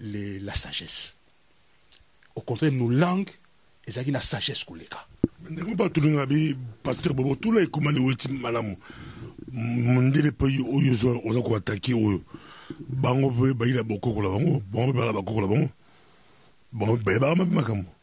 les, 0.00 0.38
la 0.40 0.54
sagesse 0.54 1.16
au 2.34 2.40
contraire 2.40 2.72
nos 2.72 2.90
langues 2.90 3.30
ezalaki 3.86 4.12
na 4.12 4.20
sagesse 4.20 4.64
koleka 4.64 5.06
bobo 5.40 5.88
bango 12.88 13.30
mpe 13.30 13.54
bayila 13.54 13.82
bango 13.82 14.60
bango 14.72 15.72
bango 16.72 16.98
bango 17.52 17.97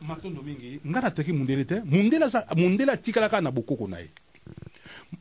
matondo 0.00 0.42
mingi. 0.42 0.80
Nga 0.86 1.00
nataki 1.00 1.32
mundele 1.32 1.64
te. 1.64 1.80
Mundele 1.84 2.26
mundele 2.56 2.92
atikalaka 2.92 3.40
na 3.40 3.50
bokoko 3.50 3.88
na 3.88 4.00
ye. 4.00 4.10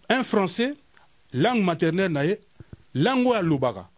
Un 0.09 0.23
français 0.23 0.75
langue 1.33 1.63
maternelle 1.63 2.11
na 2.11 2.23
ye 2.25 2.39
langue 2.93 3.27
oyo 3.27 3.39
alobaka 3.39 3.89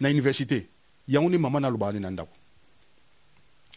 na 0.00 0.10
université 0.10 0.66
yango 1.08 1.28
nde 1.28 1.38
mama 1.38 1.60
nalobaka 1.60 1.92
ne 1.92 1.98
na 2.00 2.10
ndako. 2.10 2.32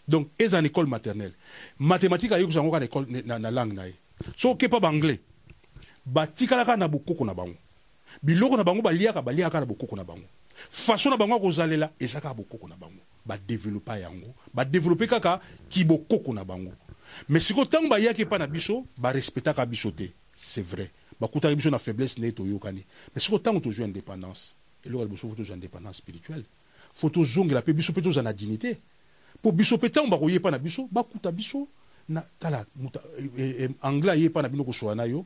Donc 0.08 0.30
eza 0.40 0.62
na 0.62 0.68
école 0.68 0.88
maternelle. 0.88 1.34
Mathématique 1.80 2.32
ayokosa 2.32 2.60
yango 2.60 2.72
kaka 2.72 3.06
na, 3.26 3.40
na 3.40 3.52
langue 3.52 3.74
na 3.74 3.88
ye. 3.88 3.96
So 4.38 4.52
okepa 4.52 4.80
baanglais 4.80 5.20
batikalaka 6.06 6.78
na 6.78 6.88
bokoko 6.88 7.26
na 7.26 7.34
bango. 7.34 7.58
Biloko 8.24 8.58
na 8.58 8.64
bango 8.64 8.82
baliaka 8.82 9.22
baliaka 9.22 9.60
na 9.60 9.66
bokoko 9.66 9.96
na 9.96 10.04
bango. 10.04 10.26
Façon 10.70 11.10
na 11.10 11.18
bango 11.18 11.34
ya 11.34 11.40
kozalela 11.40 11.92
eza 12.00 12.22
kaka 12.22 12.34
bokoko 12.34 12.68
na 12.68 12.76
bango 12.76 13.02
badevelopa 13.30 13.98
yango. 13.98 14.34
Badevelope 14.54 15.08
kaka 15.08 15.42
kibokoko 15.70 16.34
na 16.34 16.44
bango. 16.44 16.74
Mais 17.30 17.46
sikoyo 17.46 17.66
ntango 17.66 17.90
bayaki 17.90 18.22
epa 18.22 18.38
na 18.38 18.48
biso 18.48 18.86
barespectaka 18.98 19.66
biso 19.66 19.92
te. 19.92 20.12
C'est 20.36 20.66
vrai. 20.66 20.90
Bakutaki 21.22 21.56
biso 21.56 21.70
na 21.70 21.80
faiblesse 21.80 22.18
nde 22.18 22.32
toyokani 22.32 22.86
mais 23.14 23.22
sikoyo 23.22 23.40
ntango 23.40 23.60
tozwi 23.60 23.84
indépendance 23.86 24.56
eloko 24.84 25.00
ya 25.02 25.06
liboso 25.06 25.30
fo 25.30 25.36
tozwa 25.36 25.56
indépendance 25.56 25.98
spirituelle 25.98 26.46
fo 26.94 27.10
tozongela 27.10 27.62
mpe 27.62 27.74
biso 27.74 27.94
na 28.22 28.34
dignité. 28.34 28.78
Mpo 29.40 29.52
biso 29.52 29.76
mpe 29.78 29.88
ntango 29.88 30.10
bakoyepa 30.10 30.52
na 30.52 30.58
biso 30.58 30.90
biso 31.34 31.68
na 32.10 32.26
tala 32.40 32.66
muta, 32.76 33.00
e, 33.38 33.66
e, 33.66 33.70
anglais 33.82 34.18
ayepa 34.18 34.42
na 34.42 34.50
bino 34.50 34.64
kosola 34.64 34.96
na 34.96 35.06
yo 35.06 35.26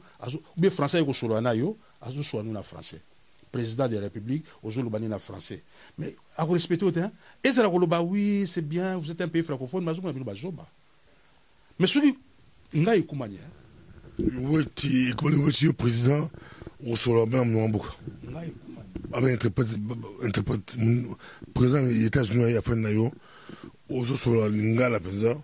français 0.60 0.98
aye 0.98 1.06
kosola 1.06 1.42
na 1.42 1.54
yo 1.54 1.78
na 2.44 2.62
français 2.62 3.00
président 3.54 3.88
de 3.88 3.96
la 3.96 4.02
république 4.02 4.44
ozoloba 4.64 5.00
nini 5.00 5.12
na 5.12 5.20
français. 5.20 5.62
Mais 5.98 6.16
akorespecte 6.36 6.92
te 6.92 7.06
ezala 7.44 7.70
koloba 7.70 8.02
oui 8.02 8.46
c'est 8.48 8.66
bien 8.68 8.98
vous 8.98 9.12
êtes 9.12 9.22
un 9.22 9.28
pays 9.28 9.44
francophone 9.44 9.86
bazomona 9.86 10.12
bino 10.14 10.26
bazoba 10.26 10.66
mais 11.80 11.88
soki 11.88 12.18
ngai 12.76 13.00
ekumani 13.00 13.38
weti 14.50 15.12
ekomani 15.12 15.44
weti 15.46 15.66
yo 15.66 15.74
président 15.74 16.30
osola 16.90 17.26
bana 17.26 17.46
mnonga 17.46 17.68
mboka 17.68 17.92
ngai 18.26 18.48
ekumani 18.50 18.90
abe 19.14 19.28
interprète 19.38 19.78
interprète 20.24 20.78
président 21.54 21.88
états-unis 21.88 22.46
aye 22.46 22.58
afani 22.58 22.82
na 22.82 22.90
yo 22.90 23.12
ozosola 23.90 24.50
lingala 24.50 25.00
mpenza 25.00 25.38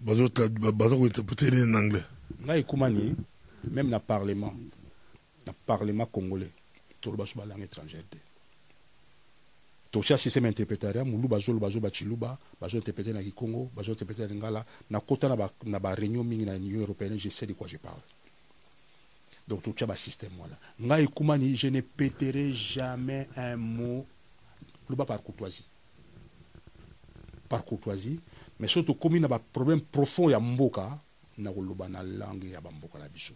baza 0.00 0.96
kointerprete 0.96 1.50
nini 1.50 1.66
na 1.72 1.78
anglais. 1.78 2.06
Ekumani 2.48 3.16
même 3.68 3.88
na 3.88 3.98
parlement 3.98 4.54
na 5.46 5.52
parlement 5.66 6.06
congolais 6.06 6.52
toloba 7.00 7.26
so 7.26 7.38
balangue 7.38 7.62
étrangère. 7.64 8.04
Te 8.10 8.16
totia 9.90 10.16
système 10.16 10.46
interprétaria 10.46 11.04
mulu 11.04 11.28
bazoloba 11.28 11.66
azoba 11.66 11.90
chiluba 11.90 12.38
bazointerprete 12.60 13.12
na 13.12 13.22
kikongo 13.22 13.70
bazointerprete 13.74 14.20
na 14.20 14.26
lingala 14.26 14.66
nakota 14.90 15.28
na 15.64 15.78
baréunion 15.78 16.24
mingi 16.24 16.44
na 16.44 16.54
union 16.54 16.80
européenne 16.80 17.18
je 17.18 17.28
sais 17.28 17.46
de 17.46 17.54
quoi 17.54 17.66
je 17.66 17.76
parle. 17.76 18.00
Donc 19.48 19.62
totia 19.62 19.86
basystème 19.86 20.38
wana 20.38 20.56
ngai 20.80 21.04
ekumani 21.04 21.56
je 21.56 21.68
ne 21.68 21.80
péterai 21.80 22.52
jamais 22.52 23.28
un 23.36 23.56
mot. 23.56 24.06
Loba 24.88 25.04
par 25.06 25.22
courtoisie. 25.22 25.64
Par 27.48 27.64
courtoisie. 27.64 28.20
Mais 28.58 28.68
so 28.68 28.82
tokomi 28.82 29.20
na 29.20 29.28
baproblème 29.28 29.80
profond 29.80 30.30
ya 30.30 30.38
mboka 30.40 30.98
na 31.38 31.50
koloba 31.50 31.88
na 31.88 32.02
langue 32.02 32.50
ya 32.50 32.60
bamboka 32.60 32.98
na 32.98 33.08
biso 33.08 33.34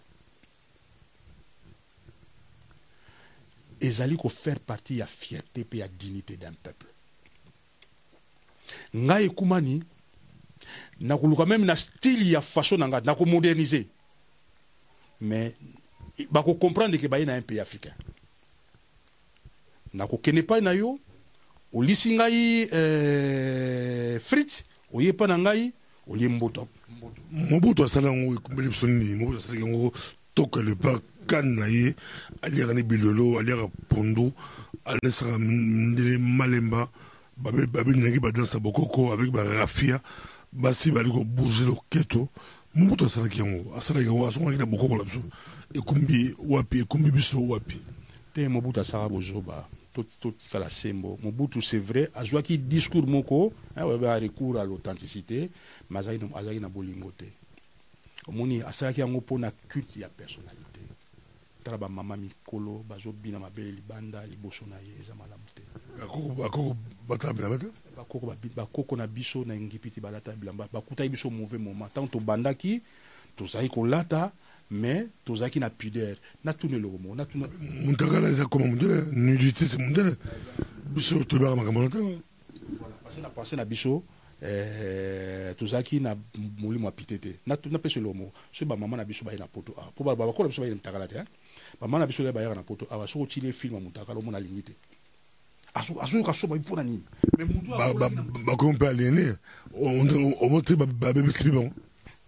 ezali 3.81 4.16
kofaire 4.16 4.61
partie 4.61 4.97
ya 4.97 5.07
fierté 5.07 5.61
mpe 5.61 5.79
ya 5.79 5.89
dignité 5.89 6.37
d'un 6.37 6.53
peuple. 6.53 6.87
Ngai 8.95 9.25
ekumani 9.25 9.83
nakoluka 11.01 11.47
meme 11.47 11.64
na 11.64 11.77
style 11.77 12.31
ya 12.31 12.41
façon 12.41 12.79
na 12.79 12.89
ngai 12.89 13.03
nakomodernize 13.05 13.87
mais 15.20 15.55
bakocomprendre 16.31 16.99
ke 16.99 17.09
baye 17.09 17.27
na 17.27 17.35
un 17.35 17.43
pays 17.43 17.61
africain. 17.61 17.95
Nakokende 19.93 20.45
na 20.62 20.75
yo 20.75 20.99
olisi 21.72 22.14
ngai 22.14 22.68
eh, 22.72 24.18
frit 24.20 24.64
oye 24.93 25.09
epai 25.09 25.29
na 25.29 25.39
ngai 25.39 25.72
olie 26.07 26.29
mboto. 26.29 26.68
Mobutu 27.31 27.85
ekumbeli 27.85 28.68
biso 28.68 28.87
nini? 28.87 29.14
Mobutu 29.14 29.39
asalaki 29.39 29.62
yango 29.62 29.93
pa 30.77 31.01
kane 31.27 31.57
na 31.57 31.66
ye 31.66 31.95
aliaka 32.43 32.75
ni 32.75 32.83
bilolo 32.83 33.39
aliaka 33.39 33.68
pondu 33.89 34.33
alesaka 34.85 35.39
ndele 35.39 36.18
malemba 36.18 36.89
babenginaki 37.37 38.20
badansa 38.20 38.59
bokoko 38.59 39.12
avec 39.12 39.31
barafia 39.31 40.01
basi 40.53 40.91
bali 40.91 41.11
kobouge 41.11 41.64
loketo 41.66 42.29
mobutu 42.75 43.07
asalaki 43.07 43.41
yango 43.41 43.75
asalaki 43.77 44.07
yango 44.07 44.27
asongaki 44.27 44.59
na 44.59 44.66
bokoko 44.66 44.97
na 44.97 45.05
biso. 45.05 45.22
Ekumbi 45.75 46.35
wapi 46.39 46.79
ekumbi 46.81 47.11
biso 47.11 47.41
wapi. 47.43 47.81
Te 48.35 48.49
mobutu 48.49 48.81
asaka 48.81 49.09
bozoba 49.09 49.66
totikala 50.20 50.70
sembo 50.70 51.18
mobutu 51.22 51.61
c'est 51.61 51.79
vrai. 51.79 52.09
Azwaki 52.14 52.59
discours 52.59 53.07
moko 53.07 53.53
a 53.77 53.85
recours 53.85 54.59
à 54.59 54.64
l'authenticité. 54.64 55.51
Mais 55.91 56.01
azalaki 56.01 56.61
na 56.61 56.68
bolingo 56.68 57.12
te. 57.16 57.27
Omoni 58.27 58.62
asalaki 58.62 59.01
yango 59.01 59.18
mpona 59.18 59.51
culte 59.68 59.97
ya 60.01 60.09
personnalité 60.09 60.64
tala 61.65 61.79
bamama 61.79 62.17
mikolo 62.17 62.85
bazobina 62.89 63.39
mabele 63.39 63.73
libanda 63.73 64.27
liboso 64.27 64.67
na 64.67 64.77
ye 64.77 64.95
eza 65.01 65.15
malamu 65.15 65.45
te. 65.55 65.62
Bakoko 68.55 68.97
na 68.97 69.07
biso 69.07 69.45
na 69.45 69.55
balata 70.03 70.33
bilamba. 70.33 70.69
Bakutaki 70.73 71.09
biso 71.09 71.31
mauvais 71.31 71.59
moment. 71.59 71.89
Ntango 71.91 72.09
tobandaki 72.09 72.83
tozalaki 73.37 73.71
kolata 73.71 74.33
mais 74.71 75.09
tozalaki 75.25 75.59
na 75.59 75.71
pudeur. 75.71 76.17
Natuna 76.45 76.77
eloko 76.77 76.99
moko 76.99 77.15
natuna 77.15 77.49
mutakala 77.87 78.29
eza 78.29 78.47
koma 78.47 78.67
mundele 78.67 79.05
nudité 79.12 79.67
c'est 79.67 79.79
mundele. 79.79 80.17
Biso 80.95 81.25
tobaka 81.25 81.57
makambo 81.57 81.83
na 81.83 81.89
te 81.89 81.99
na 83.21 83.31
pensé 83.31 83.57
na 83.57 83.65
biso 83.65 84.03
tozalaki 85.57 86.01
na 86.01 86.17
molimo 86.59 86.87
ya 86.87 86.93
pite 86.93 87.19
te. 87.19 87.41
Napesa 87.47 88.01
eloko 88.01 88.15
moko. 88.15 88.33
Soki 88.53 88.65
bamama 88.67 88.97
na 88.97 89.05
biso 89.05 89.25
baye 89.25 89.39
na 89.39 89.47
poto 89.47 89.73
awa. 89.79 89.93
Po 89.95 90.05
bakola 90.05 90.49
biso 90.49 90.61
baye 90.61 90.71
na 90.71 90.77
mutakala 90.77 91.09
te 91.09 91.25
bamama 91.81 91.99
na 91.99 92.07
biso 92.07 92.23
bayaka 92.33 92.55
na 92.55 92.62
poto. 92.62 92.87
Awa 92.91 93.07
soki 93.07 93.23
otili 93.25 93.53
filme 93.53 93.77
ya 93.77 93.83
mutakala 93.83 94.19
omona 94.19 94.39
alingi 94.39 94.62
te. 94.62 94.73
Azoyoka 95.75 96.33
so 96.33 96.47
babi 96.47 96.61
mpona 96.61 96.83
nini? 96.83 97.03
Bakomi 98.47 98.73
mpe 98.73 98.89
aliene 98.89 99.37
omo 100.41 100.61
te 100.62 100.77
babebisi 100.77 101.49
mpe 101.49 101.57
bango 101.57 101.73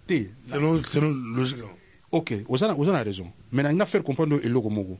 te 0.07 0.31
selon 0.41 1.15
logique 1.37 1.63
ok 2.11 2.45
oza 2.49 2.67
na 2.67 3.05
raison. 3.05 3.31
Mais 3.53 3.63
nalinga 3.63 3.87
faire 3.87 4.03
comprendre 4.03 4.41
eloko 4.45 4.71
moko. 4.71 4.99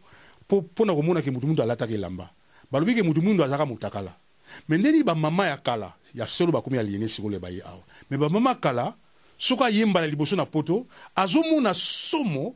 Mpo 0.49 0.85
na 0.85 0.95
komona 0.95 1.23
ke 1.23 1.31
mutu 1.31 1.47
mundu 1.47 1.63
alataka 1.63 1.93
elamba. 1.93 2.31
Balobi 2.71 2.95
ke 2.95 3.03
mutu 3.03 3.21
mundu 3.21 3.43
azalaka 3.43 3.67
motakala. 3.67 4.17
Me 4.69 4.79
ndeni 4.79 5.03
bamama 5.03 5.47
ya 5.47 5.57
kala 5.57 5.95
ya 6.15 6.27
solo 6.27 6.53
bakomi 6.53 6.79
aliene 6.79 7.09
sikolo 7.09 7.41
baye 7.41 7.63
awa. 7.63 7.83
Me 8.11 8.17
bamama 8.17 8.55
kala 8.55 8.95
soki 9.39 9.65
ayembala 9.65 10.07
liboso 10.07 10.37
na 10.37 10.47
poto 10.47 10.87
azomona 11.17 11.75
somo 11.75 12.55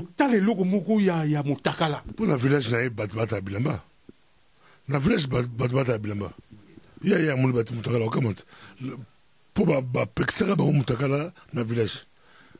kotala 0.00 0.34
eloko 0.34 0.64
moko 0.64 1.00
ya, 1.00 1.24
ya 1.24 1.42
motakala. 1.42 2.02
Mpo 2.08 2.26
na 2.26 2.36
village 2.36 2.70
na 2.70 2.78
ye 2.78 2.90
bato 2.90 3.16
bata 3.16 3.40
bilamba. 3.40 3.82
Na 4.88 4.98
village 4.98 5.26
bato 5.26 5.74
bata 5.74 5.98
bilamba. 5.98 6.32
Ya 7.02 7.18
ye 7.18 7.32
amoni 7.32 7.52
bato 7.52 7.74
motakala 7.74 8.04
okamata 8.04 8.42
mpo 9.52 9.82
bapekisaka 9.82 10.56
bango 10.56 10.72
motakala 10.72 11.32
na 11.52 11.64
village. 11.64 12.04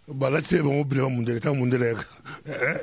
Balati 0.08 0.54
ye 0.54 0.62
bango 0.62 0.84
bilamba 0.84 1.10
mundele 1.10 1.38
ntango 1.38 1.56
mundele 1.56 1.96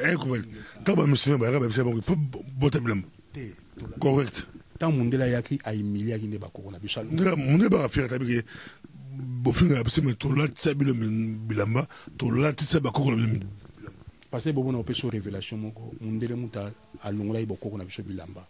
ekobali 0.06 0.46
ntango 0.82 1.02
bamissionnaire 1.02 1.42
bayaka 1.42 1.60
babisa 1.60 1.84
bango 1.84 1.98
mpo 1.98 2.16
bota 2.60 2.80
bilamba. 2.80 3.08
Correct. 4.00 4.46
Ntango 4.76 4.98
mundele 4.98 5.24
ayaki 5.24 5.60
ayimiliaki 5.64 6.28
nde 6.28 6.38
bakoko 6.38 6.72
na 6.72 6.80
biso 6.80 7.04
mundele 7.04 7.70
baka 7.70 7.90
fiaka 7.90 8.10
tabike 8.10 8.44
bofinga 9.14 9.76
ya 9.76 9.84
biso 9.84 10.02
me 10.02 10.14
tolatisa 10.14 10.74
bino 10.74 10.94
bilamba 11.48 11.88
tolatisa 12.18 12.80
bakoko 12.80 13.12
na 13.12 13.18
bino 13.18 13.46
parce 14.34 14.46
que 14.46 14.50
bobona 14.50 14.80
opesa 14.80 15.08
révélation 15.10 15.58
moko 15.58 15.94
mundele 16.02 16.34
mutu 16.34 16.58
alongolaki 17.04 17.46
bokoko 17.46 17.78
na 17.78 17.86
biso 17.86 18.02
bilamba 18.02 18.48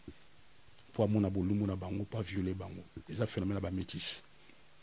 mpo 0.90 1.04
amona 1.04 1.30
bolumbu 1.30 1.68
na 1.68 1.76
bango 1.76 2.04
mpo 2.04 2.20
aviole 2.20 2.54
bango 2.54 2.82
eza 3.10 3.26
phénomène 3.26 3.56
ya 3.56 3.60
bamétis 3.60 4.24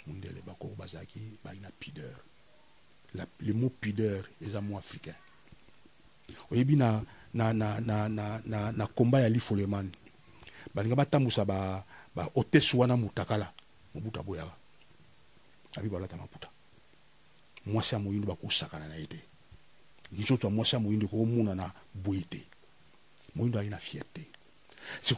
mundele 0.07 0.43
bakoko 0.47 0.75
bazalaki 0.77 1.39
bali 1.43 1.59
na 1.61 1.71
pudeur. 1.71 2.21
La, 3.15 3.25
le 3.41 3.53
mot 3.55 3.71
pudeur 3.71 4.29
eza 4.43 4.61
mot 4.61 4.77
africain 4.77 5.15
oyebi 6.51 6.77
na, 6.77 7.03
na, 7.33 7.55
na, 7.55 7.81
na, 7.81 8.09
na, 8.11 8.43
na, 8.45 8.71
na 8.73 8.87
komba 8.87 9.21
ya 9.21 9.31
lifolemani 9.31 9.93
balinga 10.75 10.97
batambusa 10.97 11.47
bahotese 12.15 12.77
ba 12.77 12.81
wana 12.81 12.97
mutakala 12.97 13.51
mobutu 13.95 14.21
aboyaka 14.21 14.53
abi 15.79 15.89
balata 15.89 16.19
maputa 16.19 16.51
mwasi 17.65 17.95
ya 17.95 18.01
moyindo 18.01 18.29
bakosakana 18.29 18.87
na 18.89 18.97
ye 18.97 19.07
te 19.07 19.30
nzoto 20.13 20.47
ya 20.47 20.53
mwasi 20.55 20.75
ya 20.75 20.81
moyindo 20.81 21.07
ekomona 21.07 21.55
na 21.55 21.73
boye 21.95 22.21
te 22.21 22.43
moyindo 23.35 23.59
ayi 23.59 23.71
na 23.71 23.77
fierté. 23.79 24.23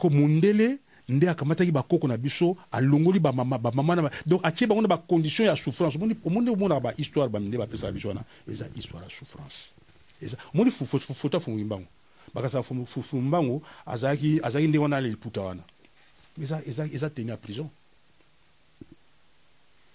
Mondele 0.09 0.77
nde 1.09 1.29
akamataki 1.29 1.71
bakoko 1.71 2.07
na 2.07 2.17
biso 2.17 2.55
alongoli 2.71 3.19
bamama 3.19 3.95
na 3.95 4.11
donc 4.25 4.41
atie 4.43 4.67
bango 4.67 4.81
na 4.81 4.87
bacondition 4.87 5.47
ya 5.47 5.55
souffrance. 5.55 5.97
Omoni 5.97 6.49
omonaka 6.49 6.79
bahistoire 6.79 7.29
baminde 7.29 7.57
bapesaka 7.57 7.91
biso 7.91 8.07
wana 8.07 8.23
eza 8.47 8.67
histoire 8.75 9.05
ya 9.05 9.11
souffrance. 9.11 9.73
Eza 10.21 10.37
omoni 10.53 10.71
mbango 11.63 11.87
mbango 13.13 13.61
azalaki 13.85 14.39
azalaki 14.43 14.67
nde 14.67 14.77
wana 14.77 15.01
wana. 15.37 15.63
Eza 16.93 17.09
teni 17.09 17.29
ya 17.29 17.37
prison. 17.37 17.69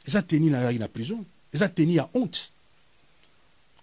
Eza 0.07 0.23
teni 0.23 0.51
nazalaki 0.51 0.79
na 0.79 0.89
prison. 0.89 1.25
Eza 1.53 1.69
teni 1.69 1.97
ya 1.97 2.03
honte 2.03 2.51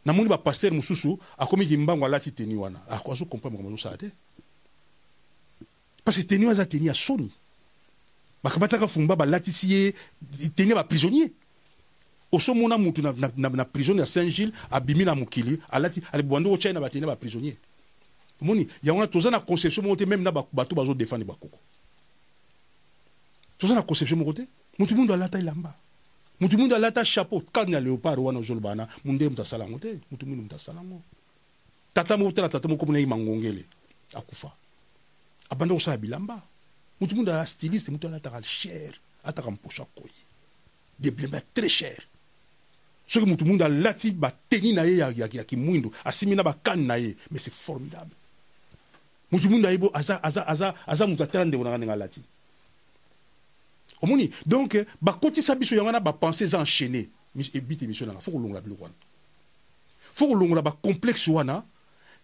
namoni 0.05 0.29
bapaster 0.29 0.71
mosusu 0.71 1.19
akomiki 1.37 1.77
mbango 1.77 2.05
alati 2.05 2.31
teni 2.31 2.55
wana. 2.55 2.79
Azokomprendre 2.87 3.57
makambo 3.57 3.73
azosala 3.73 3.97
te. 3.97 4.11
Parce 6.03 6.17
que 6.21 6.27
teni 6.27 6.47
aza 6.47 6.65
teni 6.65 6.87
ya 6.87 6.93
soni. 6.93 7.31
Bakamataka 8.43 8.87
fumba 8.87 9.15
balatisi 9.15 9.73
ye 9.73 9.93
teni 10.55 10.69
ya 10.69 10.75
baprisonnier 10.75 11.29
osomona 12.31 12.77
mutu 12.77 13.01
na, 13.01 13.13
na, 13.13 13.31
na, 13.37 13.49
na 13.49 13.65
prison 13.65 13.97
ya 13.97 14.05
saint 14.05 14.33
gilles 14.33 14.53
abimi 14.71 15.05
na 15.05 15.15
mokili 15.15 15.59
alati 15.69 16.01
alibwandi 16.11 16.49
otyai 16.49 16.73
na 16.73 16.81
bateni 16.81 17.01
ya 17.01 17.07
baprisonnier 17.07 17.55
omoni 18.41 18.67
yango 18.83 18.99
wana 18.99 19.11
toza 19.11 19.31
na 19.31 19.39
conception 19.39 19.85
moko 19.85 19.95
te 19.95 20.05
meme 20.05 20.23
na 20.23 20.31
bato 20.31 20.75
bazodefendre 20.75 21.25
bakoko. 21.25 21.59
Toza 23.57 23.75
na 23.75 23.81
conception 23.81 24.19
moko 24.19 24.33
te. 24.33 24.47
Mutu 24.77 24.95
mundu 24.95 25.13
alata 25.13 25.39
elamba 25.39 25.73
mutu 26.39 26.57
mundu 26.57 26.75
alata 26.75 27.03
chapeau 27.05 27.41
kane 27.41 27.71
ya 27.71 27.79
léopard 27.81 28.19
wana 28.19 28.39
ozoloba 28.39 28.69
wana 28.69 28.87
munde 29.03 29.29
mutu 29.29 29.41
asala 29.41 29.63
yango 29.63 29.79
te 29.79 29.99
mutu 30.11 30.25
mundu 30.25 30.43
mutu 30.43 30.55
asala 30.55 30.79
yango. 30.79 31.01
Tata 31.93 32.17
moko 32.17 32.31
te 32.31 32.41
na 32.41 32.49
tata 32.49 32.67
moko 32.67 32.85
mona 32.85 32.99
ye 32.99 33.05
mangongele 33.05 33.65
akufa. 34.13 34.51
Abanda 35.49 35.73
kosala 35.75 35.97
bilamba. 35.97 36.41
Mutu 36.99 37.15
mundu 37.15 37.31
ala 37.31 37.45
styliste 37.45 37.89
mutu 37.91 38.07
alataka 38.07 38.43
cher 38.43 38.93
ataka 39.23 39.51
mposo 39.51 39.83
akoyi 39.83 40.13
de 40.99 41.09
bilamba 41.11 41.41
très 41.53 41.69
cher 41.69 42.01
soki 43.07 43.25
mutu 43.25 43.45
mundu 43.45 43.63
alati 43.63 44.11
bateni 44.11 44.73
na 44.73 44.83
ye 44.83 44.97
ya, 44.97 45.11
ya, 45.11 45.29
ya 45.31 45.43
kimwindu 45.43 45.91
asimi 46.03 46.35
na 46.35 46.43
bakani 46.43 46.85
na 46.85 46.97
ye 46.97 47.15
mais 47.31 47.39
c'est 47.39 47.53
formidable. 47.53 48.15
Mutu 49.31 49.49
mundu 49.49 49.67
ayebi 49.67 49.89
aza, 49.93 50.23
aza, 50.23 50.47
aza, 50.47 50.75
aza 50.87 51.07
mutu 51.07 51.23
atala 51.23 51.45
ndeko 51.45 51.63
nanga 51.63 51.77
ndenge 51.77 51.93
alati 51.93 52.21
omoni 54.01 54.29
donc 54.45 54.77
bakotisa 55.01 55.55
biso 55.55 55.75
yango 55.75 55.87
wana 55.87 55.99
bapense 55.99 56.41
eza 56.41 56.59
enchaîné. 56.59 57.09
Ebite 57.53 57.83
émission 57.83 58.05
nanga 58.05 58.21
fo 58.21 58.31
kolongola 58.31 58.61
biloko 58.61 58.83
wana. 58.83 58.95
Fo 60.13 60.27
kolongola 60.27 60.61
bacomplexe 60.61 61.27
wana 61.27 61.65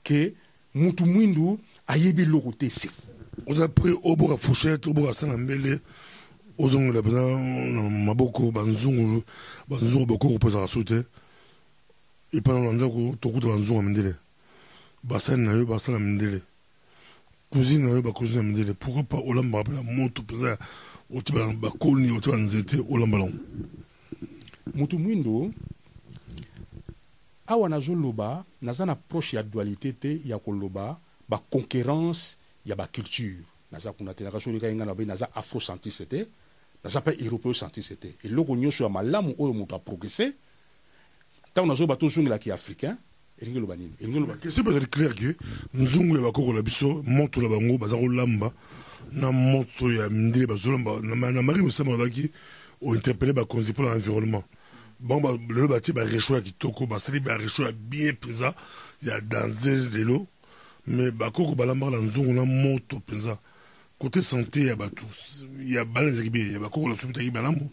ke 0.04 0.34
mutu 0.74 1.06
mwindu 1.06 1.60
ayebi 1.88 2.22
eloko 2.22 2.54
te 2.54 2.70
se. 2.70 2.88
Oza 3.46 3.68
pre 3.68 3.92
oboka 4.04 4.38
fourchette 4.38 4.88
oboka 4.88 5.14
sala 5.14 5.38
mbele 5.38 5.80
ozongola 6.58 7.02
mpenza 7.02 7.22
na 7.22 7.90
maboko 7.90 8.52
banzungu 8.52 9.24
banzungu 9.68 10.06
bakoko 10.06 10.36
mpezaka 10.36 10.68
so 10.68 10.84
te 10.84 11.04
epa 12.34 12.54
na 12.54 12.72
ndako 12.72 13.16
tokuta 13.20 13.48
banzungu 13.48 13.80
ya 13.80 13.84
mindele. 13.84 14.16
Basali 15.04 15.42
na 15.42 15.52
yo 15.52 15.66
basala 15.66 16.00
mindele. 16.00 16.42
Cousine 17.50 17.84
na 17.84 17.90
yo 17.90 18.02
bacousine 18.02 18.38
ya 18.38 18.44
mindele. 18.44 18.74
Pourquoi 18.76 19.04
pas 19.04 19.20
olambaka 19.28 19.72
mpena 19.72 19.84
moto 19.84 20.22
mpenza 20.22 20.58
oti 21.16 21.32
bakoni 21.34 22.12
oti 22.12 22.30
banzete 22.30 22.78
olambala 22.90 23.26
ngo 23.26 23.40
mutu 24.74 25.00
mwindu 25.00 25.54
awa 27.48 27.70
nazoloba 27.70 28.46
naza 28.62 28.86
na 28.86 28.96
proche 28.96 29.38
ya 29.38 29.44
dualité 29.44 29.94
te 29.94 30.22
ya 30.26 30.40
koloba 30.40 31.00
baconquérance 31.30 32.36
ya 32.66 32.76
baculture 32.76 33.44
naza 33.72 33.94
kuna 33.94 34.14
te 34.14 34.24
nakasolika 34.24 34.68
ye 34.68 34.76
ngai 34.76 34.86
na 34.86 34.94
babe 34.94 35.06
naza 35.06 35.36
afrocentriste 35.36 36.06
te 36.06 36.28
naza 36.84 37.00
mpe 37.00 37.12
européocentriste 37.20 37.96
te. 37.96 38.16
Eloko 38.24 38.56
nyonso 38.56 38.84
ya 38.84 38.90
malamu 38.90 39.36
oyo 39.40 39.54
moto 39.54 39.76
aprogresse 39.76 40.34
ntango 41.52 41.68
nazoloba 41.68 41.96
tozongelaki 41.96 42.52
africain 42.52 42.96
elingi 43.42 43.60
loba 43.60 43.76
nini? 43.76 43.94
Elingi 44.00 44.20
loba 44.20 44.36
question 44.36 44.66
bazali 44.66 44.88
clair 44.88 45.14
ke 45.14 45.36
nzungu 45.74 46.16
ya 46.16 46.22
bakoko 46.22 46.54
na 46.54 46.62
biso 46.62 47.04
moto 47.06 47.42
na 47.42 47.50
bango 47.50 47.78
baza 47.78 47.98
kolamba 47.98 48.52
na 49.12 49.32
moto 49.32 49.92
ya 49.92 50.10
mindele 50.10 50.48
bazolamba. 50.48 51.00
Na 51.02 51.42
mari 51.42 51.62
mosamba 51.62 51.92
bazalaki 51.92 52.30
ointerpele 52.82 53.34
bakonzi 53.34 53.72
mpona 53.72 53.96
environnement 53.96 54.44
bango 55.00 55.40
lelo 55.50 55.68
batie 55.68 55.94
barecho 55.94 56.36
ya 56.36 56.42
kitoko 56.42 56.86
basali 56.86 57.20
barecho 57.20 57.64
ya 57.64 57.72
bien 57.72 58.12
mpenza 58.12 58.54
ya 59.02 59.22
danger 59.22 59.90
lelo 59.94 60.28
mais 60.88 61.12
bakoko 61.12 61.56
balambaka 61.56 61.92
na 61.92 62.04
nzungu 62.04 62.34
na 62.34 62.46
moto 62.46 62.96
mpenza. 62.96 63.38
Côté 64.00 64.24
santé 64.24 64.66
ya 64.66 64.76
bato 64.76 65.06
ya 65.60 65.86
bana 65.86 66.10
bien 66.30 66.54
ya 66.54 66.60
bakoko 66.60 66.90
na 66.90 66.96
malamu 67.32 67.70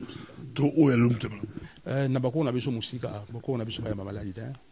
to 0.54 0.72
oyo 0.76 0.96
malamu 0.98 2.20
bakoko 2.20 2.44
na 2.44 2.52
mosika 2.52 3.24
bakoko 3.32 3.56
na 3.56 3.64
biso 3.64 3.82
te 3.82 4.67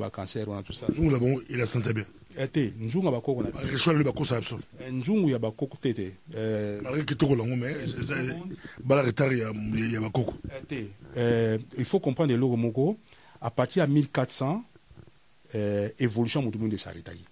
bacancer 0.00 0.48
wana 0.48 0.62
na 0.98 1.18
bango 1.18 1.42
ela 1.50 1.66
santé 1.66 1.92
bien. 1.92 2.06
Te 2.52 2.72
nzungu 2.78 3.06
ya 3.06 3.12
bakoko 3.12 3.42
na 3.42 3.50
barecho 3.50 3.90
alelo 3.90 4.04
bakosala 4.04 4.40
biso 4.40 4.60
nzungu 4.92 5.30
ya 5.30 5.38
bakoko 5.38 5.76
te 5.80 5.94
te 5.94 6.12
malgré 6.82 7.04
kitoko 7.04 7.34
lango 7.34 7.56
mais 7.56 7.96
bala 8.84 9.02
retard 9.02 9.32
ya 9.32 9.52
bakoko 10.00 10.34
te 10.68 10.90
il 11.78 11.84
faut 11.84 12.00
comprendre 12.00 12.32
eloko 12.32 12.56
moko. 12.56 12.96
À 13.40 13.52
partir 13.52 13.78
ya 13.78 13.86
1400 13.86 14.64
évolution 16.00 16.42
motu 16.42 16.58
mingi 16.58 16.74
esaretaki 16.74 17.24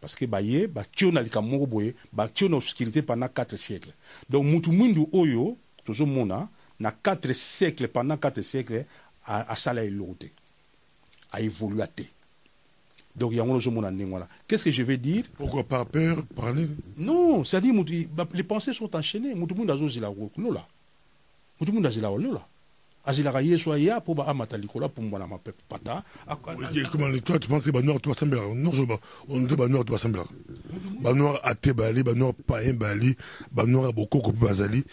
parce 0.00 0.14
que 0.14 0.24
baye 0.24 0.66
batio 0.66 1.12
na 1.12 1.20
likambo 1.20 1.50
moko 1.50 1.66
boye 1.66 1.94
batio 2.10 2.48
na 2.48 2.56
obscurité 2.56 3.02
pendant 3.02 3.28
4 3.28 3.56
siècles. 3.58 3.92
Donc 4.30 4.66
mwindu 4.66 5.06
oyo 5.12 5.58
tozomona 5.84 6.48
na 6.80 6.90
4 6.92 7.34
siècles 7.34 7.88
pendant 7.88 8.16
4 8.16 8.40
siècles 8.40 8.86
asala 9.26 9.84
eloko 9.84 10.14
te 10.14 10.32
aévolua 11.32 11.86
te 11.86 12.02
donc 13.14 13.32
yango 13.32 13.54
ozomona 13.54 13.90
ndenge 13.90 14.12
wana 14.12 14.28
qu'est-ce 14.46 14.64
que 14.64 14.70
je 14.70 14.82
veux 14.82 14.96
dire? 14.96 15.24
Pourquoi 15.36 15.64
par 15.64 15.86
peur 15.86 16.24
parler? 16.34 16.66
Non 16.96 17.44
c'est-à-dire 17.44 17.74
les 18.32 18.42
pensées 18.42 18.72
sont 18.72 18.94
enchaînées. 18.96 19.34
Mutu 19.34 19.54
mwindu 19.54 19.72
azozela 19.72 20.10
lola 20.36 20.66
mutu 21.60 21.72
mwindu 21.72 21.88
azela 21.88 22.08
lola 23.04 23.12
azelaka 23.12 23.40
yesu 23.40 23.72
aya 23.72 24.00
mpo 24.00 24.14
baamata 24.14 24.56
likolo 24.56 24.86
apumbwa 24.86 25.18
na 25.18 25.26
mapata 25.26 26.04
comment 26.90 27.20
toi 27.24 27.38
tu 27.38 27.48
penses 27.48 27.66
que 27.66 27.70
banoir 27.70 28.00
to 28.00 28.08
basambelaka 28.10 28.54
nyonso 28.54 28.98
nze 29.28 29.56
banoir 29.56 29.84
to 29.84 29.92
basambelaka 29.92 30.30
banoir 31.00 31.40
ate 31.42 31.72
bali 31.74 32.02
banoir 32.02 32.34
payen 32.46 32.76
bali 32.76 33.16
banoir 33.50 33.86
ya 33.86 33.92
bokoko 33.92 34.30
mpe 34.30 34.46
bazali. 34.46 34.84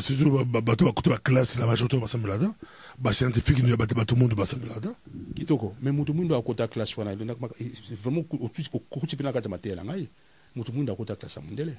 Surtout 0.00 0.44
bato 0.44 0.84
bakuta 0.84 1.10
baklasse 1.10 1.58
na 1.58 1.66
major 1.66 1.88
to 1.88 2.00
basambelaka 2.00 2.46
ta 2.46 2.54
bascientifique 2.98 3.68
ya 3.68 3.76
bato 3.76 3.94
bato 3.94 4.16
mondo 4.16 4.36
basambelaka 4.36 4.80
ta 4.80 4.94
kitoko 5.34 5.74
me 5.82 5.90
moto 5.90 6.12
mwindo 6.12 6.36
akota 6.36 6.68
classe 6.68 6.94
wana 6.96 7.14
vraiment 7.14 8.26
okuti 8.32 9.16
mpe 9.16 9.24
na 9.24 9.32
kati 9.32 9.46
ya 9.46 9.50
mateya 9.50 9.76
na 9.76 9.84
ngai 9.84 10.08
moto 10.54 10.72
mwindo 10.72 10.92
akota 10.92 11.16
classe 11.16 11.40
ya 11.40 11.46
mondele. 11.46 11.76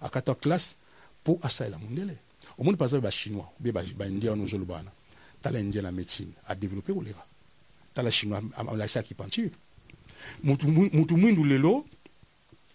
Akata 0.00 0.34
classe 0.34 0.76
mpo 1.22 1.38
asalela 1.42 1.78
mondele 1.78 2.16
omoni 2.60 2.76
par 2.76 2.86
exemple 2.86 3.02
bachinois 3.02 3.50
be 3.58 3.72
baindia 3.72 4.30
wana 4.30 4.44
ozoloba 4.44 4.74
wana 4.74 4.90
tala 5.42 5.58
indien 5.60 5.82
na 5.82 5.90
médecine 5.90 6.32
adéveloppe 6.46 6.92
koleka 6.92 7.26
tala 7.94 8.10
chinois 8.10 8.42
alakisi 8.56 8.98
acupuncture 8.98 9.50
mutu 10.44 11.16
mwindu 11.16 11.44
lelo 11.44 11.84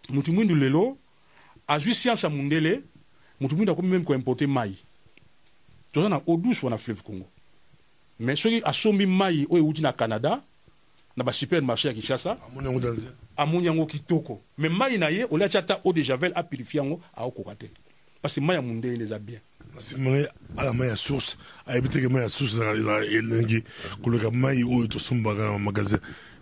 mutu 0.09 0.33
mwindu 0.33 0.55
lelo 0.55 0.97
azwi 1.67 1.95
science 1.95 2.23
ya 2.23 2.29
mundele 2.29 2.81
mutu 3.39 3.55
mwindu 3.55 3.71
akomi 3.71 3.89
meme 3.89 4.03
koimporte 4.03 4.47
mai 4.47 4.77
toza 5.95 6.09
na 6.09 6.21
eau 6.27 6.37
douce 6.37 6.65
wana 6.65 6.77
fleuve 6.77 7.01
congo. 7.01 7.25
Mais 8.19 8.35
soki 8.35 8.61
asombi 8.65 9.05
mai 9.05 9.47
oyo 9.49 9.63
euti 9.63 9.81
na 9.81 9.93
canada 9.93 10.41
na 11.15 11.23
basupermarché 11.23 11.87
ya 11.87 11.93
kinshasa 11.93 12.37
amoni 13.37 13.65
yango 13.65 13.85
kitoko. 13.85 14.41
Mais 14.57 14.69
mai 14.69 14.97
na 14.97 15.09
ye 15.09 15.25
olia 15.31 15.49
ti 15.49 15.57
ata 15.57 15.79
eau 15.85 15.93
de 15.93 16.03
javel 16.03 16.31
apurifie 16.35 16.79
yango 16.79 16.99
aokoka 17.15 17.55
te 17.55 17.67
parce 18.21 18.35
que 18.35 18.41
mai 18.41 18.55
ya 18.55 18.61
mundele 18.61 19.03
eza 19.03 19.19
bien 19.19 19.39
simone 19.79 20.27
ala 20.57 20.73
mai 20.73 20.87
ya 20.87 20.95
source. 20.95 21.37
Ayebi 21.65 21.89
teke 21.89 22.07
mai 22.09 22.21
ya 22.21 22.29
source 22.29 22.57
elengi 22.57 23.63
koleka 24.03 24.31
mai 24.31 24.63
oyo 24.63 24.87
tosombaka 24.87 25.51
na 25.51 25.57
magasin. 25.57 25.99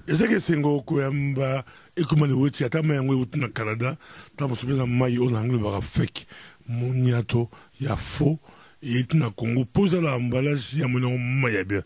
Ezaki 0.08 0.34
esengo 0.34 0.82
koyamba. 0.82 1.64
Ekomani 1.96 2.34
weti 2.34 2.64
ata 2.66 2.84
mai 2.84 2.98
yango 2.98 3.14
euti 3.14 3.40
na 3.40 3.48
canada. 3.48 3.98
Ta 4.36 4.48
mosu 4.48 4.66
mpenza 4.66 4.86
mai 4.86 5.18
oyo 5.18 5.30
na 5.30 5.40
yango 5.40 5.54
lobaka 5.54 5.82
fake. 5.82 6.26
Moniato 6.68 7.50
ya 7.80 7.96
faux. 7.96 8.40
Eyeti 8.82 9.18
na 9.18 9.30
congo. 9.30 9.62
Mpo 9.62 9.86
ezala 9.86 10.16
emballage 10.16 10.80
ya 10.80 10.88
moni 10.88 11.06
yango 11.06 11.18
mai 11.18 11.56
ya 11.56 11.64
bien. 11.64 11.84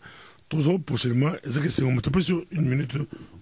Tozo 0.48 0.78
prochainement 0.78 1.34
ezaki 1.44 1.66
esengo 1.66 1.90
moto 1.90 2.10
mpe 2.10 2.22
sur 2.22 2.44
une 2.50 2.68
minute 2.68 2.96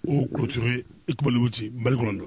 oclôture 0.07 0.83
ekomani 1.07 1.37
weti 1.43 1.69
bali 1.69 1.97
kolanda 1.97 2.25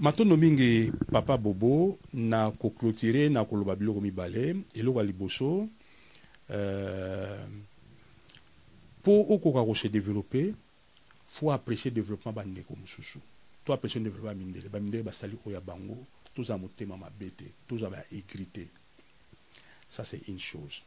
matondo 0.00 0.36
mingi 0.36 0.88
papa 1.12 1.36
bobo 1.36 2.00
na 2.16 2.48
koclôture 2.56 3.28
na 3.28 3.44
koloba 3.44 3.76
biloko 3.76 4.00
mibale 4.00 4.56
eloko 4.72 4.98
ya 4.98 5.04
liboso 5.04 5.68
mpo 9.04 9.12
uh, 9.12 9.30
okoka 9.30 9.60
kose 9.60 9.92
développe 9.92 10.56
fo 11.28 11.52
apprécier 11.52 11.92
développement 11.92 12.32
bandeko 12.32 12.74
mosusu. 12.80 13.20
To 13.64 13.72
apprécier 13.72 14.00
développement 14.00 14.32
bamindele. 14.32 14.68
Bamindele 14.68 15.02
basali 15.02 15.36
oyo 15.46 15.54
ya 15.54 15.60
bango 15.60 15.98
toza 16.34 16.56
motema 16.56 16.96
mabe 16.96 17.30
te 17.36 17.44
toza 17.68 17.90
baégri 17.90 18.46
te 18.46 18.60
ça 19.90 20.04
c'est 20.04 20.26
une 20.28 20.38
chose. 20.38 20.82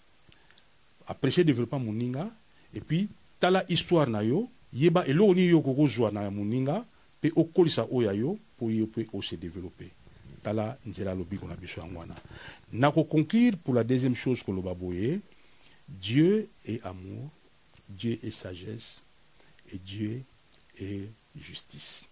Apprécier 1.06 1.44
développement 1.44 1.80
moninga 1.80 2.32
et 2.74 2.82
puis 2.82 3.10
tala 3.40 3.64
histoire 3.70 4.10
na 4.10 4.24
yo 4.24 4.50
yeba 4.74 5.06
eloko 5.06 5.36
nini 5.36 5.50
yo 5.50 5.60
okokozwa 5.60 6.12
na 6.12 6.32
moninga 6.32 6.84
mpe 7.24 7.32
okolisa 7.36 7.88
oyo 7.92 8.08
ya 8.08 8.14
yo 8.14 8.38
mpo 8.56 8.72
ye 8.72 8.84
mpe 8.84 9.08
ose 9.14 9.38
développe 9.38 9.88
tala 10.44 10.78
nzela 10.86 11.12
alobiko 11.12 11.48
na 11.48 11.56
biso 11.56 11.82
yango 11.82 12.00
wana 12.00 12.16
na 12.72 12.92
pour 12.92 13.74
la 13.74 13.84
deuxième 13.84 14.16
chose 14.16 14.44
koloba 14.44 14.74
boye 14.74 15.22
dieu 15.88 16.50
est 16.66 16.84
amour 16.84 17.30
dieu 17.90 18.20
est 18.24 18.32
sagesse 18.32 19.02
et 19.72 19.78
dieu 19.78 20.22
est 20.78 21.08
justice. 21.40 22.08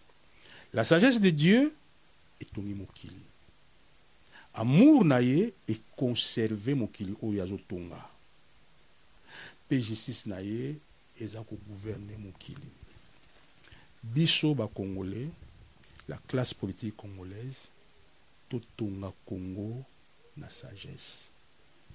La 0.74 0.86
sagesse 0.86 1.20
de 1.20 1.30
dieu 1.30 1.74
etongi 2.40 2.74
mokili 2.74 3.22
amour 4.54 5.04
na 5.04 5.22
ye 5.22 5.54
econserve 5.68 6.74
mokili 6.74 7.16
oyo 7.22 7.44
azotonga 7.44 8.00
mpe 9.66 9.82
justice 9.82 10.26
na 10.26 10.40
ye 10.40 10.76
eza 11.20 11.44
kogouverne 11.44 12.18
mokili 12.18 12.81
biso 14.04 14.56
bacongolais 14.56 15.30
la 16.08 16.18
classe 16.28 16.54
politique 16.54 16.98
congolaise 16.98 17.70
totonga 18.50 19.14
congo 19.26 19.84
na 20.38 20.50
sagesse. 20.50 21.30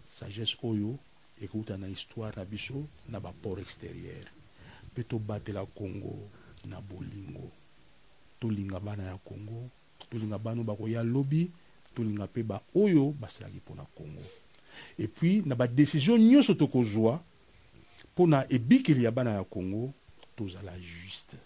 Sagesse 0.06 0.56
oyo 0.62 0.98
ekouta 1.42 1.76
na 1.76 1.88
histoire 1.88 2.36
na 2.36 2.44
biso 2.44 2.86
na 3.08 3.20
baport 3.20 3.60
extérieur. 3.60 4.24
Mpe 4.92 5.04
tobatela 5.04 5.66
congo 5.66 6.30
na 6.64 6.80
bolingo. 6.80 7.50
Tolinga 8.40 8.80
bana 8.80 9.02
ya 9.02 9.18
congo 9.18 9.70
tolinga 10.10 10.38
bana 10.38 10.60
oyo 10.60 10.64
bakoya 10.64 11.02
lobi 11.02 11.50
tolinga 11.94 12.24
mpe 12.24 12.42
baoyo 12.42 13.12
basalaki 13.20 13.56
mpona 13.56 13.84
congo. 13.94 14.22
Epuis 14.98 15.46
na 15.46 15.54
badesizio 15.54 16.18
nyonso 16.18 16.54
tokozwa 16.54 17.20
mpona 18.12 18.46
ebikeli 18.48 19.04
ya 19.04 19.10
bana 19.10 19.30
ya 19.30 19.44
congo 19.44 19.92
tozala 20.36 20.72
juste 20.78 21.36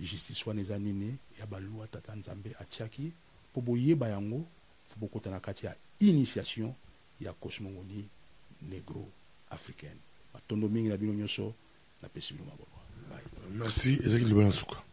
justice 0.00 0.44
wana 0.46 0.60
eza 0.60 0.78
nini? 0.78 1.16
Ya 1.40 1.46
balwa 1.46 1.86
tata 1.86 2.14
nzambe 2.14 2.56
atiaki. 2.60 3.12
Mpo 3.52 3.60
boyeba 3.60 4.08
yango 4.08 4.44
fo 4.88 4.96
bokota 5.00 5.30
na 5.30 5.40
kati 5.40 5.66
ya 5.66 5.74
initiation 6.00 6.72
ya 7.20 7.32
cosmogonie 7.32 8.04
negro 8.62 9.08
africaine 9.50 10.00
matondo 10.34 10.68
mingi 10.68 10.88
na 10.88 10.96
bino 10.96 11.12
nyonso 11.14 11.54
napesi 12.02 12.34
bino 12.34 12.44
maboko. 12.44 12.80
Merci 13.50 13.98
ezaki 14.04 14.24
libala 14.24 14.52
suka 14.52 14.89